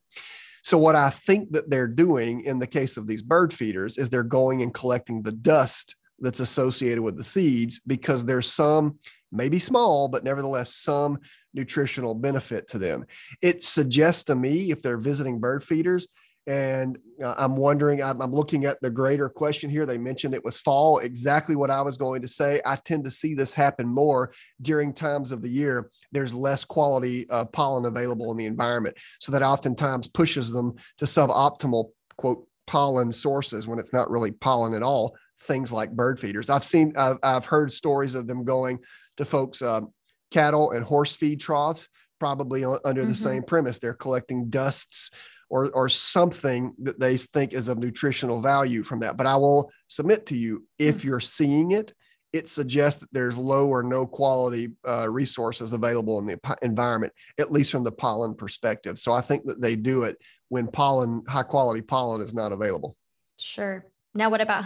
So, 0.63 0.79
what 0.79 0.97
I 0.97 1.11
think 1.11 1.53
that 1.53 1.69
they're 1.69 1.87
doing 1.89 2.43
in 2.43 2.59
the 2.59 2.67
case 2.67 2.97
of 2.97 3.07
these 3.07 3.23
bird 3.23 3.53
feeders 3.53 3.99
is 3.99 4.09
they're 4.09 4.23
going 4.23 4.63
and 4.63 4.73
collecting 4.73 5.23
the 5.23 5.33
dust 5.33 5.97
that's 6.21 6.41
associated 6.41 7.03
with 7.03 7.17
the 7.17 7.25
seeds 7.25 7.81
because 7.87 8.25
there's 8.25 8.51
some, 8.51 8.99
maybe 9.33 9.59
small, 9.59 10.09
but 10.09 10.25
nevertheless, 10.25 10.75
some 10.75 11.19
nutritional 11.55 12.15
benefit 12.15 12.69
to 12.69 12.79
them. 12.79 13.07
It 13.41 13.65
suggests 13.65 14.25
to 14.25 14.35
me, 14.35 14.71
if 14.71 14.83
they're 14.83 14.99
visiting 14.99 15.39
bird 15.39 15.65
feeders, 15.65 16.09
and 16.47 16.99
uh, 17.23 17.35
I'm 17.39 17.57
wondering, 17.57 18.03
I'm, 18.03 18.21
I'm, 18.21 18.33
looking 18.33 18.67
at 18.67 18.79
the 18.83 18.91
greater 18.91 19.31
question 19.31 19.71
here. 19.71 19.87
They 19.87 19.97
mentioned 19.97 20.35
it 20.35 20.45
was 20.45 20.61
fall, 20.61 20.99
exactly 20.99 21.57
what 21.57 21.71
I 21.71 21.81
was 21.81 21.97
going 21.97 22.21
to 22.21 22.29
say. 22.29 22.61
I 22.67 22.77
tend 22.77 23.05
to 23.05 23.11
see 23.11 23.35
this 23.35 23.55
happen 23.55 23.89
more 23.89 24.33
during 24.61 24.93
times 24.93 25.33
of 25.33 25.41
the 25.41 25.49
year. 25.49 25.91
There's 26.13 26.35
less 26.35 26.65
quality 26.65 27.29
uh, 27.31 27.47
pollen 27.47 27.87
available 27.87 28.31
in 28.31 28.37
the 28.37 28.45
environment. 28.45 28.97
So 29.21 29.33
that 29.33 29.43
oftentimes 29.43 30.09
pushes 30.09 30.51
them 30.51 30.75
to 30.99 31.07
suboptimal, 31.07 31.91
quote, 32.19 32.47
pollen 32.67 33.11
sources 33.11 33.67
when 33.67 33.79
it's 33.79 33.95
not 33.95 34.11
really 34.11 34.31
pollen 34.31 34.75
at 34.75 34.83
all. 34.83 35.17
Things 35.43 35.73
like 35.73 35.93
bird 35.93 36.21
feeders. 36.21 36.51
I've 36.51 36.65
seen, 36.65 36.93
I've, 36.97 37.19
I've 37.23 37.47
heard 37.47 37.73
stories 37.73 38.15
of 38.15 38.27
them 38.27 38.45
going 38.45 38.81
to 39.17 39.25
folks' 39.25 39.63
um, 39.63 39.93
cattle 40.35 40.73
and 40.73 40.85
horse 40.85 41.15
feed 41.15 41.41
troughs, 41.41 41.89
probably 42.19 42.65
under 42.65 43.03
mm-hmm. 43.03 43.09
the 43.09 43.15
same 43.15 43.43
premise. 43.45 43.79
They're 43.79 43.95
collecting 43.95 44.51
dusts 44.51 45.13
or 45.49 45.71
or 45.71 45.89
something 45.89 46.75
that 46.83 46.99
they 46.99 47.17
think 47.17 47.53
is 47.53 47.69
of 47.69 47.79
nutritional 47.79 48.41
value 48.41 48.83
from 48.83 49.01
that. 49.01 49.17
But 49.17 49.27
I 49.27 49.37
will 49.37 49.71
submit 49.89 50.27
to 50.27 50.37
you 50.37 50.67
if 50.79 50.99
mm. 50.99 51.05
you're 51.05 51.21
seeing 51.21 51.71
it, 51.71 51.95
it 52.33 52.49
suggests 52.49 53.01
that 53.01 53.13
there's 53.13 53.37
low 53.37 53.69
or 53.69 53.85
no 53.85 54.07
quality 54.07 54.73
uh, 54.89 55.09
resources 55.09 55.73
available 55.73 56.19
in 56.19 56.27
the 56.27 56.57
environment, 56.63 57.13
at 57.39 57.53
least 57.53 57.71
from 57.71 57.85
the 57.85 57.93
pollen 57.93 58.35
perspective. 58.35 58.99
So 58.99 59.13
I 59.13 59.21
think 59.21 59.45
that 59.45 59.61
they 59.61 59.77
do 59.77 60.03
it 60.03 60.17
when 60.49 60.67
pollen, 60.67 61.23
high 61.29 61.45
quality 61.45 61.83
pollen, 61.83 62.21
is 62.21 62.35
not 62.35 62.51
available. 62.51 62.97
Sure. 63.39 63.87
Now, 64.15 64.31
what 64.31 64.41
about 64.41 64.65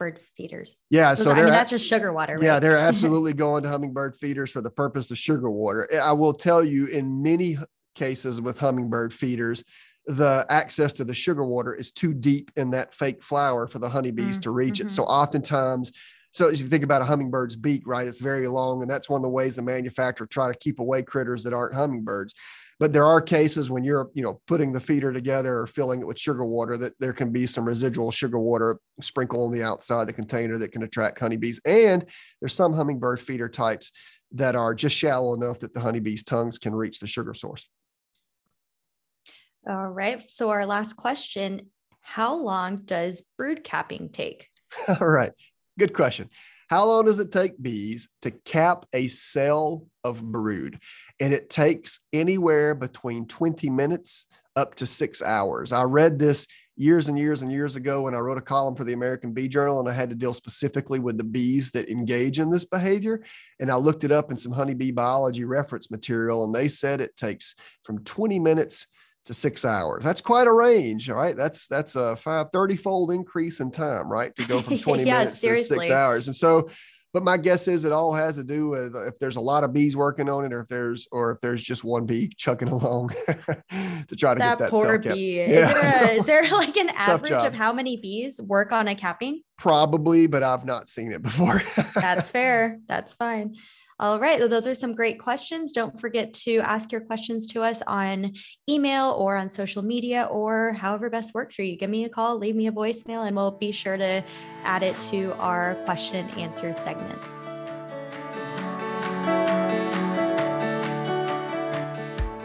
hummingbird 0.00 0.24
feeders? 0.36 0.80
Yeah, 0.90 1.14
so 1.14 1.32
I 1.32 1.36
mean 1.36 1.46
that's 1.46 1.70
just 1.70 1.86
sugar 1.86 2.12
water. 2.12 2.34
Right? 2.34 2.42
Yeah, 2.42 2.58
they're 2.58 2.76
absolutely 2.90 3.32
going 3.32 3.62
to 3.64 3.68
hummingbird 3.68 4.16
feeders 4.16 4.50
for 4.50 4.60
the 4.60 4.70
purpose 4.70 5.10
of 5.10 5.18
sugar 5.18 5.50
water. 5.50 5.88
I 6.02 6.12
will 6.12 6.34
tell 6.34 6.64
you, 6.64 6.86
in 6.86 7.22
many 7.22 7.58
cases 7.94 8.40
with 8.40 8.58
hummingbird 8.58 9.12
feeders, 9.12 9.64
the 10.06 10.44
access 10.48 10.92
to 10.94 11.04
the 11.04 11.14
sugar 11.14 11.44
water 11.44 11.74
is 11.74 11.90
too 11.90 12.12
deep 12.12 12.50
in 12.56 12.70
that 12.70 12.92
fake 12.92 13.22
flower 13.22 13.66
for 13.66 13.78
the 13.78 13.88
honeybees 13.88 14.38
mm, 14.38 14.42
to 14.42 14.50
reach 14.50 14.78
mm-hmm. 14.78 14.88
it. 14.88 14.90
So 14.90 15.04
oftentimes, 15.04 15.92
so 16.32 16.48
if 16.48 16.60
you 16.60 16.68
think 16.68 16.84
about 16.84 17.00
a 17.00 17.04
hummingbird's 17.04 17.56
beak, 17.56 17.86
right, 17.86 18.06
it's 18.06 18.20
very 18.20 18.48
long, 18.48 18.82
and 18.82 18.90
that's 18.90 19.08
one 19.08 19.18
of 19.18 19.22
the 19.22 19.30
ways 19.30 19.56
the 19.56 19.62
manufacturer 19.62 20.26
try 20.26 20.52
to 20.52 20.58
keep 20.58 20.78
away 20.78 21.02
critters 21.02 21.42
that 21.44 21.52
aren't 21.52 21.74
hummingbirds. 21.74 22.34
But 22.80 22.92
there 22.92 23.04
are 23.04 23.20
cases 23.20 23.70
when 23.70 23.84
you're, 23.84 24.10
you 24.14 24.22
know, 24.22 24.40
putting 24.46 24.72
the 24.72 24.80
feeder 24.80 25.12
together 25.12 25.58
or 25.58 25.66
filling 25.66 26.00
it 26.00 26.06
with 26.06 26.18
sugar 26.18 26.44
water 26.44 26.76
that 26.78 26.94
there 26.98 27.12
can 27.12 27.30
be 27.30 27.46
some 27.46 27.64
residual 27.64 28.10
sugar 28.10 28.38
water 28.38 28.78
sprinkled 29.00 29.46
on 29.46 29.56
the 29.56 29.62
outside 29.62 30.08
the 30.08 30.12
container 30.12 30.58
that 30.58 30.72
can 30.72 30.82
attract 30.82 31.20
honeybees. 31.20 31.60
And 31.64 32.04
there's 32.40 32.54
some 32.54 32.72
hummingbird 32.72 33.20
feeder 33.20 33.48
types 33.48 33.92
that 34.32 34.56
are 34.56 34.74
just 34.74 34.96
shallow 34.96 35.34
enough 35.34 35.60
that 35.60 35.72
the 35.72 35.80
honeybees' 35.80 36.24
tongues 36.24 36.58
can 36.58 36.74
reach 36.74 36.98
the 36.98 37.06
sugar 37.06 37.34
source. 37.34 37.68
All 39.68 39.88
right. 39.88 40.22
So, 40.28 40.50
our 40.50 40.66
last 40.66 40.94
question 40.94 41.70
How 42.00 42.34
long 42.34 42.82
does 42.84 43.22
brood 43.38 43.64
capping 43.64 44.10
take? 44.10 44.48
All 44.88 45.06
right. 45.06 45.32
Good 45.78 45.94
question. 45.94 46.28
How 46.68 46.86
long 46.86 47.04
does 47.04 47.20
it 47.20 47.32
take 47.32 47.60
bees 47.60 48.08
to 48.22 48.30
cap 48.30 48.86
a 48.92 49.08
cell 49.08 49.86
of 50.02 50.24
brood? 50.24 50.78
And 51.20 51.32
it 51.32 51.50
takes 51.50 52.00
anywhere 52.12 52.74
between 52.74 53.26
20 53.26 53.70
minutes 53.70 54.26
up 54.56 54.74
to 54.76 54.86
six 54.86 55.22
hours. 55.22 55.72
I 55.72 55.82
read 55.82 56.18
this 56.18 56.46
years 56.76 57.08
and 57.08 57.18
years 57.18 57.42
and 57.42 57.52
years 57.52 57.76
ago 57.76 58.02
when 58.02 58.14
I 58.14 58.18
wrote 58.18 58.38
a 58.38 58.42
column 58.42 58.74
for 58.74 58.84
the 58.84 58.94
American 58.94 59.32
Bee 59.32 59.48
Journal, 59.48 59.78
and 59.78 59.88
I 59.88 59.92
had 59.92 60.10
to 60.10 60.16
deal 60.16 60.34
specifically 60.34 60.98
with 60.98 61.16
the 61.16 61.24
bees 61.24 61.70
that 61.72 61.88
engage 61.88 62.40
in 62.40 62.50
this 62.50 62.64
behavior. 62.64 63.22
And 63.60 63.70
I 63.70 63.76
looked 63.76 64.04
it 64.04 64.12
up 64.12 64.30
in 64.30 64.36
some 64.36 64.52
honeybee 64.52 64.90
biology 64.90 65.44
reference 65.44 65.90
material, 65.90 66.44
and 66.44 66.54
they 66.54 66.68
said 66.68 67.00
it 67.00 67.16
takes 67.16 67.54
from 67.84 68.02
20 68.04 68.38
minutes 68.40 68.88
to 69.26 69.34
six 69.34 69.64
hours. 69.64 70.04
That's 70.04 70.20
quite 70.20 70.46
a 70.46 70.52
range, 70.52 71.08
right? 71.08 71.36
That's 71.36 71.66
that's 71.66 71.96
a 71.96 72.16
five 72.16 72.48
30 72.52 72.76
fold 72.76 73.10
increase 73.10 73.60
in 73.60 73.70
time, 73.70 74.08
right? 74.08 74.34
To 74.36 74.46
go 74.46 74.60
from 74.60 74.78
20 74.78 75.04
yeah, 75.04 75.20
minutes 75.20 75.40
seriously. 75.40 75.78
to 75.78 75.84
six 75.84 75.94
hours. 75.94 76.26
And 76.26 76.36
so, 76.36 76.68
but 77.14 77.22
my 77.22 77.36
guess 77.36 77.68
is 77.68 77.84
it 77.84 77.92
all 77.92 78.12
has 78.12 78.36
to 78.36 78.44
do 78.44 78.68
with 78.68 78.94
if 78.96 79.18
there's 79.18 79.36
a 79.36 79.40
lot 79.40 79.64
of 79.64 79.72
bees 79.72 79.96
working 79.96 80.28
on 80.28 80.44
it, 80.44 80.52
or 80.52 80.60
if 80.60 80.68
there's 80.68 81.08
or 81.10 81.30
if 81.30 81.40
there's 81.40 81.62
just 81.62 81.84
one 81.84 82.04
bee 82.06 82.30
chucking 82.36 82.68
along 82.72 83.10
to 83.28 84.16
try 84.16 84.34
to 84.34 84.38
that 84.38 84.58
get 84.58 84.58
that 84.58 84.70
poor 84.70 84.98
bee. 84.98 85.38
Yeah. 85.38 85.46
Is 85.46 85.72
there 85.72 85.82
a, 85.82 86.12
is 86.12 86.26
there 86.26 86.42
like 86.50 86.76
an 86.76 86.90
average 86.90 87.30
job. 87.30 87.46
of 87.46 87.54
how 87.54 87.72
many 87.72 87.96
bees 87.96 88.40
work 88.42 88.72
on 88.72 88.88
a 88.88 88.94
capping? 88.94 89.42
Probably, 89.56 90.26
but 90.26 90.42
I've 90.42 90.64
not 90.64 90.88
seen 90.88 91.12
it 91.12 91.22
before. 91.22 91.62
That's 91.94 92.30
fair. 92.30 92.80
That's 92.88 93.14
fine. 93.14 93.56
All 94.00 94.18
right. 94.18 94.40
Well, 94.40 94.48
those 94.48 94.66
are 94.66 94.74
some 94.74 94.92
great 94.92 95.20
questions. 95.20 95.72
Don't 95.72 96.00
forget 96.00 96.32
to 96.34 96.58
ask 96.58 96.90
your 96.90 97.00
questions 97.00 97.46
to 97.48 97.62
us 97.62 97.80
on 97.86 98.32
email 98.68 99.10
or 99.10 99.36
on 99.36 99.48
social 99.50 99.82
media 99.82 100.28
or 100.30 100.72
however 100.72 101.08
best 101.08 101.32
works 101.32 101.54
for 101.54 101.62
you. 101.62 101.76
Give 101.76 101.90
me 101.90 102.04
a 102.04 102.08
call, 102.08 102.36
leave 102.36 102.56
me 102.56 102.66
a 102.66 102.72
voicemail, 102.72 103.26
and 103.26 103.36
we'll 103.36 103.52
be 103.52 103.70
sure 103.70 103.96
to 103.96 104.24
add 104.64 104.82
it 104.82 104.98
to 105.10 105.32
our 105.34 105.76
question 105.84 106.28
and 106.28 106.38
answer 106.38 106.72
segments. 106.72 107.40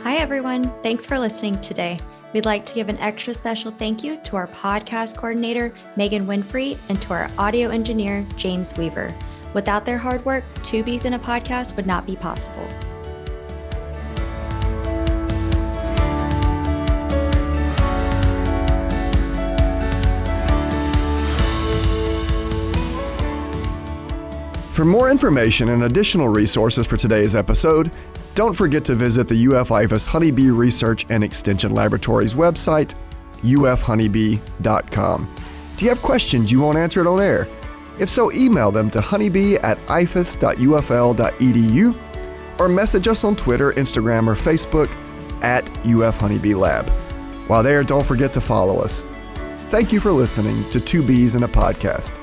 Hi, 0.03 0.17
everyone. 0.17 0.71
Thanks 0.83 1.05
for 1.05 1.17
listening 1.17 1.59
today. 1.61 1.99
We'd 2.33 2.45
like 2.45 2.65
to 2.67 2.75
give 2.75 2.89
an 2.89 2.97
extra 2.99 3.33
special 3.33 3.71
thank 3.71 4.03
you 4.03 4.17
to 4.25 4.35
our 4.35 4.47
podcast 4.47 5.15
coordinator, 5.15 5.73
Megan 5.95 6.27
Winfrey, 6.27 6.77
and 6.89 7.01
to 7.01 7.13
our 7.13 7.31
audio 7.39 7.69
engineer, 7.69 8.25
James 8.37 8.77
Weaver. 8.77 9.15
Without 9.53 9.85
their 9.85 9.97
hard 9.97 10.23
work, 10.25 10.43
Two 10.63 10.83
Bees 10.83 11.05
in 11.05 11.13
a 11.13 11.19
Podcast 11.19 11.75
would 11.75 11.87
not 11.87 12.05
be 12.05 12.15
possible. 12.15 12.67
For 24.79 24.85
more 24.85 25.11
information 25.11 25.67
and 25.69 25.83
additional 25.83 26.29
resources 26.29 26.87
for 26.87 26.95
today's 26.95 27.35
episode, 27.35 27.91
don't 28.33 28.53
forget 28.53 28.85
to 28.85 28.95
visit 28.95 29.27
the 29.27 29.47
UF 29.47 29.67
IFAS 29.67 30.07
Honeybee 30.07 30.51
Research 30.51 31.05
and 31.09 31.21
Extension 31.21 31.73
Laboratory's 31.73 32.33
website, 32.33 32.95
ufhoneybee.com. 33.41 35.35
Do 35.75 35.83
you 35.83 35.89
have 35.89 36.01
questions 36.01 36.49
you 36.49 36.61
want 36.61 36.77
answered 36.77 37.07
on 37.07 37.19
air? 37.19 37.45
If 37.99 38.09
so, 38.09 38.31
email 38.31 38.71
them 38.71 38.89
to 38.91 39.01
honeybee 39.01 39.55
at 39.57 39.77
ifas.ufl.edu 39.87 40.59
or 42.59 42.69
message 42.69 43.07
us 43.07 43.23
on 43.23 43.35
Twitter, 43.35 43.71
Instagram, 43.73 44.27
or 44.27 44.35
Facebook 44.35 44.89
at 45.41 45.69
UF 45.85 46.17
Honeybee 46.17 46.53
Lab. 46.53 46.89
While 47.47 47.63
there, 47.63 47.83
don't 47.83 48.05
forget 48.05 48.33
to 48.33 48.41
follow 48.41 48.79
us. 48.79 49.03
Thank 49.69 49.91
you 49.91 49.99
for 49.99 50.11
listening 50.11 50.63
to 50.71 50.79
Two 50.79 51.01
Bees 51.03 51.35
in 51.35 51.43
a 51.43 51.47
Podcast. 51.47 52.13